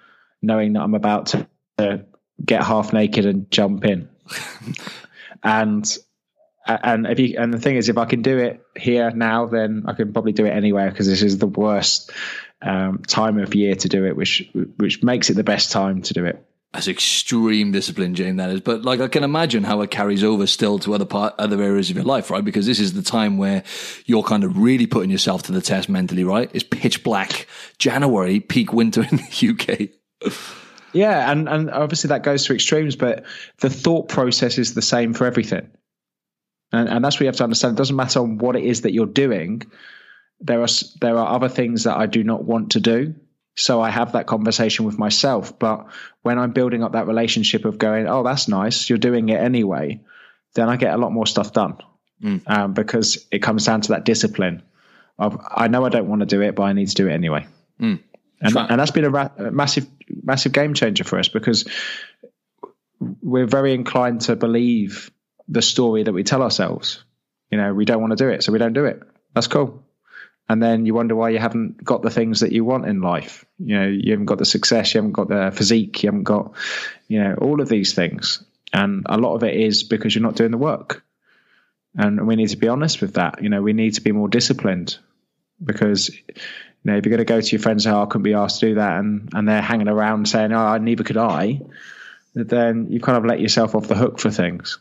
knowing 0.42 0.74
that 0.74 0.82
I'm 0.82 0.96
about 0.96 1.28
to 1.28 2.06
get 2.44 2.64
half 2.64 2.94
naked 2.94 3.26
and 3.26 3.50
jump 3.52 3.86
in. 3.86 4.10
and 5.44 5.98
and 6.66 7.08
if 7.08 7.20
you 7.20 7.36
and 7.38 7.54
the 7.54 7.60
thing 7.60 7.76
is, 7.76 7.90
if 7.90 7.98
I 7.98 8.06
can 8.06 8.22
do 8.22 8.38
it 8.38 8.66
here 8.76 9.12
now, 9.12 9.48
then 9.48 9.84
I 9.86 9.94
can 9.94 10.14
probably 10.14 10.32
do 10.32 10.46
it 10.46 10.52
anywhere 10.52 10.90
because 10.90 11.08
this 11.08 11.22
is 11.22 11.38
the 11.38 11.48
worst 11.48 12.12
um, 12.62 13.00
time 13.00 13.38
of 13.38 13.54
year 13.54 13.76
to 13.76 13.90
do 13.90 14.06
it, 14.06 14.16
which 14.16 14.50
which 14.78 15.04
makes 15.04 15.30
it 15.30 15.36
the 15.36 15.44
best 15.44 15.72
time 15.72 16.02
to 16.04 16.14
do 16.14 16.26
it. 16.26 16.46
That's 16.72 16.88
extreme 16.88 17.72
discipline, 17.72 18.16
James. 18.16 18.38
That 18.38 18.50
is, 18.50 18.62
but 18.62 18.84
like 18.84 19.00
I 19.00 19.08
can 19.08 19.24
imagine 19.24 19.64
how 19.64 19.82
it 19.82 19.92
carries 19.92 20.24
over 20.24 20.48
still 20.48 20.80
to 20.80 20.96
other 20.96 21.06
part, 21.06 21.36
other 21.38 21.62
areas 21.62 21.90
of 21.90 21.98
your 21.98 22.06
life, 22.06 22.32
right? 22.32 22.44
Because 22.44 22.66
this 22.66 22.80
is 22.80 22.94
the 22.94 23.04
time 23.04 23.38
where 23.38 23.64
you're 24.06 24.24
kind 24.24 24.44
of 24.44 24.58
really 24.58 24.88
putting 24.88 25.12
yourself 25.12 25.44
to 25.44 25.52
the 25.52 25.62
test 25.62 25.88
mentally, 25.88 26.24
right? 26.24 26.50
It's 26.54 26.64
pitch 26.64 27.04
black, 27.04 27.48
January, 27.78 28.40
peak 28.40 28.74
winter 28.74 29.04
in 29.04 29.18
the 29.18 29.90
UK. 30.24 30.34
Yeah, 30.94 31.30
and 31.30 31.50
and 31.50 31.70
obviously 31.70 32.10
that 32.10 32.24
goes 32.24 32.46
to 32.46 32.54
extremes, 32.54 32.96
but 32.96 33.26
the 33.60 33.70
thought 33.70 34.10
process 34.10 34.58
is 34.58 34.74
the 34.74 34.82
same 34.82 35.14
for 35.14 35.26
everything. 35.26 35.70
And, 36.74 36.90
and 36.90 37.06
that's 37.06 37.16
what 37.16 37.22
you 37.22 37.28
have 37.28 37.38
to 37.38 37.44
understand. 37.44 37.76
It 37.76 37.78
doesn't 37.78 37.96
matter 37.96 38.22
what 38.22 38.56
it 38.56 38.64
is 38.64 38.82
that 38.82 38.94
you're 38.94 39.06
doing. 39.06 39.62
There 40.42 40.62
are 40.62 40.68
there 41.00 41.18
are 41.18 41.36
other 41.36 41.48
things 41.48 41.84
that 41.84 41.96
I 41.96 42.08
do 42.08 42.24
not 42.24 42.44
want 42.44 42.72
to 42.72 42.80
do. 42.80 43.16
So 43.56 43.80
I 43.80 43.92
have 43.92 44.14
that 44.14 44.26
conversation 44.26 44.86
with 44.86 44.98
myself. 44.98 45.58
But 45.60 45.86
when 46.24 46.40
I'm 46.40 46.52
building 46.52 46.84
up 46.84 46.94
that 46.94 47.06
relationship 47.06 47.66
of 47.66 47.78
going, 47.78 48.08
oh, 48.08 48.24
that's 48.24 48.48
nice, 48.48 48.90
you're 48.90 48.98
doing 48.98 49.30
it 49.30 49.40
anyway, 49.40 50.02
then 50.56 50.68
I 50.68 50.76
get 50.76 50.96
a 50.96 50.98
lot 50.98 51.12
more 51.12 51.28
stuff 51.28 51.54
done 51.54 51.78
mm. 52.22 52.42
um, 52.48 52.74
because 52.74 53.28
it 53.32 53.40
comes 53.40 53.66
down 53.66 53.82
to 53.82 53.90
that 53.90 54.06
discipline 54.06 54.64
of 55.20 55.40
I 55.48 55.68
know 55.68 55.86
I 55.86 55.90
don't 55.90 56.08
want 56.08 56.22
to 56.22 56.26
do 56.26 56.42
it, 56.42 56.56
but 56.56 56.64
I 56.64 56.74
need 56.74 56.88
to 56.88 56.96
do 56.96 57.08
it 57.08 57.14
anyway. 57.14 57.46
Mm. 57.80 58.00
And, 58.42 58.58
and 58.58 58.80
that's 58.80 58.92
been 58.92 59.06
a, 59.06 59.10
ra- 59.10 59.30
a 59.38 59.52
massive, 59.52 59.88
massive 60.10 60.52
game 60.52 60.74
changer 60.74 61.04
for 61.04 61.20
us 61.20 61.30
because 61.30 61.66
we're 63.22 63.46
very 63.46 63.74
inclined 63.74 64.22
to 64.22 64.36
believe 64.36 65.12
the 65.48 65.62
story 65.62 66.04
that 66.04 66.14
we 66.14 66.24
tell 66.24 66.42
ourselves. 66.42 67.04
You 67.52 67.58
know, 67.58 67.74
we 67.74 67.86
don't 67.86 68.02
want 68.02 68.12
to 68.18 68.24
do 68.24 68.30
it, 68.30 68.44
so 68.44 68.52
we 68.52 68.60
don't 68.60 68.74
do 68.74 68.86
it. 68.86 69.02
That's 69.34 69.48
cool. 69.48 69.84
And 70.50 70.62
then 70.62 70.86
you 70.86 70.94
wonder 70.94 71.16
why 71.16 71.30
you 71.30 71.40
haven't 71.40 71.84
got 71.84 72.02
the 72.02 72.10
things 72.10 72.42
that 72.42 72.52
you 72.52 72.66
want 72.66 72.86
in 72.86 73.02
life. 73.02 73.46
You 73.60 73.80
know, 73.80 73.88
you 73.88 74.12
haven't 74.12 74.26
got 74.26 74.40
the 74.40 74.46
success, 74.46 74.94
you 74.94 75.00
haven't 75.00 75.14
got 75.14 75.30
the 75.30 75.52
physique, 75.56 76.04
you 76.04 76.08
haven't 76.08 76.24
got, 76.24 76.54
you 77.08 77.24
know, 77.24 77.36
all 77.36 77.62
of 77.62 77.70
these 77.70 77.94
things. 77.94 78.44
And 78.74 79.06
a 79.08 79.18
lot 79.18 79.36
of 79.36 79.44
it 79.44 79.56
is 79.56 79.84
because 79.84 80.14
you're 80.14 80.24
not 80.24 80.36
doing 80.36 80.52
the 80.52 80.58
work. 80.58 81.04
And 81.96 82.28
we 82.28 82.36
need 82.36 82.50
to 82.50 82.58
be 82.58 82.68
honest 82.68 83.02
with 83.02 83.14
that. 83.14 83.42
You 83.42 83.50
know, 83.50 83.62
we 83.62 83.74
need 83.74 83.94
to 83.96 84.02
be 84.02 84.12
more 84.12 84.28
disciplined 84.28 84.98
because, 85.64 86.10
you 86.10 86.34
know, 86.84 86.98
if 86.98 87.06
you're 87.06 87.16
going 87.16 87.26
to 87.26 87.34
go 87.34 87.40
to 87.40 87.52
your 87.52 87.62
friends 87.62 87.88
oh, 87.88 88.04
I 88.04 88.06
couldn't 88.08 88.24
be 88.24 88.34
asked 88.34 88.60
to 88.60 88.70
do 88.70 88.76
that, 88.76 89.00
and, 89.00 89.30
and 89.34 89.48
they're 89.48 89.62
hanging 89.62 89.88
around 89.88 90.28
saying, 90.28 90.52
oh, 90.52 90.78
neither 90.78 91.04
could 91.04 91.18
I, 91.18 91.62
then 92.34 92.88
you 92.90 93.00
kind 93.00 93.18
of 93.18 93.26
let 93.26 93.40
yourself 93.40 93.76
off 93.76 93.88
the 93.88 93.96
hook 93.96 94.20
for 94.20 94.32
things. 94.32 94.80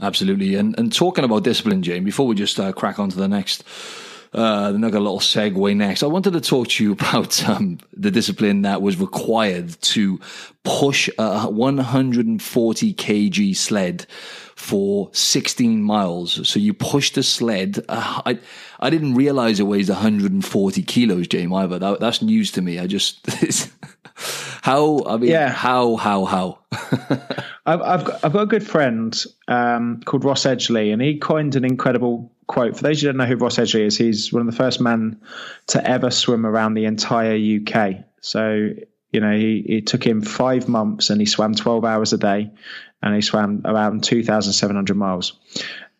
Absolutely. 0.00 0.54
And 0.54 0.78
and 0.78 0.92
talking 0.92 1.24
about 1.24 1.44
discipline, 1.44 1.82
Jane, 1.82 2.04
before 2.04 2.26
we 2.26 2.34
just 2.34 2.58
uh, 2.58 2.72
crack 2.72 2.98
on 2.98 3.10
to 3.10 3.16
the 3.16 3.28
next 3.28 3.62
uh, 4.34 4.72
another 4.74 4.98
little 4.98 5.18
segue 5.18 5.76
next. 5.76 6.02
I 6.02 6.06
wanted 6.06 6.32
to 6.32 6.40
talk 6.40 6.68
to 6.68 6.84
you 6.84 6.92
about 6.92 7.46
um, 7.48 7.78
the 7.92 8.10
discipline 8.10 8.62
that 8.62 8.82
was 8.82 8.98
required 8.98 9.80
to 9.82 10.20
push 10.64 11.08
a 11.18 11.50
140 11.50 12.94
kg 12.94 13.56
sled 13.56 14.06
for 14.56 15.10
16 15.12 15.82
miles. 15.82 16.48
So 16.48 16.58
you 16.58 16.72
pushed 16.72 17.16
the 17.16 17.22
sled. 17.22 17.84
Uh, 17.88 18.22
I 18.24 18.38
I 18.80 18.90
didn't 18.90 19.14
realize 19.14 19.60
it 19.60 19.64
weighs 19.64 19.88
140 19.88 20.82
kilos, 20.82 21.28
James. 21.28 21.52
Either 21.52 21.78
that, 21.78 22.00
that's 22.00 22.22
news 22.22 22.52
to 22.52 22.62
me. 22.62 22.78
I 22.78 22.86
just 22.86 23.26
how 24.62 25.04
I 25.04 25.16
mean, 25.18 25.30
yeah. 25.30 25.50
how 25.50 25.96
how 25.96 26.24
how. 26.24 26.58
I've 27.66 27.82
I've 27.82 28.04
got, 28.04 28.24
I've 28.24 28.32
got 28.32 28.42
a 28.42 28.46
good 28.46 28.66
friend 28.66 29.24
um, 29.46 30.00
called 30.04 30.24
Ross 30.24 30.44
Edgley, 30.44 30.92
and 30.92 31.02
he 31.02 31.18
coined 31.18 31.54
an 31.54 31.64
incredible 31.64 32.31
quote. 32.52 32.76
For 32.76 32.82
those 32.82 33.00
who 33.00 33.08
don't 33.08 33.16
know 33.16 33.24
who 33.24 33.36
Ross 33.36 33.56
Edgley 33.56 33.86
is, 33.86 33.96
he's 33.96 34.32
one 34.32 34.46
of 34.46 34.46
the 34.46 34.56
first 34.56 34.80
men 34.80 35.22
to 35.68 35.84
ever 35.84 36.10
swim 36.10 36.44
around 36.44 36.74
the 36.74 36.84
entire 36.84 37.34
UK. 37.34 38.04
So 38.20 38.70
You 39.10 39.20
know, 39.20 39.36
he, 39.36 39.58
it 39.58 39.86
took 39.86 40.04
him 40.06 40.22
five 40.22 40.68
months 40.68 41.10
and 41.10 41.20
he 41.20 41.26
swam 41.26 41.54
12 41.54 41.84
hours 41.84 42.12
a 42.12 42.18
day 42.18 42.50
and 43.02 43.14
he 43.14 43.20
swam 43.20 43.62
around 43.64 44.04
2,700 44.04 44.96
miles. 44.96 45.38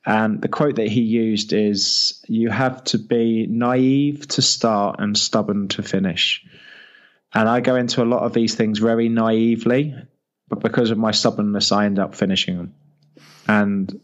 And 0.05 0.41
the 0.43 0.49
quote 0.49 0.77
that 0.77 0.89
he 0.89 1.03
used 1.03 1.53
is 1.53 2.23
You 2.29 2.51
have 2.51 2.85
to 2.85 2.99
be 2.99 3.47
naive 3.47 4.29
to 4.29 4.43
start 4.43 4.97
and 4.99 5.17
stubborn 5.17 5.69
to 5.69 5.83
finish. 5.83 6.45
And 7.35 7.49
I 7.49 7.61
go 7.61 7.77
into 7.77 8.03
a 8.03 8.13
lot 8.13 8.25
of 8.25 8.35
these 8.35 8.55
things 8.55 8.79
very 8.79 9.09
naively, 9.09 9.95
but 10.49 10.61
because 10.61 10.91
of 10.91 10.99
my 10.99 11.13
stubbornness, 11.13 11.73
I 11.73 11.87
end 11.87 11.99
up 11.99 12.15
finishing 12.15 12.57
them. 12.59 12.75
And 13.49 14.01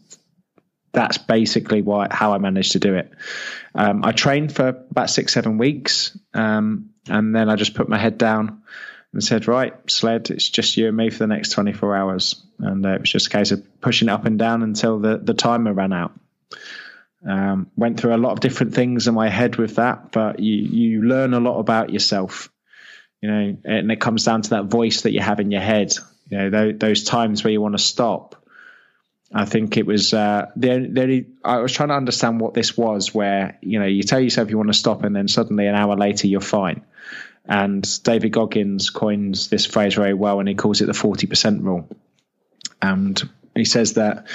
that's 0.91 1.17
basically 1.17 1.81
why 1.81 2.07
how 2.09 2.33
I 2.33 2.37
managed 2.37 2.73
to 2.73 2.79
do 2.79 2.95
it. 2.95 3.11
Um, 3.75 4.03
I 4.03 4.11
trained 4.11 4.53
for 4.53 4.69
about 4.69 5.09
six, 5.09 5.33
seven 5.33 5.57
weeks, 5.57 6.17
um, 6.33 6.89
and 7.07 7.35
then 7.35 7.49
I 7.49 7.55
just 7.55 7.75
put 7.75 7.89
my 7.89 7.97
head 7.97 8.17
down 8.17 8.63
and 9.13 9.23
said, 9.23 9.47
"Right, 9.47 9.73
sled, 9.89 10.29
it's 10.29 10.49
just 10.49 10.77
you 10.77 10.87
and 10.87 10.97
me 10.97 11.09
for 11.09 11.19
the 11.19 11.27
next 11.27 11.49
24 11.51 11.95
hours." 11.95 12.43
And 12.59 12.85
uh, 12.85 12.89
it 12.89 13.01
was 13.01 13.11
just 13.11 13.27
a 13.27 13.29
case 13.29 13.51
of 13.51 13.81
pushing 13.81 14.09
up 14.09 14.25
and 14.25 14.39
down 14.39 14.63
until 14.63 14.99
the 14.99 15.17
the 15.17 15.33
timer 15.33 15.73
ran 15.73 15.93
out. 15.93 16.13
Um, 17.27 17.69
went 17.75 17.99
through 17.99 18.15
a 18.15 18.17
lot 18.17 18.31
of 18.31 18.39
different 18.39 18.73
things 18.73 19.07
in 19.07 19.13
my 19.13 19.29
head 19.29 19.57
with 19.57 19.75
that, 19.75 20.11
but 20.11 20.39
you 20.39 20.55
you 20.55 21.03
learn 21.03 21.33
a 21.33 21.39
lot 21.39 21.59
about 21.59 21.91
yourself, 21.91 22.49
you 23.21 23.29
know, 23.29 23.57
and 23.65 23.91
it 23.91 23.99
comes 23.99 24.23
down 24.23 24.41
to 24.43 24.49
that 24.51 24.65
voice 24.65 25.01
that 25.01 25.11
you 25.11 25.19
have 25.19 25.39
in 25.39 25.51
your 25.51 25.61
head. 25.61 25.93
You 26.29 26.49
know, 26.49 26.71
those 26.71 27.03
times 27.03 27.43
where 27.43 27.51
you 27.51 27.59
want 27.59 27.75
to 27.75 27.83
stop 27.83 28.38
I 29.31 29.45
think 29.45 29.77
it 29.77 29.85
was 29.85 30.13
uh, 30.13 30.47
the, 30.55 30.87
the 30.91 31.25
I 31.43 31.59
was 31.59 31.71
trying 31.71 31.89
to 31.89 31.95
understand 31.95 32.41
what 32.41 32.55
this 32.55 32.75
was, 32.75 33.13
where 33.13 33.59
you 33.61 33.79
know 33.79 33.85
you 33.85 34.01
tell 34.03 34.19
yourself 34.19 34.49
you 34.49 34.57
want 34.57 34.69
to 34.69 34.73
stop, 34.73 35.03
and 35.03 35.15
then 35.15 35.27
suddenly 35.27 35.67
an 35.67 35.75
hour 35.75 35.95
later 35.95 36.27
you're 36.27 36.41
fine. 36.41 36.83
And 37.45 37.87
David 38.03 38.31
Goggins 38.31 38.89
coins 38.89 39.47
this 39.49 39.65
phrase 39.65 39.95
very 39.95 40.13
well, 40.13 40.39
and 40.39 40.49
he 40.49 40.55
calls 40.55 40.81
it 40.81 40.85
the 40.85 40.93
forty 40.93 41.27
percent 41.27 41.61
rule. 41.61 41.87
And 42.81 43.21
he 43.55 43.65
says 43.65 43.93
that 43.93 44.27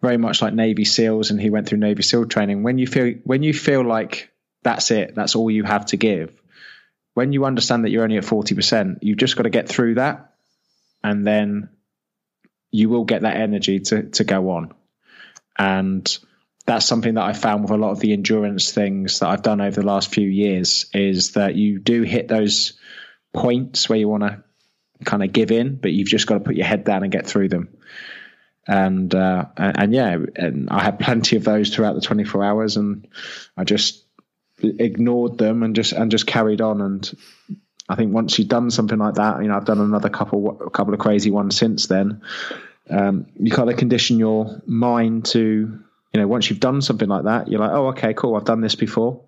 very 0.00 0.16
much 0.16 0.40
like 0.40 0.54
Navy 0.54 0.84
SEALs, 0.84 1.30
and 1.30 1.40
he 1.40 1.50
went 1.50 1.68
through 1.68 1.78
Navy 1.78 2.02
SEAL 2.02 2.26
training. 2.26 2.62
When 2.62 2.78
you 2.78 2.86
feel 2.86 3.14
when 3.24 3.42
you 3.42 3.52
feel 3.52 3.84
like 3.84 4.30
that's 4.62 4.90
it, 4.90 5.14
that's 5.14 5.36
all 5.36 5.50
you 5.50 5.64
have 5.64 5.86
to 5.86 5.96
give. 5.96 6.32
When 7.12 7.32
you 7.32 7.44
understand 7.44 7.84
that 7.84 7.90
you're 7.90 8.04
only 8.04 8.16
at 8.16 8.24
forty 8.24 8.54
percent, 8.54 8.98
you've 9.02 9.18
just 9.18 9.36
got 9.36 9.42
to 9.42 9.50
get 9.50 9.68
through 9.68 9.96
that, 9.96 10.32
and 11.04 11.26
then 11.26 11.68
you 12.70 12.88
will 12.88 13.04
get 13.04 13.22
that 13.22 13.36
energy 13.36 13.80
to 13.80 14.04
to 14.10 14.24
go 14.24 14.50
on. 14.50 14.72
And 15.58 16.18
that's 16.66 16.86
something 16.86 17.14
that 17.14 17.24
I 17.24 17.32
found 17.32 17.62
with 17.62 17.70
a 17.70 17.76
lot 17.76 17.92
of 17.92 18.00
the 18.00 18.12
endurance 18.12 18.72
things 18.72 19.20
that 19.20 19.28
I've 19.28 19.42
done 19.42 19.60
over 19.60 19.80
the 19.80 19.86
last 19.86 20.12
few 20.12 20.28
years 20.28 20.86
is 20.92 21.32
that 21.32 21.54
you 21.54 21.78
do 21.78 22.02
hit 22.02 22.28
those 22.28 22.74
points 23.32 23.88
where 23.88 23.98
you 23.98 24.08
want 24.08 24.24
to 24.24 24.44
kind 25.04 25.22
of 25.22 25.32
give 25.32 25.50
in, 25.50 25.76
but 25.76 25.92
you've 25.92 26.08
just 26.08 26.26
got 26.26 26.34
to 26.34 26.40
put 26.40 26.56
your 26.56 26.66
head 26.66 26.84
down 26.84 27.02
and 27.02 27.12
get 27.12 27.26
through 27.26 27.48
them. 27.48 27.76
And 28.66 29.14
uh, 29.14 29.46
and 29.56 29.94
yeah, 29.94 30.18
and 30.36 30.68
I 30.68 30.82
had 30.82 30.98
plenty 30.98 31.36
of 31.36 31.44
those 31.44 31.74
throughout 31.74 31.94
the 31.94 32.02
24 32.02 32.44
hours, 32.44 32.76
and 32.76 33.08
I 33.56 33.64
just 33.64 34.04
ignored 34.60 35.38
them 35.38 35.62
and 35.62 35.74
just 35.74 35.92
and 35.92 36.10
just 36.10 36.26
carried 36.26 36.60
on. 36.60 36.82
And 36.82 37.10
I 37.88 37.96
think 37.96 38.12
once 38.12 38.38
you've 38.38 38.48
done 38.48 38.70
something 38.70 38.98
like 38.98 39.14
that, 39.14 39.40
you 39.42 39.48
know, 39.48 39.56
I've 39.56 39.64
done 39.64 39.80
another 39.80 40.10
couple, 40.10 40.60
a 40.60 40.70
couple 40.70 40.92
of 40.92 41.00
crazy 41.00 41.30
ones 41.30 41.56
since 41.56 41.86
then. 41.86 42.22
Um, 42.90 43.26
you 43.38 43.50
kind 43.50 43.70
of 43.70 43.76
condition 43.76 44.18
your 44.18 44.60
mind 44.66 45.26
to, 45.26 45.40
you 45.40 46.20
know, 46.20 46.26
once 46.26 46.50
you've 46.50 46.60
done 46.60 46.82
something 46.82 47.08
like 47.08 47.24
that, 47.24 47.48
you're 47.48 47.60
like, 47.60 47.72
oh, 47.72 47.88
okay, 47.88 48.14
cool, 48.14 48.36
I've 48.36 48.44
done 48.44 48.60
this 48.60 48.74
before. 48.74 49.24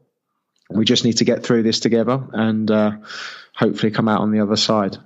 We 0.70 0.84
just 0.84 1.04
need 1.04 1.18
to 1.18 1.24
get 1.24 1.42
through 1.42 1.62
this 1.62 1.80
together 1.80 2.22
and 2.32 2.70
uh, 2.70 2.92
hopefully 3.54 3.90
come 3.90 4.08
out 4.08 4.20
on 4.20 4.30
the 4.30 4.40
other 4.40 4.56
side. 4.56 4.96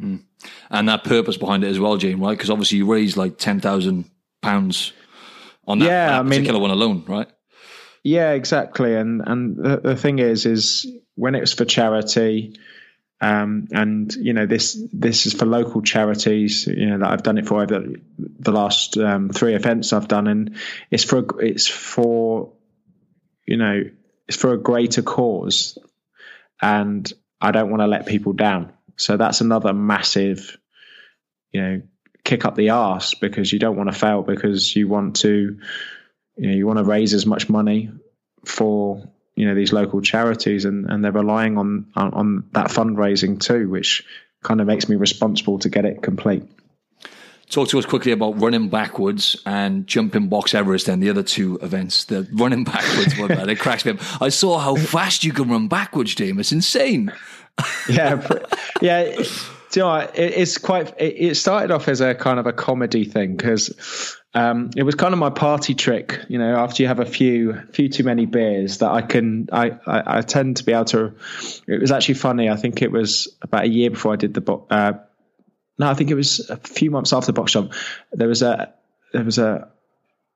Mm. 0.00 0.24
And 0.70 0.88
that 0.88 1.04
purpose 1.04 1.36
behind 1.36 1.64
it 1.64 1.68
as 1.68 1.80
well, 1.80 1.96
Jane, 1.96 2.20
right? 2.20 2.36
Because 2.36 2.50
obviously 2.50 2.78
you 2.78 2.92
raised 2.92 3.16
like 3.16 3.38
ten 3.38 3.60
thousand 3.60 4.10
pounds 4.42 4.92
on 5.66 5.78
that, 5.78 5.86
yeah, 5.86 6.22
that 6.22 6.28
particular 6.28 6.50
I 6.50 6.60
mean, 6.60 6.62
one 6.62 6.70
alone, 6.70 7.04
right? 7.06 7.28
Yeah, 8.04 8.32
exactly. 8.32 8.94
And 8.94 9.22
and 9.26 9.56
the, 9.56 9.80
the 9.82 9.96
thing 9.96 10.18
is, 10.18 10.44
is 10.44 10.86
when 11.14 11.34
it 11.34 11.40
was 11.40 11.54
for 11.54 11.64
charity, 11.64 12.58
um, 13.20 13.68
and 13.72 14.12
you 14.14 14.32
know 14.34 14.46
this 14.46 14.78
this 14.92 15.26
is 15.26 15.32
for 15.32 15.46
local 15.46 15.80
charities. 15.80 16.66
You 16.66 16.90
know 16.90 16.98
that 16.98 17.10
I've 17.10 17.22
done 17.22 17.38
it 17.38 17.46
for 17.46 17.62
over 17.62 17.84
the 18.18 18.52
last 18.52 18.98
um, 18.98 19.30
three 19.30 19.54
events 19.54 19.92
I've 19.92 20.08
done, 20.08 20.26
and 20.26 20.56
it's 20.90 21.04
for 21.04 21.24
it's 21.42 21.66
for 21.66 22.52
you 23.46 23.56
know 23.56 23.84
it's 24.28 24.36
for 24.36 24.52
a 24.52 24.58
greater 24.58 25.02
cause, 25.02 25.78
and 26.60 27.10
I 27.40 27.52
don't 27.52 27.70
want 27.70 27.80
to 27.80 27.86
let 27.86 28.06
people 28.06 28.34
down. 28.34 28.72
So 28.96 29.16
that's 29.16 29.40
another 29.40 29.72
massive, 29.72 30.56
you 31.52 31.60
know, 31.62 31.82
kick 32.24 32.44
up 32.44 32.54
the 32.54 32.70
arse 32.70 33.14
because 33.14 33.52
you 33.52 33.58
don't 33.58 33.76
want 33.76 33.90
to 33.90 33.98
fail 33.98 34.22
because 34.22 34.74
you 34.74 34.88
want 34.88 35.16
to, 35.16 35.58
you 36.36 36.50
know, 36.50 36.54
you 36.54 36.66
want 36.66 36.78
to 36.78 36.84
raise 36.84 37.14
as 37.14 37.26
much 37.26 37.48
money 37.48 37.90
for 38.44 39.08
you 39.36 39.46
know 39.46 39.54
these 39.54 39.72
local 39.72 40.00
charities 40.00 40.64
and 40.64 40.86
and 40.90 41.04
they're 41.04 41.12
relying 41.12 41.58
on 41.58 41.86
on, 41.94 42.14
on 42.14 42.44
that 42.52 42.68
fundraising 42.68 43.38
too 43.38 43.68
which 43.68 44.04
kind 44.42 44.60
of 44.60 44.66
makes 44.66 44.88
me 44.88 44.96
responsible 44.96 45.58
to 45.58 45.68
get 45.68 45.84
it 45.84 46.02
complete 46.02 46.42
Talk 47.48 47.68
to 47.68 47.78
us 47.78 47.86
quickly 47.86 48.10
about 48.10 48.40
running 48.40 48.68
backwards 48.68 49.40
and 49.46 49.86
jumping 49.86 50.28
box 50.28 50.52
Everest 50.52 50.88
and 50.88 51.00
the 51.00 51.10
other 51.10 51.22
two 51.22 51.58
events. 51.62 52.06
The 52.06 52.26
running 52.32 52.64
backwards 52.64 53.16
one, 53.16 53.28
man, 53.28 53.48
it 53.48 53.60
cracks 53.60 53.84
me 53.84 53.92
up. 53.92 54.22
I 54.22 54.30
saw 54.30 54.58
how 54.58 54.74
fast 54.74 55.22
you 55.22 55.32
can 55.32 55.48
run 55.48 55.68
backwards, 55.68 56.16
James. 56.16 56.40
It's 56.40 56.52
insane. 56.52 57.12
yeah, 57.88 58.20
yeah. 58.82 59.14
Do 59.70 59.80
you 59.80 59.82
know? 59.82 59.98
It, 59.98 60.12
it's 60.14 60.58
quite. 60.58 60.92
It, 60.98 61.14
it 61.18 61.34
started 61.36 61.70
off 61.70 61.86
as 61.86 62.00
a 62.00 62.16
kind 62.16 62.40
of 62.40 62.46
a 62.46 62.52
comedy 62.52 63.04
thing 63.04 63.36
because 63.36 64.16
um, 64.36 64.70
it 64.76 64.82
was 64.82 64.94
kind 64.94 65.14
of 65.14 65.18
my 65.18 65.30
party 65.30 65.74
trick, 65.74 66.20
you 66.28 66.38
know. 66.38 66.56
After 66.56 66.82
you 66.82 66.88
have 66.88 67.00
a 67.00 67.06
few, 67.06 67.54
few 67.72 67.88
too 67.88 68.04
many 68.04 68.26
beers, 68.26 68.78
that 68.78 68.90
I 68.90 69.00
can, 69.00 69.48
I, 69.50 69.70
I, 69.86 70.18
I, 70.18 70.20
tend 70.20 70.58
to 70.58 70.64
be 70.64 70.72
able 70.72 70.84
to. 70.86 71.14
It 71.66 71.80
was 71.80 71.90
actually 71.90 72.16
funny. 72.16 72.50
I 72.50 72.56
think 72.56 72.82
it 72.82 72.92
was 72.92 73.34
about 73.40 73.64
a 73.64 73.68
year 73.68 73.88
before 73.88 74.12
I 74.12 74.16
did 74.16 74.34
the. 74.34 74.52
Uh, 74.68 74.92
no, 75.78 75.88
I 75.88 75.94
think 75.94 76.10
it 76.10 76.16
was 76.16 76.50
a 76.50 76.58
few 76.58 76.90
months 76.90 77.14
after 77.14 77.28
the 77.28 77.32
box 77.32 77.52
jump. 77.52 77.72
There 78.12 78.28
was 78.28 78.42
a, 78.42 78.74
there 79.14 79.24
was 79.24 79.38
a, 79.38 79.70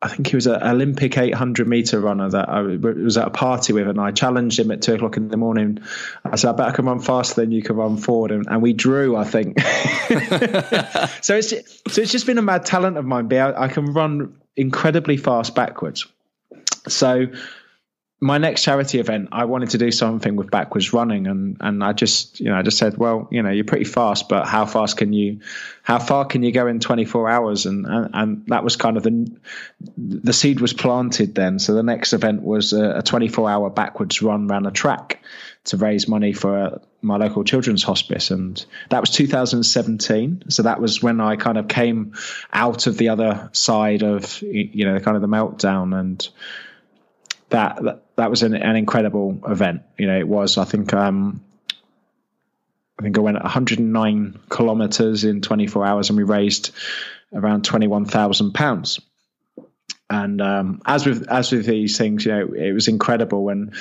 I 0.02 0.08
think 0.08 0.28
he 0.28 0.36
was 0.36 0.46
an 0.46 0.62
Olympic 0.62 1.18
800 1.18 1.68
meter 1.68 2.00
runner 2.00 2.30
that 2.30 2.48
I 2.48 2.62
was 2.62 3.18
at 3.18 3.26
a 3.26 3.30
party 3.30 3.74
with, 3.74 3.86
and 3.86 4.00
I 4.00 4.12
challenged 4.12 4.58
him 4.58 4.70
at 4.70 4.80
two 4.80 4.94
o'clock 4.94 5.18
in 5.18 5.28
the 5.28 5.36
morning. 5.36 5.80
I 6.24 6.36
said, 6.36 6.50
"I 6.50 6.52
bet 6.56 6.68
I 6.68 6.72
can 6.72 6.86
run 6.86 7.00
faster 7.00 7.42
than 7.42 7.52
you 7.52 7.62
can 7.62 7.76
run 7.76 7.98
forward," 7.98 8.30
and, 8.30 8.46
and 8.48 8.62
we 8.62 8.72
drew. 8.72 9.14
I 9.14 9.24
think. 9.24 9.60
so 11.22 11.36
it's 11.36 11.50
so 11.50 12.00
it's 12.00 12.12
just 12.12 12.26
been 12.26 12.38
a 12.38 12.42
mad 12.42 12.64
talent 12.64 12.96
of 12.96 13.04
mine. 13.04 13.30
I, 13.34 13.64
I 13.64 13.68
can 13.68 13.92
run 13.92 14.36
incredibly 14.56 15.18
fast 15.18 15.54
backwards. 15.54 16.06
So 16.88 17.26
my 18.22 18.36
next 18.36 18.64
charity 18.64 19.00
event, 19.00 19.30
I 19.32 19.46
wanted 19.46 19.70
to 19.70 19.78
do 19.78 19.90
something 19.90 20.36
with 20.36 20.50
backwards 20.50 20.92
running, 20.92 21.26
and 21.26 21.56
and 21.60 21.82
I 21.82 21.94
just 21.94 22.38
you 22.38 22.50
know 22.50 22.56
I 22.56 22.62
just 22.62 22.76
said, 22.76 22.98
well, 22.98 23.26
you 23.30 23.42
know, 23.42 23.50
you're 23.50 23.64
pretty 23.64 23.86
fast, 23.86 24.28
but 24.28 24.46
how 24.46 24.66
fast 24.66 24.98
can 24.98 25.14
you, 25.14 25.40
how 25.82 25.98
far 25.98 26.26
can 26.26 26.42
you 26.42 26.52
go 26.52 26.66
in 26.66 26.80
24 26.80 27.30
hours? 27.30 27.64
And 27.64 27.86
and, 27.86 28.10
and 28.12 28.46
that 28.48 28.62
was 28.62 28.76
kind 28.76 28.98
of 28.98 29.04
the 29.04 29.32
the 29.96 30.34
seed 30.34 30.60
was 30.60 30.74
planted 30.74 31.34
then. 31.34 31.58
So 31.58 31.72
the 31.72 31.82
next 31.82 32.12
event 32.12 32.42
was 32.42 32.74
a, 32.74 32.98
a 32.98 33.02
24 33.02 33.48
hour 33.48 33.70
backwards 33.70 34.20
run 34.20 34.50
around 34.50 34.66
a 34.66 34.70
track 34.70 35.24
to 35.64 35.78
raise 35.78 36.06
money 36.06 36.34
for 36.34 36.58
uh, 36.58 36.78
my 37.00 37.16
local 37.16 37.42
children's 37.42 37.82
hospice, 37.82 38.30
and 38.30 38.62
that 38.90 39.00
was 39.00 39.08
2017. 39.08 40.44
So 40.50 40.64
that 40.64 40.78
was 40.78 41.02
when 41.02 41.22
I 41.22 41.36
kind 41.36 41.56
of 41.56 41.68
came 41.68 42.14
out 42.52 42.86
of 42.86 42.98
the 42.98 43.08
other 43.08 43.48
side 43.52 44.02
of 44.02 44.42
you 44.42 44.84
know 44.84 45.00
kind 45.00 45.16
of 45.16 45.22
the 45.22 45.28
meltdown 45.28 45.98
and 45.98 46.28
that, 47.50 47.82
that 47.82 48.02
that 48.20 48.30
was 48.30 48.42
an, 48.42 48.54
an 48.54 48.76
incredible 48.76 49.40
event. 49.48 49.82
You 49.96 50.06
know, 50.06 50.18
it 50.18 50.28
was. 50.28 50.58
I 50.58 50.64
think 50.64 50.92
um, 50.92 51.42
I 52.98 53.02
think 53.02 53.16
I 53.16 53.20
went 53.22 53.42
109 53.42 54.38
kilometers 54.50 55.24
in 55.24 55.40
24 55.40 55.86
hours, 55.86 56.10
and 56.10 56.18
we 56.18 56.22
raised 56.24 56.72
around 57.32 57.64
21,000 57.64 58.52
pounds. 58.52 59.00
And 60.10 60.42
um, 60.42 60.82
as 60.84 61.06
with 61.06 61.28
as 61.28 61.50
with 61.50 61.64
these 61.64 61.96
things, 61.96 62.26
you 62.26 62.32
know, 62.32 62.52
it 62.52 62.72
was 62.72 62.88
incredible 62.88 63.42
when 63.42 63.72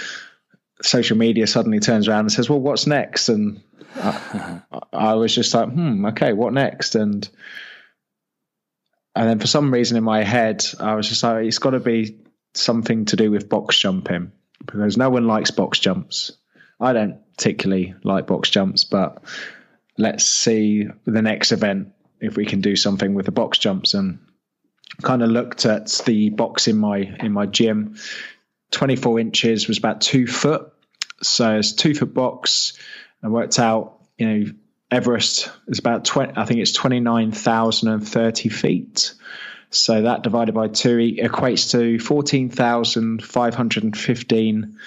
social 0.82 1.18
media 1.18 1.46
suddenly 1.46 1.80
turns 1.80 2.08
around 2.08 2.22
and 2.22 2.32
says, 2.32 2.50
"Well, 2.50 2.62
what's 2.62 2.88
next?" 2.88 3.28
And 3.28 3.62
I, 3.96 4.62
I 4.94 5.14
was 5.16 5.36
just 5.36 5.54
like, 5.54 5.70
"Hmm, 5.70 6.06
okay, 6.08 6.32
what 6.32 6.54
next?" 6.54 6.96
And 6.96 7.28
and 9.16 9.28
then 9.28 9.40
for 9.40 9.48
some 9.48 9.74
reason 9.74 9.98
in 9.98 10.04
my 10.04 10.24
head, 10.24 10.64
I 10.80 10.96
was 10.96 11.10
just 11.10 11.24
like, 11.24 11.46
"It's 11.46 11.60
got 11.60 11.72
to 11.72 11.80
be 11.80 12.16
something 12.62 13.06
to 13.06 13.16
do 13.16 13.32
with 13.32 13.50
box 13.50 13.78
jumping 13.78 14.32
because 14.66 14.98
no 14.98 15.10
one 15.10 15.28
likes 15.28 15.52
box 15.52 15.80
jumps. 15.80 16.32
I 16.80 16.94
don't 16.94 17.20
particularly 17.36 17.96
like 18.04 18.28
box 18.28 18.50
jumps, 18.50 18.84
but 18.84 19.24
let's 19.98 20.26
see 20.26 20.88
the 21.06 21.22
next 21.22 21.52
event 21.52 21.90
if 22.22 22.36
we 22.36 22.46
can 22.46 22.62
do 22.62 22.76
something 22.76 23.14
with 23.14 23.26
the 23.26 23.32
box 23.32 23.58
jumps 23.58 23.94
and 23.94 24.20
kind 25.02 25.24
of 25.24 25.30
looked 25.30 25.66
at 25.66 25.90
the 26.06 26.30
box 26.30 26.68
in 26.68 26.78
my 26.78 26.98
in 26.98 27.32
my 27.32 27.46
gym 27.46 27.96
24 28.72 29.20
inches 29.20 29.68
was 29.68 29.78
about 29.78 30.02
two 30.02 30.28
foot 30.28 30.74
so 31.22 31.58
it's 31.58 31.74
two 31.74 31.94
foot 31.94 32.14
box 32.14 32.74
i 33.24 33.28
worked 33.28 33.60
out 33.60 34.00
you 34.18 34.28
know 34.28 34.52
Everest 34.92 35.52
is 35.68 35.80
about 35.80 36.06
20, 36.06 36.34
I 36.36 36.46
think 36.46 36.62
it's 36.62 36.72
29,030 36.72 38.50
feet. 38.50 39.14
So 39.72 40.04
that 40.04 40.24
divided 40.24 40.56
by 40.56 40.68
two 40.68 40.98
equates 40.98 41.72
to 41.72 42.00
14,515 42.00 44.78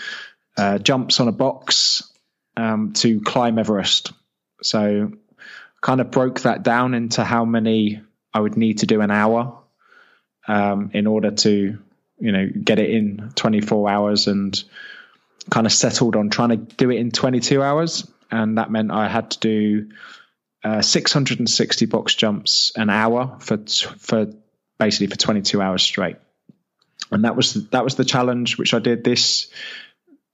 uh, 0.57 0.79
jumps 0.79 1.21
on 1.21 1.29
a 1.29 1.33
box 1.33 2.11
um, 2.57 2.93
to 2.95 3.21
climb 3.21 3.59
Everest. 3.59 4.13
So 4.63 5.13
kind 5.81 6.01
of 6.01 6.11
broke 6.11 6.41
that 6.41 6.63
down 6.63 6.95
into 6.95 7.25
how 7.25 7.45
many 7.45 8.01
I 8.35 8.41
would 8.41 8.57
need 8.57 8.79
to 8.79 8.87
do 8.87 9.01
an 9.01 9.11
hour 9.11 9.59
um, 10.49 10.91
in 10.95 11.07
order 11.07 11.31
to, 11.31 11.79
you 12.19 12.33
know, 12.33 12.49
get 12.49 12.79
it 12.79 12.91
in 12.91 13.33
24 13.35 13.91
hours 13.91 14.27
and 14.27 14.63
kind 15.51 15.67
of 15.67 15.73
settled 15.73 16.17
on 16.17 16.31
trying 16.31 16.51
to 16.51 16.57
do 16.57 16.91
it 16.91 16.99
in 16.99 17.11
22 17.11 17.63
hours. 17.63 18.09
And 18.31 18.59
that 18.59 18.71
meant 18.71 18.91
I 18.91 19.09
had 19.09 19.31
to 19.33 19.41
do 19.41 19.91
uh, 20.65 20.83
660 20.83 21.87
box 21.87 22.15
jumps 22.15 22.73
an 22.77 22.91
hour 22.91 23.37
for, 23.41 23.59
for 23.99 24.33
basically 24.83 25.07
for 25.07 25.17
22 25.17 25.63
hours 25.63 25.81
straight. 25.81 26.17
And 27.13 27.25
that 27.25 27.37
was, 27.37 27.69
that 27.71 27.85
was 27.85 27.95
the 27.95 28.05
challenge, 28.05 28.59
which 28.59 28.75
I 28.75 28.81
did 28.81 29.05
this, 29.05 29.49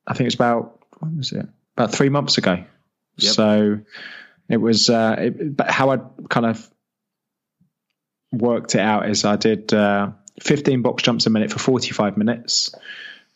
I 0.06 0.14
think 0.14 0.26
it's 0.26 0.36
about, 0.36 0.78
when 1.00 1.18
was 1.18 1.32
it? 1.32 1.46
About 1.76 1.92
three 1.92 2.08
months 2.08 2.38
ago. 2.38 2.64
Yep. 3.18 3.34
So 3.34 3.80
it 4.48 4.56
was, 4.56 4.88
uh, 4.88 5.16
it, 5.18 5.54
but 5.54 5.70
how 5.70 5.90
I 5.90 5.98
kind 6.30 6.46
of 6.46 6.70
worked 8.32 8.74
it 8.74 8.80
out 8.80 9.10
is 9.10 9.26
I 9.26 9.36
did 9.36 9.74
uh, 9.74 10.12
15 10.40 10.80
box 10.80 11.02
jumps 11.02 11.26
a 11.26 11.30
minute 11.30 11.52
for 11.52 11.58
45 11.58 12.16
minutes. 12.16 12.74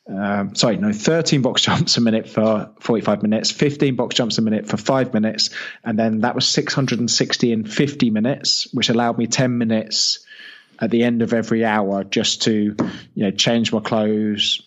Um, 0.08 0.54
sorry, 0.54 0.78
no, 0.78 0.92
13 0.92 1.42
box 1.42 1.60
jumps 1.68 1.98
a 1.98 2.00
minute 2.00 2.26
for 2.26 2.70
45 2.80 3.22
minutes, 3.22 3.50
15 3.50 3.96
box 3.96 4.14
jumps 4.14 4.38
a 4.38 4.42
minute 4.42 4.66
for 4.66 4.78
five 4.78 5.12
minutes, 5.12 5.50
and 5.84 5.98
then 5.98 6.20
that 6.20 6.34
was 6.34 6.48
660 6.48 7.52
in 7.52 7.64
50 7.66 8.08
minutes, 8.08 8.66
which 8.72 8.88
allowed 8.88 9.18
me 9.18 9.26
10 9.26 9.58
minutes 9.58 10.24
at 10.82 10.90
the 10.90 11.04
end 11.04 11.22
of 11.22 11.32
every 11.32 11.64
hour 11.64 12.02
just 12.02 12.42
to, 12.42 12.52
you 13.14 13.24
know, 13.24 13.30
change 13.30 13.72
my 13.72 13.80
clothes, 13.80 14.60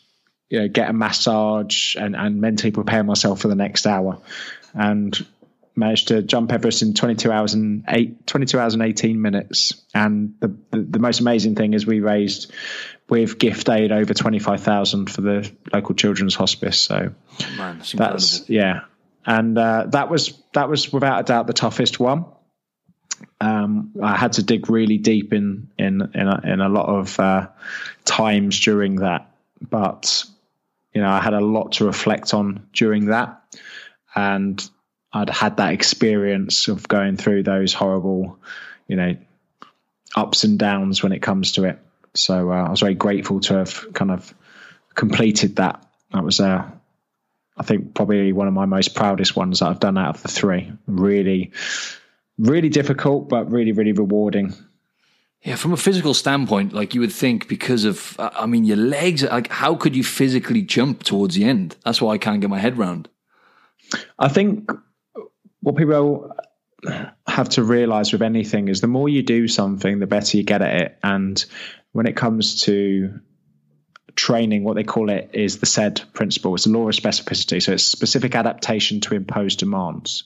you 0.49 0.61
know, 0.61 0.67
get 0.69 0.89
a 0.89 0.93
massage, 0.93 1.95
and, 1.97 2.15
and 2.15 2.39
mentally 2.39 2.71
prepare 2.71 3.03
myself 3.03 3.41
for 3.41 3.49
the 3.49 3.55
next 3.55 3.85
hour. 3.85 4.21
And 4.73 5.25
managed 5.75 6.07
to 6.07 6.21
jump 6.21 6.53
Everest 6.53 6.81
in 6.81 6.93
22 6.93 7.31
hours 7.31 7.53
and 7.53 7.83
eight, 7.89 8.25
22 8.27 8.57
hours 8.57 8.73
and 8.75 8.83
18 8.83 9.21
minutes. 9.21 9.73
And 9.93 10.35
the, 10.39 10.55
the, 10.71 10.81
the 10.81 10.99
most 10.99 11.19
amazing 11.19 11.55
thing 11.55 11.73
is 11.73 11.85
we 11.85 11.99
raised 11.99 12.53
with 13.09 13.37
gift 13.37 13.67
aid 13.69 13.91
over 13.91 14.13
25,000 14.13 15.09
for 15.09 15.21
the 15.21 15.51
local 15.73 15.95
children's 15.95 16.33
hospice. 16.33 16.79
So 16.79 17.11
Man, 17.57 17.77
that's, 17.79 17.91
that's 17.91 18.49
yeah. 18.49 18.81
And 19.25 19.57
uh, 19.57 19.87
that 19.89 20.09
was 20.09 20.39
that 20.53 20.69
was 20.69 20.93
without 20.93 21.19
a 21.19 21.23
doubt 21.23 21.47
the 21.47 21.53
toughest 21.53 21.99
one. 21.99 22.25
Um, 23.39 23.91
I 24.01 24.15
had 24.15 24.33
to 24.33 24.43
dig 24.43 24.69
really 24.69 24.97
deep 24.97 25.33
in 25.33 25.69
in 25.77 26.01
in 26.13 26.27
a, 26.27 26.41
in 26.43 26.61
a 26.61 26.69
lot 26.69 26.87
of 26.87 27.19
uh, 27.19 27.47
times 28.03 28.59
during 28.59 28.97
that, 28.97 29.31
but 29.61 30.23
you 30.93 31.01
know 31.01 31.09
I 31.09 31.21
had 31.21 31.33
a 31.33 31.41
lot 31.41 31.73
to 31.73 31.85
reflect 31.85 32.33
on 32.33 32.67
during 32.73 33.05
that, 33.07 33.41
and 34.15 34.67
I'd 35.15 35.29
had 35.29 35.57
that 35.57 35.71
experience 35.71 36.67
of 36.67 36.89
going 36.89 37.15
through 37.15 37.43
those 37.43 37.73
horrible, 37.73 38.37
you 38.85 38.97
know, 38.97 39.15
ups 40.13 40.43
and 40.43 40.59
downs 40.59 41.01
when 41.01 41.13
it 41.13 41.21
comes 41.21 41.53
to 41.53 41.63
it. 41.63 41.79
So 42.15 42.51
uh, 42.51 42.65
I 42.65 42.69
was 42.69 42.81
very 42.81 42.95
grateful 42.95 43.39
to 43.41 43.53
have 43.55 43.93
kind 43.93 44.11
of 44.11 44.33
completed 44.93 45.55
that. 45.55 45.85
That 46.11 46.23
was, 46.23 46.41
uh, 46.41 46.69
I 47.57 47.63
think, 47.63 47.93
probably 47.93 48.33
one 48.33 48.49
of 48.49 48.53
my 48.53 48.65
most 48.65 48.93
proudest 48.93 49.37
ones 49.37 49.59
that 49.59 49.67
I've 49.67 49.79
done 49.79 49.97
out 49.97 50.15
of 50.15 50.21
the 50.21 50.27
three. 50.27 50.73
Really, 50.85 51.51
really 52.37 52.69
difficult, 52.69 53.29
but 53.29 53.51
really, 53.51 53.71
really 53.71 53.93
rewarding. 53.93 54.53
Yeah, 55.41 55.55
from 55.57 55.73
a 55.73 55.77
physical 55.77 56.13
standpoint, 56.15 56.73
like 56.73 56.95
you 56.95 57.01
would 57.01 57.11
think, 57.11 57.47
because 57.47 57.85
of, 57.85 58.15
I 58.17 58.47
mean, 58.47 58.65
your 58.65 58.77
legs, 58.77 59.23
like, 59.23 59.47
how 59.47 59.75
could 59.75 59.95
you 59.95 60.03
physically 60.03 60.63
jump 60.63 61.03
towards 61.03 61.35
the 61.35 61.45
end? 61.45 61.75
That's 61.85 62.01
why 62.01 62.13
I 62.13 62.17
can't 62.17 62.41
get 62.41 62.49
my 62.49 62.57
head 62.57 62.79
around. 62.79 63.09
I 64.17 64.27
think 64.27 64.71
what 65.61 65.75
people 65.75 66.31
have 67.27 67.49
to 67.49 67.63
realize 67.63 68.11
with 68.11 68.23
anything 68.23 68.69
is 68.69 68.81
the 68.81 68.87
more 68.87 69.07
you 69.07 69.21
do 69.21 69.47
something, 69.47 69.99
the 69.99 70.07
better 70.07 70.37
you 70.37 70.43
get 70.43 70.63
at 70.63 70.81
it. 70.81 70.97
And 71.03 71.45
when 71.91 72.07
it 72.07 72.15
comes 72.15 72.63
to 72.63 73.19
training, 74.15 74.63
what 74.63 74.75
they 74.75 74.83
call 74.83 75.09
it 75.09 75.31
is 75.33 75.59
the 75.59 75.65
SAID 75.67 76.01
principle. 76.13 76.55
It's 76.55 76.63
the 76.63 76.71
law 76.71 76.89
of 76.89 76.95
specificity. 76.95 77.61
So 77.61 77.73
it's 77.73 77.83
specific 77.83 78.33
adaptation 78.33 79.01
to 79.01 79.13
imposed 79.13 79.59
demands. 79.59 80.23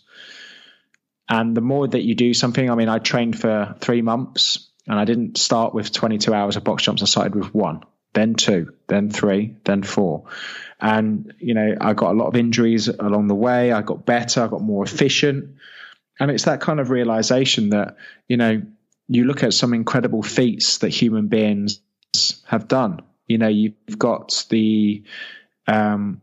And 1.29 1.55
the 1.55 1.61
more 1.61 1.87
that 1.87 2.01
you 2.01 2.15
do 2.15 2.33
something, 2.33 2.69
I 2.69 2.75
mean, 2.75 2.89
I 2.89 2.97
trained 2.97 3.39
for 3.39 3.75
three 3.79 4.01
months 4.01 4.67
and 4.87 4.99
I 4.99 5.05
didn't 5.05 5.37
start 5.37 5.75
with 5.75 5.91
22 5.91 6.33
hours 6.33 6.55
of 6.55 6.63
box 6.63 6.83
jumps. 6.83 7.03
I 7.03 7.05
started 7.05 7.35
with 7.35 7.53
one, 7.53 7.83
then 8.13 8.33
two, 8.33 8.73
then 8.87 9.11
three, 9.11 9.55
then 9.63 9.83
four. 9.83 10.25
And, 10.81 11.33
you 11.37 11.53
know, 11.53 11.75
I 11.79 11.93
got 11.93 12.13
a 12.13 12.17
lot 12.17 12.27
of 12.27 12.35
injuries 12.35 12.87
along 12.87 13.27
the 13.27 13.35
way. 13.35 13.71
I 13.71 13.83
got 13.83 14.07
better, 14.07 14.43
I 14.43 14.47
got 14.47 14.61
more 14.61 14.83
efficient. 14.83 15.57
And 16.19 16.31
it's 16.31 16.45
that 16.45 16.61
kind 16.61 16.79
of 16.79 16.89
realization 16.89 17.69
that, 17.69 17.97
you 18.27 18.37
know, 18.37 18.63
you 19.07 19.25
look 19.25 19.43
at 19.43 19.53
some 19.53 19.73
incredible 19.75 20.23
feats 20.23 20.79
that 20.79 20.89
human 20.89 21.27
beings 21.27 21.81
have 22.47 22.67
done. 22.67 23.01
You 23.27 23.37
know, 23.37 23.47
you've 23.47 23.99
got 23.99 24.45
the, 24.49 25.03
um, 25.67 26.21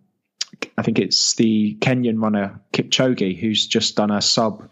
I 0.76 0.82
think 0.82 0.98
it's 0.98 1.34
the 1.34 1.76
Kenyan 1.80 2.20
runner 2.20 2.61
Kipchoge 2.72 3.38
who's 3.38 3.66
just 3.66 3.96
done 3.96 4.11
a 4.11 4.20
sub 4.20 4.68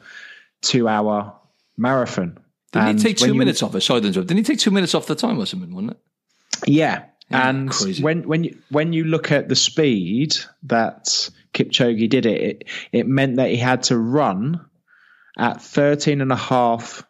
two 0.65 0.89
hour 0.89 1.35
marathon. 1.77 2.39
Didn't 2.73 2.89
and 2.89 2.99
he 2.99 3.05
take 3.05 3.17
two 3.19 3.35
minutes 3.35 3.63
off 3.63 3.75
it? 3.75 3.83
Sorry, 3.83 4.01
didn't 4.01 4.37
he 4.37 4.43
take 4.43 4.59
two 4.59 4.71
minutes 4.71 4.95
off 4.95 5.07
the 5.07 5.15
time 5.15 5.39
or 5.39 5.47
something, 5.47 5.73
wasn't 5.73 5.93
it? 5.93 5.99
Yeah, 6.67 7.05
and 7.31 7.71
crazy. 7.71 8.03
when 8.03 8.27
when 8.27 8.45
you 8.45 8.59
when 8.71 8.93
you 8.93 9.05
look 9.05 9.31
at 9.31 9.49
the 9.49 9.57
speed 9.57 10.35
that 10.65 11.31
Kipchoge 11.53 12.09
did 12.09 12.27
it, 12.27 12.41
it, 12.41 12.65
it 12.93 13.07
meant 13.07 13.37
that 13.37 13.51
he 13.51 13.57
had 13.57 13.85
to 13.85 13.97
run 13.97 14.67
at 15.39 15.63
13 15.63 16.21
and 16.21 16.33
a 16.33 16.37
half 16.37 17.05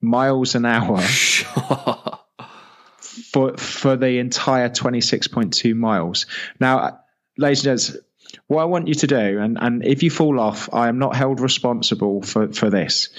miles 0.00 0.54
an 0.54 0.64
hour 0.64 0.98
for 2.98 3.56
for 3.56 3.96
the 3.96 4.18
entire 4.18 4.68
26.2 4.68 5.74
miles. 5.74 6.26
Now, 6.60 7.00
ladies 7.38 7.66
and 7.66 7.78
gents, 7.78 7.96
what 8.46 8.62
I 8.62 8.64
want 8.64 8.88
you 8.88 8.94
to 8.94 9.06
do, 9.06 9.38
and, 9.38 9.58
and 9.60 9.84
if 9.84 10.02
you 10.02 10.10
fall 10.10 10.40
off, 10.40 10.68
I 10.72 10.88
am 10.88 10.98
not 10.98 11.16
held 11.16 11.40
responsible 11.40 12.22
for, 12.22 12.52
for 12.52 12.70
this 12.70 13.10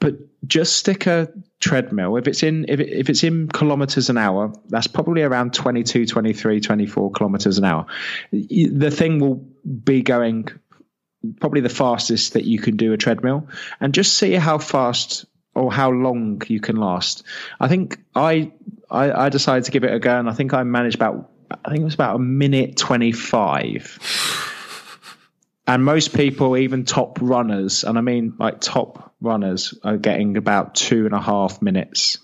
but 0.00 0.14
just 0.46 0.76
stick 0.76 1.06
a 1.06 1.32
treadmill. 1.60 2.16
If 2.16 2.28
it's 2.28 2.42
in 2.42 2.66
if, 2.68 2.80
it, 2.80 2.88
if 2.88 3.10
it's 3.10 3.24
in 3.24 3.48
kilometers 3.48 4.10
an 4.10 4.18
hour 4.18 4.52
that's 4.68 4.86
probably 4.86 5.22
around 5.22 5.54
22 5.54 6.06
23 6.06 6.60
24 6.60 7.10
kilometers 7.12 7.58
an 7.58 7.64
hour. 7.64 7.86
The 8.30 8.90
thing 8.90 9.18
will 9.18 9.36
be 9.84 10.02
going 10.02 10.48
probably 11.40 11.60
the 11.60 11.68
fastest 11.68 12.34
that 12.34 12.44
you 12.44 12.60
can 12.60 12.76
do 12.76 12.92
a 12.92 12.96
treadmill. 12.96 13.48
And 13.80 13.92
just 13.92 14.16
see 14.16 14.32
how 14.34 14.58
fast 14.58 15.26
or 15.54 15.72
how 15.72 15.90
long 15.90 16.42
you 16.46 16.60
can 16.60 16.76
last. 16.76 17.24
I 17.58 17.68
think 17.68 17.98
i 18.14 18.52
i, 18.90 19.26
I 19.26 19.28
decided 19.28 19.64
to 19.64 19.70
give 19.70 19.84
it 19.84 19.92
a 19.92 19.98
go 19.98 20.18
and 20.18 20.30
i 20.30 20.32
think 20.32 20.54
i 20.54 20.62
managed 20.62 20.96
about 20.96 21.30
i 21.50 21.68
think 21.68 21.82
it 21.82 21.84
was 21.84 21.94
about 21.94 22.16
a 22.16 22.18
minute 22.18 22.76
25 22.76 24.47
and 25.68 25.84
most 25.84 26.14
people, 26.16 26.56
even 26.56 26.86
top 26.86 27.18
runners, 27.20 27.84
and 27.84 27.98
I 27.98 28.00
mean 28.00 28.32
like 28.38 28.58
top 28.60 29.12
runners, 29.20 29.74
are 29.84 29.98
getting 29.98 30.38
about 30.38 30.74
two 30.74 31.04
and 31.04 31.14
a 31.14 31.20
half 31.20 31.60
minutes. 31.60 32.18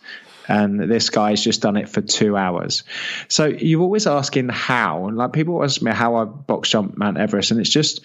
And 0.48 0.90
this 0.90 1.10
guy's 1.10 1.44
just 1.44 1.60
done 1.60 1.76
it 1.76 1.88
for 1.88 2.00
two 2.00 2.36
hours. 2.36 2.84
So 3.28 3.46
you're 3.46 3.82
always 3.82 4.06
asking 4.06 4.48
how, 4.48 5.08
and 5.08 5.16
like 5.16 5.34
people 5.34 5.62
ask 5.62 5.80
me 5.82 5.90
how 5.90 6.16
I 6.16 6.24
box 6.24 6.70
jump 6.70 6.96
Mount 6.96 7.18
Everest, 7.18 7.50
and 7.50 7.60
it's 7.60 7.68
just 7.68 8.00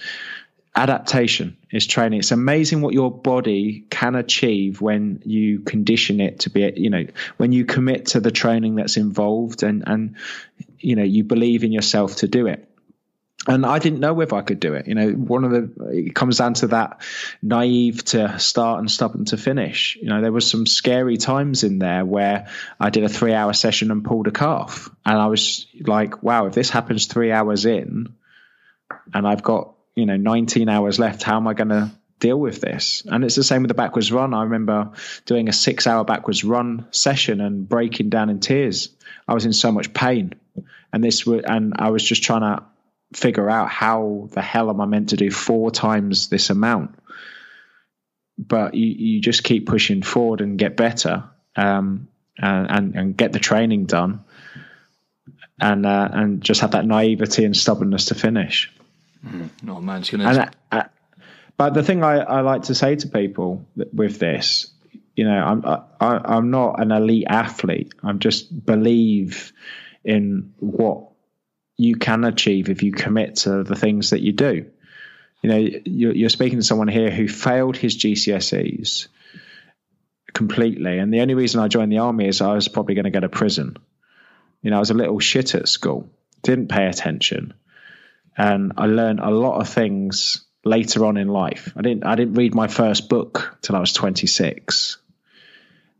adaptation 0.75 1.57
is 1.71 1.87
training. 1.87 2.19
It's 2.19 2.31
amazing 2.31 2.81
what 2.81 2.93
your 2.93 3.09
body 3.11 3.85
can 3.89 4.15
achieve 4.15 4.81
when 4.81 5.21
you 5.25 5.59
condition 5.59 6.19
it 6.19 6.41
to 6.41 6.49
be, 6.49 6.71
you 6.75 6.89
know, 6.89 7.05
when 7.37 7.53
you 7.53 7.63
commit 7.63 8.07
to 8.07 8.19
the 8.19 8.31
training 8.31 8.75
that's 8.75 8.97
involved 8.97 9.63
and, 9.63 9.83
and, 9.87 10.15
you 10.79 10.95
know, 10.95 11.03
you 11.03 11.23
believe 11.23 11.63
in 11.63 11.71
yourself 11.71 12.17
to 12.17 12.27
do 12.27 12.47
it 12.47 12.68
and 13.47 13.65
I 13.65 13.79
didn't 13.79 13.99
know 13.99 14.19
if 14.21 14.33
I 14.33 14.41
could 14.41 14.59
do 14.59 14.73
it. 14.73 14.87
You 14.87 14.95
know, 14.95 15.11
one 15.11 15.45
of 15.45 15.51
the 15.51 15.89
it 15.91 16.15
comes 16.15 16.37
down 16.37 16.55
to 16.55 16.67
that 16.67 17.01
naive 17.41 18.03
to 18.05 18.37
start 18.37 18.79
and 18.79 18.91
stubborn 18.91 19.25
to 19.25 19.37
finish. 19.37 19.97
You 20.01 20.09
know, 20.09 20.21
there 20.21 20.31
was 20.31 20.49
some 20.49 20.65
scary 20.65 21.17
times 21.17 21.63
in 21.63 21.79
there 21.79 22.03
where 22.03 22.47
I 22.79 22.89
did 22.89 23.05
a 23.05 23.09
three 23.09 23.33
hour 23.33 23.53
session 23.53 23.91
and 23.91 24.03
pulled 24.03 24.27
a 24.27 24.31
calf, 24.31 24.89
and 25.05 25.17
I 25.17 25.27
was 25.27 25.67
like, 25.79 26.21
wow, 26.21 26.47
if 26.47 26.53
this 26.53 26.69
happens 26.69 27.05
three 27.05 27.31
hours 27.31 27.65
in, 27.65 28.13
and 29.13 29.27
I've 29.27 29.43
got 29.43 29.73
you 29.95 30.05
know 30.05 30.17
19 30.17 30.67
hours 30.67 30.99
left, 30.99 31.23
how 31.23 31.37
am 31.37 31.47
I 31.47 31.53
going 31.53 31.69
to 31.69 31.91
deal 32.19 32.37
with 32.37 32.59
this? 32.59 33.03
And 33.05 33.23
it's 33.23 33.35
the 33.35 33.43
same 33.43 33.61
with 33.61 33.69
the 33.69 33.73
backwards 33.73 34.11
run. 34.11 34.33
I 34.33 34.43
remember 34.43 34.91
doing 35.25 35.47
a 35.47 35.53
six 35.53 35.87
hour 35.87 36.03
backwards 36.03 36.43
run 36.43 36.87
session 36.91 37.39
and 37.39 37.67
breaking 37.69 38.09
down 38.09 38.29
in 38.29 38.41
tears. 38.41 38.89
I 39.29 39.33
was 39.33 39.45
in 39.45 39.53
so 39.53 39.71
much 39.71 39.93
pain, 39.93 40.33
and 40.91 41.01
this 41.01 41.25
was, 41.25 41.43
and 41.45 41.75
I 41.77 41.91
was 41.91 42.03
just 42.03 42.21
trying 42.21 42.41
to 42.41 42.63
figure 43.13 43.49
out 43.49 43.69
how 43.69 44.29
the 44.31 44.41
hell 44.41 44.69
am 44.69 44.81
I 44.81 44.85
meant 44.85 45.09
to 45.09 45.17
do 45.17 45.31
four 45.31 45.71
times 45.71 46.29
this 46.29 46.49
amount. 46.49 46.95
but 48.37 48.73
you, 48.73 48.85
you 48.87 49.21
just 49.21 49.43
keep 49.43 49.67
pushing 49.67 50.01
forward 50.01 50.41
and 50.41 50.57
get 50.57 50.77
better 50.77 51.25
um, 51.55 52.07
and, 52.37 52.71
and, 52.71 52.95
and 52.95 53.17
get 53.17 53.33
the 53.33 53.39
training 53.39 53.85
done 53.85 54.23
and 55.59 55.85
uh, 55.85 56.09
and 56.11 56.41
just 56.41 56.61
have 56.61 56.71
that 56.71 56.85
naivety 56.85 57.43
and 57.43 57.55
stubbornness 57.55 58.05
to 58.05 58.15
finish. 58.15 58.71
Mm. 59.25 59.49
No 59.61 59.81
man, 59.81 60.01
it's 60.01 60.09
gonna. 60.09 60.51
But 61.57 61.73
the 61.73 61.83
thing 61.83 62.05
I, 62.05 62.19
I 62.19 62.39
like 62.39 62.63
to 62.63 62.75
say 62.75 62.95
to 62.95 63.09
people 63.09 63.65
with 63.75 64.17
this, 64.17 64.71
you 65.17 65.25
know, 65.25 65.37
I'm 65.37 65.65
I, 65.65 66.21
I'm 66.23 66.51
not 66.51 66.81
an 66.81 66.91
elite 66.91 67.25
athlete. 67.27 67.93
I'm 68.01 68.19
just 68.19 68.65
believe 68.65 69.51
in 70.05 70.53
what 70.59 71.08
you 71.79 71.95
can 71.95 72.25
achieve 72.25 72.69
if 72.69 72.83
you 72.83 72.91
commit 72.91 73.37
to 73.37 73.63
the 73.63 73.75
things 73.75 74.09
that 74.09 74.19
you 74.19 74.33
do. 74.33 74.65
You 75.41 75.49
know, 75.49 75.69
you're, 75.85 76.29
speaking 76.29 76.59
to 76.59 76.65
someone 76.65 76.89
here 76.89 77.09
who 77.09 77.29
failed 77.29 77.77
his 77.77 77.97
GCSEs 77.97 79.07
completely, 80.33 80.99
and 80.99 81.13
the 81.13 81.21
only 81.21 81.35
reason 81.35 81.61
I 81.61 81.69
joined 81.69 81.89
the 81.89 81.99
army 81.99 82.27
is 82.27 82.41
I 82.41 82.53
was 82.53 82.67
probably 82.67 82.95
going 82.95 83.05
to 83.05 83.11
go 83.11 83.21
to 83.21 83.29
prison. 83.29 83.77
You 84.61 84.71
know, 84.71 84.75
I 84.75 84.79
was 84.79 84.89
a 84.89 84.95
little 84.95 85.19
shit 85.19 85.55
at 85.55 85.69
school, 85.69 86.09
didn't 86.43 86.67
pay 86.67 86.85
attention, 86.85 87.53
and 88.37 88.73
I 88.75 88.87
learned 88.87 89.21
a 89.21 89.31
lot 89.31 89.61
of 89.61 89.69
things 89.69 90.45
later 90.65 91.05
on 91.05 91.15
in 91.15 91.29
life. 91.29 91.71
I 91.77 91.81
didn't 91.81 92.03
I 92.05 92.15
didn't 92.15 92.33
read 92.33 92.53
my 92.53 92.67
first 92.67 93.07
book 93.07 93.57
till 93.61 93.77
I 93.77 93.79
was 93.79 93.93
26. 93.93 94.97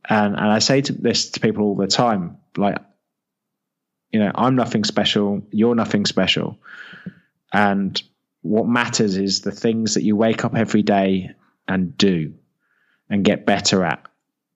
And 0.09 0.35
and 0.35 0.45
I 0.45 0.59
say 0.59 0.81
to 0.81 0.91
this 0.91 1.31
to 1.31 1.39
people 1.39 1.63
all 1.63 1.75
the 1.75 1.87
time, 1.87 2.39
like 2.57 2.79
you 4.11 4.19
know, 4.19 4.31
I'm 4.33 4.55
nothing 4.55 4.83
special, 4.83 5.41
you're 5.51 5.75
nothing 5.75 6.05
special. 6.05 6.57
And 7.53 8.01
what 8.41 8.67
matters 8.67 9.17
is 9.17 9.41
the 9.41 9.51
things 9.51 9.95
that 9.95 10.03
you 10.03 10.15
wake 10.15 10.45
up 10.45 10.55
every 10.55 10.81
day 10.81 11.31
and 11.67 11.97
do 11.97 12.33
and 13.09 13.23
get 13.23 13.45
better 13.45 13.83
at 13.83 14.05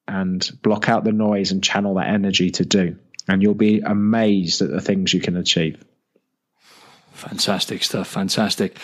and 0.08 0.48
block 0.62 0.90
out 0.90 1.04
the 1.04 1.12
noise 1.12 1.52
and 1.52 1.64
channel 1.64 1.96
that 1.96 2.08
energy 2.08 2.52
to 2.52 2.66
do. 2.66 2.98
And 3.28 3.42
you'll 3.42 3.54
be 3.54 3.80
amazed 3.80 4.62
at 4.62 4.70
the 4.70 4.82
things 4.82 5.14
you 5.14 5.22
can 5.22 5.38
achieve. 5.38 5.84
Fantastic 7.14 7.84
stuff. 7.84 8.08
Fantastic. 8.08 8.78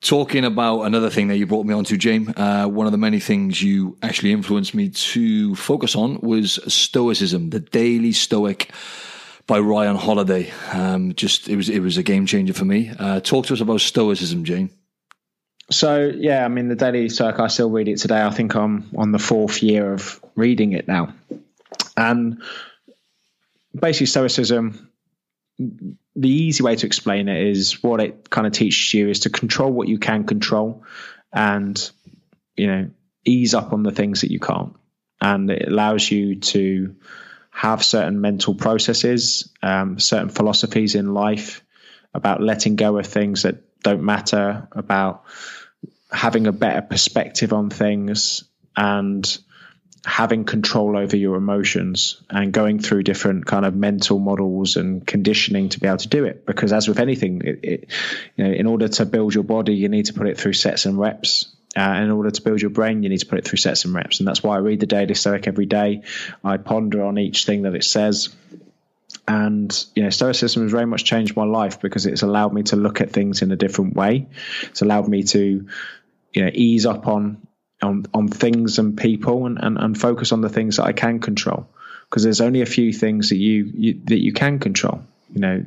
Talking 0.00 0.44
about 0.44 0.82
another 0.82 1.10
thing 1.10 1.26
that 1.28 1.38
you 1.38 1.46
brought 1.46 1.66
me 1.66 1.74
onto, 1.74 1.96
James, 1.96 2.28
uh, 2.36 2.66
one 2.66 2.86
of 2.86 2.92
the 2.92 2.98
many 2.98 3.18
things 3.18 3.60
you 3.60 3.98
actually 4.00 4.30
influenced 4.30 4.74
me 4.74 4.90
to 4.90 5.56
focus 5.56 5.96
on 5.96 6.20
was 6.20 6.60
Stoicism, 6.72 7.50
the 7.50 7.58
Daily 7.58 8.12
Stoic 8.12 8.70
by 9.48 9.58
Ryan 9.58 9.96
Holiday. 9.96 10.52
Um, 10.72 11.14
just 11.14 11.48
it 11.48 11.56
was 11.56 11.68
it 11.68 11.80
was 11.80 11.96
a 11.96 12.04
game 12.04 12.26
changer 12.26 12.52
for 12.52 12.64
me. 12.64 12.92
Uh, 12.96 13.18
talk 13.18 13.46
to 13.46 13.54
us 13.54 13.60
about 13.60 13.80
Stoicism, 13.80 14.44
Jane. 14.44 14.70
So 15.70 16.12
yeah, 16.14 16.44
I 16.44 16.48
mean 16.48 16.68
the 16.68 16.76
Daily 16.76 17.08
Stoic. 17.08 17.40
I 17.40 17.48
still 17.48 17.70
read 17.70 17.88
it 17.88 17.98
today. 17.98 18.22
I 18.22 18.30
think 18.30 18.54
I'm 18.54 18.90
on 18.96 19.10
the 19.10 19.18
fourth 19.18 19.62
year 19.62 19.92
of 19.92 20.24
reading 20.36 20.72
it 20.72 20.86
now, 20.86 21.12
and 21.96 22.40
basically 23.74 24.06
Stoicism. 24.06 24.84
The 25.58 26.28
easy 26.28 26.62
way 26.62 26.76
to 26.76 26.86
explain 26.86 27.28
it 27.28 27.46
is 27.48 27.82
what 27.82 28.00
it 28.00 28.30
kind 28.30 28.46
of 28.46 28.52
teaches 28.52 28.94
you 28.94 29.08
is 29.08 29.20
to 29.20 29.30
control 29.30 29.72
what 29.72 29.88
you 29.88 29.98
can 29.98 30.24
control, 30.24 30.84
and 31.32 31.90
you 32.54 32.66
know 32.66 32.90
ease 33.24 33.54
up 33.54 33.72
on 33.72 33.82
the 33.82 33.90
things 33.90 34.20
that 34.20 34.30
you 34.30 34.40
can't, 34.40 34.76
and 35.20 35.50
it 35.50 35.66
allows 35.68 36.10
you 36.10 36.36
to 36.36 36.94
have 37.58 37.82
certain 37.82 38.20
mental 38.20 38.54
processes, 38.54 39.52
um, 39.64 39.98
certain 39.98 40.28
philosophies 40.28 40.94
in 40.94 41.12
life 41.12 41.64
about 42.14 42.40
letting 42.40 42.76
go 42.76 42.96
of 42.98 43.04
things 43.04 43.42
that 43.42 43.56
don't 43.82 44.04
matter, 44.04 44.68
about 44.70 45.24
having 46.08 46.46
a 46.46 46.52
better 46.52 46.82
perspective 46.82 47.52
on 47.52 47.68
things 47.68 48.44
and 48.76 49.38
having 50.04 50.44
control 50.44 50.96
over 50.96 51.16
your 51.16 51.34
emotions 51.34 52.22
and 52.30 52.52
going 52.52 52.78
through 52.78 53.02
different 53.02 53.44
kind 53.44 53.66
of 53.66 53.74
mental 53.74 54.20
models 54.20 54.76
and 54.76 55.04
conditioning 55.04 55.68
to 55.68 55.80
be 55.80 55.88
able 55.88 55.96
to 55.96 56.08
do 56.08 56.26
it. 56.26 56.46
Because 56.46 56.72
as 56.72 56.86
with 56.86 57.00
anything 57.00 57.42
it, 57.44 57.58
it, 57.64 57.90
you 58.36 58.44
know 58.44 58.52
in 58.52 58.66
order 58.66 58.86
to 58.86 59.04
build 59.04 59.34
your 59.34 59.42
body 59.42 59.74
you 59.74 59.88
need 59.88 60.06
to 60.06 60.14
put 60.14 60.28
it 60.28 60.38
through 60.38 60.52
sets 60.52 60.86
and 60.86 60.96
reps 60.96 61.56
uh, 61.78 61.94
in 62.02 62.10
order 62.10 62.30
to 62.30 62.42
build 62.42 62.60
your 62.60 62.70
brain, 62.70 63.02
you 63.02 63.08
need 63.08 63.20
to 63.20 63.26
put 63.26 63.38
it 63.38 63.44
through 63.44 63.58
sets 63.58 63.84
and 63.84 63.94
reps. 63.94 64.20
And 64.20 64.28
that's 64.28 64.42
why 64.42 64.56
I 64.56 64.58
read 64.58 64.80
the 64.80 64.86
Daily 64.86 65.14
Stoic 65.14 65.46
every 65.46 65.66
day. 65.66 66.02
I 66.42 66.56
ponder 66.56 67.04
on 67.04 67.18
each 67.18 67.44
thing 67.44 67.62
that 67.62 67.74
it 67.74 67.84
says. 67.84 68.30
And, 69.26 69.86
you 69.94 70.02
know, 70.02 70.10
Stoicism 70.10 70.62
has 70.62 70.72
very 70.72 70.86
much 70.86 71.04
changed 71.04 71.36
my 71.36 71.44
life 71.44 71.80
because 71.80 72.06
it's 72.06 72.22
allowed 72.22 72.52
me 72.52 72.62
to 72.64 72.76
look 72.76 73.00
at 73.00 73.10
things 73.10 73.42
in 73.42 73.52
a 73.52 73.56
different 73.56 73.94
way. 73.94 74.26
It's 74.62 74.82
allowed 74.82 75.08
me 75.08 75.22
to, 75.24 75.66
you 76.32 76.44
know, 76.44 76.50
ease 76.52 76.86
up 76.86 77.06
on 77.06 77.46
on, 77.80 78.06
on 78.12 78.26
things 78.26 78.78
and 78.78 78.98
people 78.98 79.46
and, 79.46 79.58
and, 79.62 79.78
and 79.78 80.00
focus 80.00 80.32
on 80.32 80.40
the 80.40 80.48
things 80.48 80.78
that 80.78 80.84
I 80.84 80.92
can 80.92 81.20
control. 81.20 81.68
Because 82.08 82.24
there's 82.24 82.40
only 82.40 82.62
a 82.62 82.66
few 82.66 82.92
things 82.92 83.28
that 83.28 83.36
you, 83.36 83.70
you 83.72 84.00
that 84.06 84.18
you 84.18 84.32
can 84.32 84.58
control. 84.58 85.02
You 85.32 85.40
know, 85.40 85.66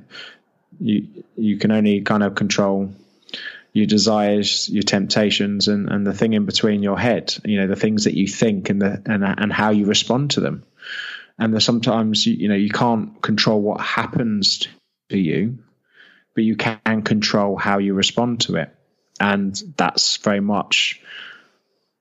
you 0.80 1.08
you 1.38 1.58
can 1.58 1.72
only 1.72 2.02
kind 2.02 2.24
of 2.24 2.34
control 2.36 2.94
your 3.74 3.86
desires, 3.86 4.68
your 4.70 4.84
temptations, 4.84 5.68
and, 5.68 5.90
and 5.90 6.06
the 6.06 6.14
thing 6.14 6.34
in 6.34 6.46
between 6.46 6.84
your 6.84 7.00
head. 7.00 7.34
You 7.46 7.62
know, 7.62 7.68
the 7.68 7.76
things 7.76 8.04
that 8.04 8.16
you 8.16 8.28
think 8.28 8.70
and 8.70 8.82
the 8.82 9.02
and 9.06 9.24
and 9.24 9.54
how 9.54 9.72
you 9.72 9.86
respond 9.86 10.32
to 10.32 10.42
them. 10.42 10.64
And 11.40 11.54
there's 11.54 11.66
sometimes 11.66 12.26
you, 12.26 12.36
you 12.36 12.48
know 12.50 12.56
you 12.56 12.70
can't 12.70 13.22
control 13.22 13.62
what 13.62 13.82
happens 13.82 14.68
to 15.10 15.18
you, 15.18 15.60
but 16.36 16.44
you 16.44 16.56
can 16.56 17.02
control 17.04 17.58
how 17.58 17.78
you 17.78 17.94
respond 17.94 18.42
to 18.42 18.56
it. 18.58 18.76
And 19.20 19.56
that's 19.78 20.18
very 20.18 20.42
much 20.42 21.02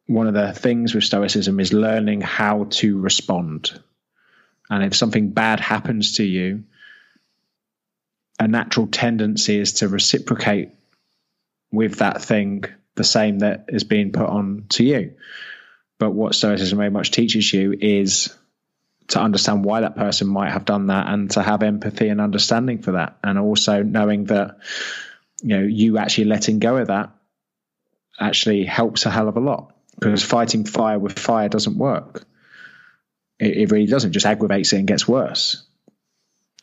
one 0.07 0.27
of 0.27 0.35
the 0.35 0.53
things 0.53 0.93
with 0.93 1.05
Stoicism 1.05 1.61
is 1.61 1.73
learning 1.73 2.21
how 2.21 2.65
to 2.71 2.99
respond. 2.99 3.81
And 4.69 4.83
if 4.83 4.97
something 4.97 5.31
bad 5.31 5.61
happens 5.61 6.17
to 6.17 6.25
you, 6.25 6.65
a 8.41 8.49
natural 8.49 8.89
tendency 8.89 9.59
is 9.59 9.75
to 9.75 9.89
reciprocate 9.89 10.71
with 11.73 11.99
that 11.99 12.23
thing 12.23 12.65
the 12.97 13.05
same 13.05 13.41
that 13.41 13.67
is 13.69 13.85
being 13.85 14.13
put 14.13 14.29
on 14.29 14.67
to 14.71 14.85
you. 14.85 15.15
But 15.99 16.11
what 16.11 16.35
Stoicism 16.35 16.79
very 16.79 16.91
much 16.91 17.11
teaches 17.11 17.53
you 17.53 17.75
is 17.79 18.35
to 19.09 19.21
understand 19.21 19.65
why 19.65 19.81
that 19.81 19.97
person 19.97 20.29
might 20.29 20.53
have 20.53 20.65
done 20.65 20.87
that 20.87 21.09
and 21.09 21.31
to 21.33 21.43
have 21.43 21.63
empathy 21.63 22.09
and 22.09 22.21
understanding 22.21 22.81
for 22.81 22.93
that. 22.93 23.19
And 23.23 23.39
also 23.39 23.83
knowing 23.83 24.25
that, 24.25 24.59
you 25.43 25.49
know, 25.49 25.63
you 25.63 25.99
actually 25.99 26.25
letting 26.25 26.59
go 26.59 26.77
of 26.77 26.89
that 26.89 27.11
actually 28.19 28.65
helps 28.65 29.07
a 29.07 29.11
hell 29.11 29.29
of 29.29 29.37
a 29.37 29.41
lot 29.41 29.75
because 29.99 30.23
fighting 30.23 30.65
fire 30.65 30.99
with 30.99 31.19
fire 31.19 31.49
doesn't 31.49 31.77
work. 31.77 32.25
It, 33.39 33.57
it 33.57 33.71
really 33.71 33.87
doesn't, 33.87 34.13
just 34.13 34.27
aggravates 34.27 34.73
it 34.73 34.79
and 34.79 34.89
gets 34.89 35.09
worse. 35.09 35.67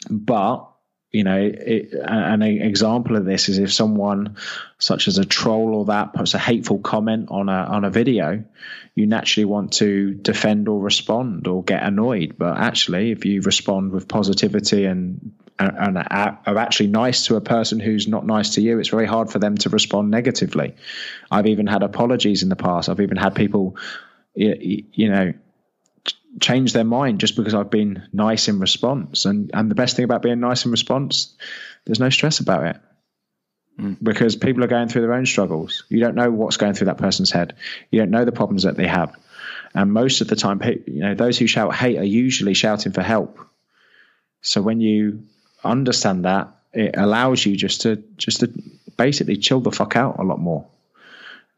But 0.10 0.72
you 1.12 1.24
know, 1.24 1.40
it, 1.40 1.94
an 1.94 2.42
example 2.42 3.16
of 3.16 3.26
this 3.26 3.48
is 3.48 3.60
if 3.60 3.72
someone, 3.72 4.36
such 4.78 5.08
as 5.08 5.18
a 5.18 5.26
troll 5.26 5.74
or 5.74 5.86
that, 5.86 6.14
puts 6.14 6.34
a 6.34 6.40
hateful 6.40 6.80
comment 6.80 7.30
on 7.32 7.48
a 7.48 7.54
on 7.54 7.86
a 7.86 7.90
video, 7.90 8.44
you 8.94 9.08
naturally 9.08 9.46
want 9.46 9.74
to 9.74 10.14
defend 10.14 10.68
or 10.68 10.82
respond 10.82 11.48
or 11.48 11.64
get 11.64 11.84
annoyed. 11.84 12.36
But 12.38 12.58
actually, 12.58 13.12
if 13.12 13.26
you 13.26 13.42
respond 13.42 13.92
with 13.92 14.08
positivity 14.08 14.86
and 14.86 15.34
and 15.60 15.98
are 15.98 16.58
actually 16.58 16.88
nice 16.88 17.26
to 17.28 17.36
a 17.36 17.42
person 17.42 17.80
who's 17.80 18.08
not 18.08 18.26
nice 18.26 18.56
to 18.56 18.62
you, 18.62 18.80
it's 18.80 18.90
very 18.90 19.08
hard 19.08 19.32
for 19.32 19.40
them 19.40 19.58
to 19.58 19.70
respond 19.70 20.12
negatively. 20.12 20.76
I've 21.32 21.48
even 21.48 21.68
had 21.68 21.84
apologies 21.84 22.44
in 22.44 22.50
the 22.50 22.56
past. 22.56 22.90
I've 22.90 23.00
even 23.00 23.18
had 23.18 23.34
people, 23.34 23.78
you, 24.36 24.84
you 24.92 25.10
know, 25.10 25.34
change 26.40 26.74
their 26.74 26.84
mind 26.84 27.20
just 27.20 27.36
because 27.36 27.54
I've 27.54 27.70
been 27.70 28.08
nice 28.14 28.48
in 28.48 28.60
response. 28.60 29.26
And 29.26 29.52
and 29.54 29.70
the 29.72 29.76
best 29.76 29.96
thing 29.96 30.06
about 30.06 30.22
being 30.22 30.40
nice 30.40 30.66
in 30.66 30.72
response, 30.72 31.36
there's 31.86 32.00
no 32.00 32.10
stress 32.10 32.40
about 32.40 32.66
it. 32.66 32.78
Mm. 33.80 33.98
Because 34.02 34.36
people 34.36 34.64
are 34.64 34.68
going 34.68 34.88
through 34.88 35.02
their 35.02 35.14
own 35.14 35.26
struggles. 35.26 35.84
You 35.90 36.00
don't 36.00 36.16
know 36.16 36.32
what's 36.32 36.58
going 36.58 36.74
through 36.74 36.86
that 36.86 36.98
person's 36.98 37.32
head. 37.32 37.56
You 37.92 38.00
don't 38.00 38.12
know 38.12 38.26
the 38.26 38.32
problems 38.32 38.64
that 38.64 38.76
they 38.76 38.88
have. 38.88 39.16
And 39.74 39.94
most 39.94 40.22
of 40.22 40.28
the 40.28 40.36
time, 40.36 40.62
you 40.64 41.02
know, 41.02 41.14
those 41.14 41.38
who 41.38 41.46
shout 41.46 41.76
hate 41.76 41.98
are 41.98 42.04
usually 42.04 42.54
shouting 42.54 42.94
for 42.94 43.02
help. 43.02 43.40
So 44.42 44.62
when 44.62 44.82
you 44.82 45.24
understand 45.64 46.26
that, 46.26 46.54
it 46.74 46.96
allows 46.98 47.46
you 47.46 47.56
just 47.56 47.82
to 47.82 48.04
just 48.18 48.42
to 48.42 48.52
basically 48.98 49.38
chill 49.38 49.62
the 49.62 49.72
fuck 49.72 49.96
out 49.96 50.20
a 50.20 50.24
lot 50.24 50.40
more 50.40 50.68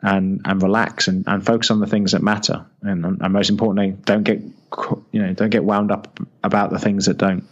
and 0.01 0.41
and 0.45 0.61
relax 0.61 1.07
and, 1.07 1.25
and 1.27 1.45
focus 1.45 1.71
on 1.71 1.79
the 1.79 1.87
things 1.87 2.13
that 2.13 2.21
matter. 2.21 2.65
And, 2.81 3.05
and 3.05 3.33
most 3.33 3.49
importantly 3.49 3.97
don't 4.05 4.23
get 4.23 4.41
you 5.11 5.21
know 5.21 5.33
don't 5.33 5.49
get 5.49 5.63
wound 5.63 5.91
up 5.91 6.19
about 6.43 6.71
the 6.71 6.79
things 6.79 7.05
that 7.05 7.17
don't. 7.17 7.43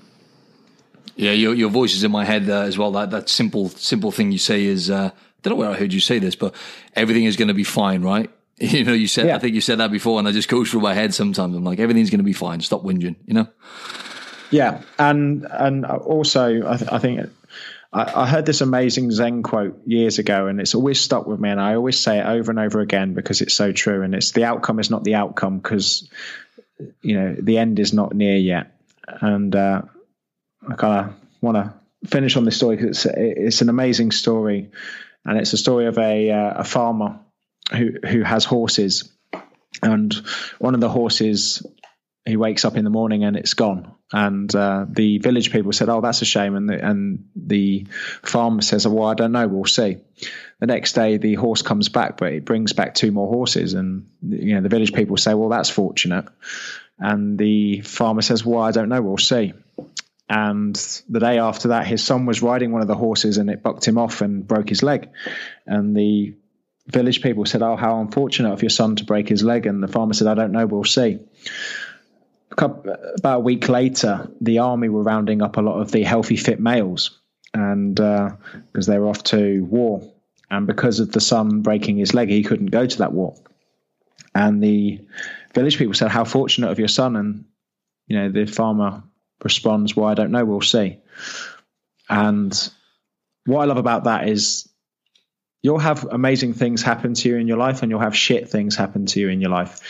Yeah 1.15 1.31
your, 1.31 1.53
your 1.53 1.69
voice 1.69 1.93
is 1.93 2.03
in 2.03 2.11
my 2.11 2.25
head 2.25 2.49
uh, 2.49 2.61
as 2.61 2.77
well. 2.77 2.91
That 2.91 3.11
that 3.11 3.29
simple 3.29 3.69
simple 3.69 4.11
thing 4.11 4.31
you 4.31 4.37
say 4.37 4.65
is 4.65 4.89
uh, 4.89 5.11
I 5.13 5.39
don't 5.41 5.51
know 5.51 5.57
where 5.57 5.69
I 5.69 5.77
heard 5.77 5.93
you 5.93 5.99
say 5.99 6.19
this 6.19 6.35
but 6.35 6.55
everything 6.93 7.25
is 7.25 7.35
going 7.35 7.49
to 7.49 7.53
be 7.53 7.63
fine 7.63 8.01
right? 8.01 8.29
You 8.59 8.83
know 8.83 8.93
you 8.93 9.07
said 9.07 9.27
yeah. 9.27 9.35
I 9.35 9.39
think 9.39 9.53
you 9.53 9.61
said 9.61 9.77
that 9.77 9.91
before 9.91 10.17
and 10.17 10.27
I 10.27 10.31
just 10.31 10.49
goes 10.49 10.71
through 10.71 10.81
my 10.81 10.93
head 10.93 11.13
sometimes. 11.13 11.55
I'm 11.55 11.63
like 11.63 11.79
everything's 11.79 12.09
going 12.09 12.19
to 12.19 12.23
be 12.23 12.33
fine. 12.33 12.61
Stop 12.61 12.83
whinging 12.83 13.15
you 13.25 13.33
know? 13.33 13.47
Yeah, 14.49 14.81
and 14.97 15.45
and 15.51 15.85
also 15.85 16.67
I, 16.67 16.77
th- 16.77 16.91
I 16.91 16.99
think 16.99 17.29
I, 17.93 18.23
I, 18.23 18.27
heard 18.27 18.45
this 18.45 18.61
amazing 18.61 19.11
Zen 19.11 19.43
quote 19.43 19.81
years 19.85 20.19
ago, 20.19 20.47
and 20.47 20.59
it's 20.59 20.75
always 20.75 20.99
stuck 20.99 21.25
with 21.25 21.39
me, 21.39 21.49
and 21.49 21.59
I 21.59 21.75
always 21.75 21.99
say 21.99 22.19
it 22.19 22.25
over 22.25 22.51
and 22.51 22.59
over 22.59 22.81
again 22.81 23.13
because 23.13 23.41
it's 23.41 23.53
so 23.53 23.71
true. 23.71 24.01
And 24.01 24.13
it's 24.13 24.31
the 24.31 24.45
outcome 24.45 24.79
is 24.79 24.89
not 24.89 25.03
the 25.03 25.15
outcome 25.15 25.57
because 25.57 26.09
you 27.01 27.19
know 27.19 27.35
the 27.39 27.57
end 27.57 27.79
is 27.79 27.93
not 27.93 28.13
near 28.13 28.37
yet. 28.37 28.79
And 29.07 29.55
uh, 29.55 29.83
I 30.67 30.75
kind 30.75 31.09
of 31.09 31.15
want 31.41 31.55
to 31.55 31.73
finish 32.07 32.35
on 32.35 32.45
this 32.45 32.57
story 32.57 32.75
because 32.75 33.05
it's 33.05 33.17
it's 33.17 33.61
an 33.61 33.69
amazing 33.69 34.11
story, 34.11 34.69
and 35.25 35.37
it's 35.37 35.53
a 35.53 35.57
story 35.57 35.87
of 35.87 35.97
a 35.97 36.29
uh, 36.29 36.53
a 36.57 36.63
farmer 36.63 37.19
who 37.71 37.93
who 38.05 38.21
has 38.23 38.43
horses, 38.43 39.09
and 39.81 40.13
one 40.59 40.75
of 40.75 40.81
the 40.81 40.89
horses 40.89 41.65
he 42.27 42.35
wakes 42.35 42.65
up 42.65 42.75
in 42.75 42.83
the 42.83 42.89
morning 42.89 43.23
and 43.23 43.37
it's 43.37 43.53
gone. 43.53 43.93
And 44.11 44.53
uh, 44.55 44.85
the 44.87 45.17
village 45.17 45.51
people 45.51 45.73
said, 45.73 45.89
"Oh, 45.89 46.01
that's 46.01 46.21
a 46.21 46.25
shame." 46.25 46.55
And 46.55 46.69
the, 46.69 46.85
and 46.85 47.29
the 47.35 47.87
farmer 48.23 48.61
says, 48.61 48.87
"Well, 48.87 49.07
I 49.07 49.13
don't 49.13 49.31
know. 49.31 49.47
We'll 49.47 49.65
see." 49.65 49.97
The 50.59 50.67
next 50.67 50.93
day, 50.93 51.17
the 51.17 51.35
horse 51.35 51.61
comes 51.61 51.89
back, 51.89 52.17
but 52.17 52.33
it 52.33 52.45
brings 52.45 52.73
back 52.73 52.95
two 52.95 53.11
more 53.11 53.27
horses. 53.27 53.73
And 53.73 54.07
you 54.21 54.55
know, 54.55 54.61
the 54.61 54.69
village 54.69 54.93
people 54.93 55.17
say, 55.17 55.33
"Well, 55.33 55.49
that's 55.49 55.69
fortunate." 55.69 56.25
And 56.99 57.37
the 57.37 57.81
farmer 57.81 58.21
says, 58.21 58.45
"Well, 58.45 58.61
I 58.61 58.71
don't 58.71 58.89
know. 58.89 59.01
We'll 59.01 59.17
see." 59.17 59.53
And 60.29 60.75
the 61.09 61.19
day 61.19 61.39
after 61.39 61.69
that, 61.69 61.87
his 61.87 62.03
son 62.03 62.25
was 62.25 62.41
riding 62.41 62.71
one 62.71 62.81
of 62.81 62.87
the 62.87 62.95
horses, 62.95 63.37
and 63.37 63.49
it 63.49 63.63
bucked 63.63 63.87
him 63.87 63.97
off 63.97 64.21
and 64.21 64.47
broke 64.47 64.69
his 64.69 64.83
leg. 64.83 65.09
And 65.65 65.95
the 65.95 66.35
village 66.87 67.21
people 67.21 67.45
said, 67.45 67.61
"Oh, 67.61 67.75
how 67.75 67.99
unfortunate 67.99 68.53
of 68.53 68.61
your 68.61 68.69
son 68.69 68.95
to 68.97 69.05
break 69.05 69.27
his 69.27 69.43
leg." 69.43 69.65
And 69.65 69.83
the 69.83 69.87
farmer 69.89 70.13
said, 70.13 70.27
"I 70.27 70.33
don't 70.33 70.53
know. 70.53 70.65
We'll 70.65 70.85
see." 70.85 71.19
About 72.57 73.37
a 73.37 73.39
week 73.39 73.69
later, 73.69 74.29
the 74.41 74.59
army 74.59 74.89
were 74.89 75.03
rounding 75.03 75.41
up 75.41 75.57
a 75.57 75.61
lot 75.61 75.79
of 75.79 75.91
the 75.91 76.03
healthy, 76.03 76.37
fit 76.37 76.59
males, 76.59 77.19
and 77.53 77.95
because 77.95 78.89
uh, 78.89 78.91
they 78.91 78.99
were 78.99 79.07
off 79.07 79.23
to 79.25 79.63
war, 79.65 80.01
and 80.49 80.65
because 80.65 80.99
of 80.99 81.11
the 81.11 81.21
son 81.21 81.61
breaking 81.61 81.97
his 81.97 82.13
leg, 82.13 82.29
he 82.29 82.43
couldn't 82.43 82.67
go 82.67 82.85
to 82.85 82.97
that 82.99 83.13
war. 83.13 83.35
And 84.33 84.61
the 84.61 85.05
village 85.53 85.77
people 85.77 85.93
said, 85.93 86.09
"How 86.09 86.23
fortunate 86.23 86.71
of 86.71 86.79
your 86.79 86.87
son!" 86.87 87.15
And 87.15 87.45
you 88.07 88.17
know, 88.17 88.29
the 88.29 88.45
farmer 88.45 89.03
responds, 89.43 89.95
"Well, 89.95 90.07
I 90.07 90.13
don't 90.13 90.31
know. 90.31 90.45
We'll 90.45 90.61
see." 90.61 90.97
And 92.09 92.71
what 93.45 93.61
I 93.61 93.65
love 93.65 93.77
about 93.77 94.05
that 94.05 94.27
is 94.27 94.67
you'll 95.61 95.79
have 95.79 96.05
amazing 96.05 96.53
things 96.53 96.81
happen 96.81 97.13
to 97.13 97.29
you 97.29 97.37
in 97.37 97.47
your 97.47 97.57
life, 97.57 97.83
and 97.83 97.91
you'll 97.91 97.99
have 97.99 98.15
shit 98.15 98.49
things 98.49 98.75
happen 98.75 99.05
to 99.07 99.19
you 99.19 99.29
in 99.29 99.41
your 99.41 99.51
life 99.51 99.81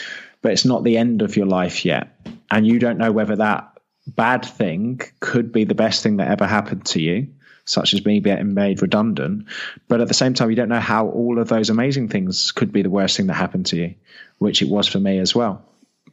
but 0.41 0.51
it's 0.51 0.65
not 0.65 0.83
the 0.83 0.97
end 0.97 1.21
of 1.21 1.35
your 1.35 1.45
life 1.45 1.85
yet. 1.85 2.19
And 2.49 2.65
you 2.65 2.79
don't 2.79 2.97
know 2.97 3.11
whether 3.11 3.35
that 3.37 3.77
bad 4.07 4.45
thing 4.45 5.01
could 5.19 5.51
be 5.51 5.65
the 5.65 5.75
best 5.75 6.03
thing 6.03 6.17
that 6.17 6.29
ever 6.29 6.45
happened 6.45 6.85
to 6.87 7.01
you, 7.01 7.27
such 7.65 7.93
as 7.93 7.99
being 7.99 8.21
getting 8.21 8.53
made 8.53 8.81
redundant. 8.81 9.47
But 9.87 10.01
at 10.01 10.07
the 10.07 10.13
same 10.13 10.33
time, 10.33 10.49
you 10.49 10.55
don't 10.55 10.69
know 10.69 10.79
how 10.79 11.07
all 11.07 11.39
of 11.39 11.49
those 11.49 11.69
amazing 11.69 12.07
things 12.07 12.51
could 12.51 12.71
be 12.71 12.81
the 12.81 12.89
worst 12.89 13.17
thing 13.17 13.27
that 13.27 13.33
happened 13.33 13.67
to 13.67 13.77
you, 13.77 13.95
which 14.37 14.61
it 14.61 14.69
was 14.69 14.87
for 14.87 14.99
me 14.99 15.19
as 15.19 15.35
well. 15.35 15.65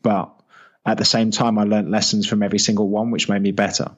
But 0.02 0.32
at 0.84 0.98
the 0.98 1.04
same 1.04 1.30
time, 1.30 1.58
I 1.58 1.64
learned 1.64 1.90
lessons 1.90 2.26
from 2.26 2.42
every 2.42 2.58
single 2.58 2.88
one, 2.88 3.10
which 3.10 3.28
made 3.28 3.40
me 3.40 3.52
better. 3.52 3.96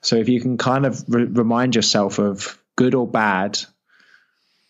So 0.00 0.16
if 0.16 0.28
you 0.28 0.40
can 0.40 0.58
kind 0.58 0.86
of 0.86 1.02
re- 1.08 1.24
remind 1.24 1.74
yourself 1.74 2.18
of 2.18 2.58
good 2.76 2.94
or 2.94 3.06
bad, 3.06 3.58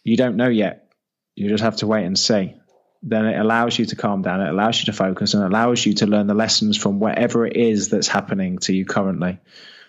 you 0.04 0.16
don't 0.16 0.36
know 0.36 0.48
yet. 0.48 0.92
You 1.34 1.48
just 1.48 1.62
have 1.62 1.76
to 1.76 1.86
wait 1.86 2.04
and 2.04 2.18
see 2.18 2.54
then 3.02 3.26
it 3.26 3.38
allows 3.38 3.78
you 3.78 3.86
to 3.86 3.96
calm 3.96 4.22
down, 4.22 4.40
it 4.40 4.50
allows 4.50 4.80
you 4.80 4.86
to 4.86 4.92
focus, 4.92 5.34
and 5.34 5.42
allows 5.42 5.84
you 5.86 5.94
to 5.94 6.06
learn 6.06 6.26
the 6.26 6.34
lessons 6.34 6.76
from 6.76 7.00
whatever 7.00 7.46
it 7.46 7.56
is 7.56 7.88
that's 7.88 8.08
happening 8.08 8.58
to 8.58 8.74
you 8.74 8.84
currently, 8.84 9.38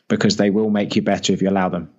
because 0.07 0.37
they 0.37 0.49
will 0.49 0.69
make 0.69 0.95
you 0.95 1.01
better 1.01 1.33
if 1.33 1.41
you 1.41 1.49
allow 1.49 1.69
them. 1.69 1.89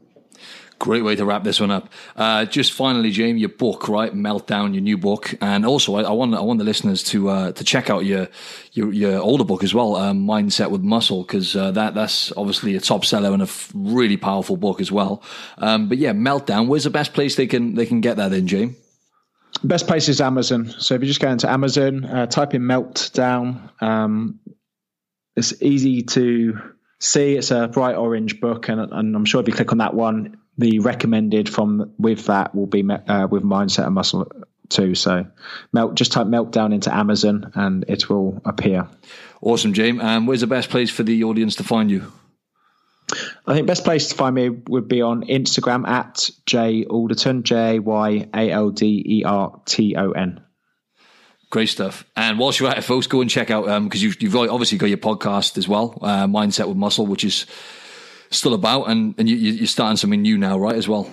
Great 0.78 1.04
way 1.04 1.14
to 1.14 1.24
wrap 1.24 1.44
this 1.44 1.60
one 1.60 1.70
up. 1.70 1.88
Uh, 2.16 2.44
just 2.44 2.72
finally, 2.72 3.12
James, 3.12 3.38
your 3.38 3.50
book, 3.50 3.88
right? 3.88 4.12
Meltdown, 4.12 4.72
your 4.72 4.82
new 4.82 4.98
book, 4.98 5.32
and 5.40 5.64
also 5.64 5.94
I, 5.94 6.02
I 6.02 6.10
want 6.10 6.34
I 6.34 6.40
want 6.40 6.58
the 6.58 6.64
listeners 6.64 7.04
to 7.04 7.28
uh, 7.28 7.52
to 7.52 7.62
check 7.62 7.88
out 7.88 8.04
your 8.04 8.26
your, 8.72 8.92
your 8.92 9.20
older 9.20 9.44
book 9.44 9.62
as 9.62 9.72
well, 9.72 9.94
um, 9.94 10.26
Mindset 10.26 10.72
with 10.72 10.80
Muscle, 10.80 11.22
because 11.22 11.54
uh, 11.54 11.70
that 11.70 11.94
that's 11.94 12.32
obviously 12.36 12.74
a 12.74 12.80
top 12.80 13.04
seller 13.04 13.32
and 13.32 13.42
a 13.42 13.44
f- 13.44 13.70
really 13.74 14.16
powerful 14.16 14.56
book 14.56 14.80
as 14.80 14.90
well. 14.90 15.22
Um, 15.58 15.88
but 15.88 15.98
yeah, 15.98 16.14
Meltdown. 16.14 16.66
Where's 16.66 16.84
the 16.84 16.90
best 16.90 17.14
place 17.14 17.36
they 17.36 17.46
can 17.46 17.76
they 17.76 17.86
can 17.86 18.00
get 18.00 18.16
that 18.16 18.32
then, 18.32 18.48
James? 18.48 18.74
Best 19.64 19.86
place 19.86 20.08
is 20.08 20.20
Amazon. 20.20 20.68
So 20.78 20.94
if 20.94 21.02
you 21.02 21.06
just 21.06 21.20
go 21.20 21.30
into 21.30 21.48
Amazon, 21.48 22.04
uh, 22.04 22.26
type 22.26 22.54
in 22.54 22.62
Meltdown. 22.62 23.70
Um, 23.82 24.40
it's 25.36 25.62
easy 25.62 26.02
to 26.02 26.58
see. 27.00 27.36
It's 27.36 27.50
a 27.50 27.68
bright 27.68 27.96
orange 27.96 28.40
book, 28.40 28.68
and, 28.68 28.80
and, 28.80 29.16
I'm 29.16 29.24
sure 29.24 29.40
if 29.40 29.48
you 29.48 29.54
click 29.54 29.72
on 29.72 29.78
that 29.78 29.94
one, 29.94 30.38
the 30.58 30.80
recommended 30.80 31.48
from 31.48 31.92
with 31.98 32.26
that 32.26 32.54
will 32.54 32.66
be 32.66 32.82
uh, 32.90 33.26
with 33.28 33.42
Mindset 33.42 33.86
and 33.86 33.94
Muscle 33.94 34.30
too. 34.68 34.94
So 34.94 35.26
melt, 35.72 35.94
just 35.94 36.12
type 36.12 36.26
Meltdown 36.26 36.74
into 36.74 36.94
Amazon, 36.94 37.52
and 37.54 37.84
it 37.88 38.08
will 38.08 38.40
appear. 38.44 38.88
Awesome, 39.40 39.72
James. 39.72 40.02
Um, 40.02 40.26
where's 40.26 40.40
the 40.40 40.46
best 40.46 40.70
place 40.70 40.90
for 40.90 41.02
the 41.02 41.24
audience 41.24 41.56
to 41.56 41.64
find 41.64 41.90
you? 41.90 42.12
I 43.46 43.54
think 43.54 43.66
best 43.66 43.84
place 43.84 44.08
to 44.08 44.14
find 44.14 44.34
me 44.34 44.48
would 44.48 44.88
be 44.88 45.02
on 45.02 45.24
Instagram 45.24 45.86
at 45.86 46.30
Jay 46.46 46.84
Alderton, 46.84 47.42
J 47.42 47.78
Y 47.78 48.28
A 48.34 48.50
L 48.50 48.70
D 48.70 49.02
E 49.06 49.24
R 49.24 49.60
T 49.64 49.96
O 49.96 50.12
N. 50.12 50.42
Great 51.50 51.68
stuff. 51.68 52.04
And 52.16 52.38
whilst 52.38 52.60
you're 52.60 52.70
at 52.70 52.78
it, 52.78 52.82
folks, 52.82 53.06
go 53.06 53.20
and 53.20 53.28
check 53.28 53.50
out 53.50 53.64
because 53.84 54.02
um, 54.02 54.06
you've, 54.06 54.22
you've 54.22 54.36
obviously 54.36 54.78
got 54.78 54.86
your 54.86 54.98
podcast 54.98 55.58
as 55.58 55.68
well, 55.68 55.98
uh, 56.00 56.26
Mindset 56.26 56.66
with 56.66 56.78
Muscle, 56.78 57.06
which 57.06 57.24
is 57.24 57.44
still 58.30 58.54
about, 58.54 58.84
and 58.84 59.14
and 59.18 59.28
you, 59.28 59.36
you're 59.36 59.66
starting 59.66 59.96
something 59.98 60.22
new 60.22 60.38
now, 60.38 60.58
right? 60.58 60.76
As 60.76 60.88
well. 60.88 61.10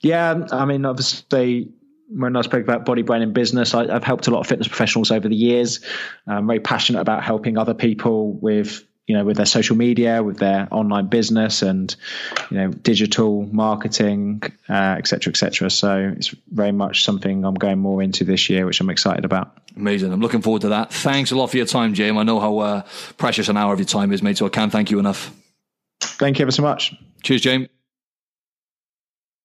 Yeah, 0.00 0.46
I 0.50 0.64
mean, 0.64 0.84
obviously, 0.84 1.68
when 2.08 2.36
I 2.36 2.42
spoke 2.42 2.62
about 2.62 2.84
body, 2.84 3.02
brain, 3.02 3.22
and 3.22 3.32
business, 3.32 3.74
I, 3.74 3.86
have 3.86 4.04
helped 4.04 4.26
a 4.26 4.30
lot 4.30 4.40
of 4.40 4.46
fitness 4.46 4.66
professionals 4.66 5.10
over 5.10 5.28
the 5.28 5.36
years. 5.36 5.80
I'm 6.26 6.46
very 6.46 6.60
passionate 6.60 7.00
about 7.00 7.22
helping 7.22 7.56
other 7.56 7.74
people 7.74 8.32
with 8.32 8.84
you 9.06 9.16
know 9.16 9.24
with 9.24 9.36
their 9.36 9.46
social 9.46 9.76
media 9.76 10.22
with 10.22 10.38
their 10.38 10.68
online 10.70 11.06
business 11.06 11.62
and 11.62 11.96
you 12.50 12.56
know 12.56 12.68
digital 12.68 13.42
marketing 13.46 14.42
uh, 14.68 14.96
et 14.98 15.06
cetera 15.06 15.32
et 15.32 15.36
cetera. 15.36 15.70
So 15.70 16.12
it's 16.16 16.28
very 16.50 16.72
much 16.72 17.04
something 17.04 17.44
i'm 17.44 17.54
going 17.54 17.78
more 17.78 18.02
into 18.02 18.24
this 18.24 18.48
year 18.48 18.66
which 18.66 18.80
i'm 18.80 18.90
excited 18.90 19.24
about. 19.24 19.58
Amazing. 19.76 20.12
I'm 20.12 20.20
looking 20.20 20.42
forward 20.42 20.62
to 20.62 20.68
that. 20.68 20.92
Thanks 20.92 21.30
a 21.30 21.36
lot 21.36 21.48
for 21.48 21.56
your 21.56 21.66
time 21.66 21.94
james 21.94 22.16
i 22.16 22.22
know 22.22 22.40
how 22.40 22.58
uh, 22.58 22.82
precious 23.18 23.48
an 23.48 23.56
hour 23.56 23.72
of 23.72 23.78
your 23.78 23.86
time 23.86 24.12
is 24.12 24.22
mate 24.22 24.38
so 24.38 24.46
i 24.46 24.50
can't 24.50 24.72
thank 24.72 24.90
you 24.90 24.98
enough. 24.98 25.32
Thank 26.00 26.38
you 26.38 26.44
ever 26.44 26.52
so 26.52 26.62
much. 26.62 26.94
Cheers 27.22 27.40
james 27.40 27.68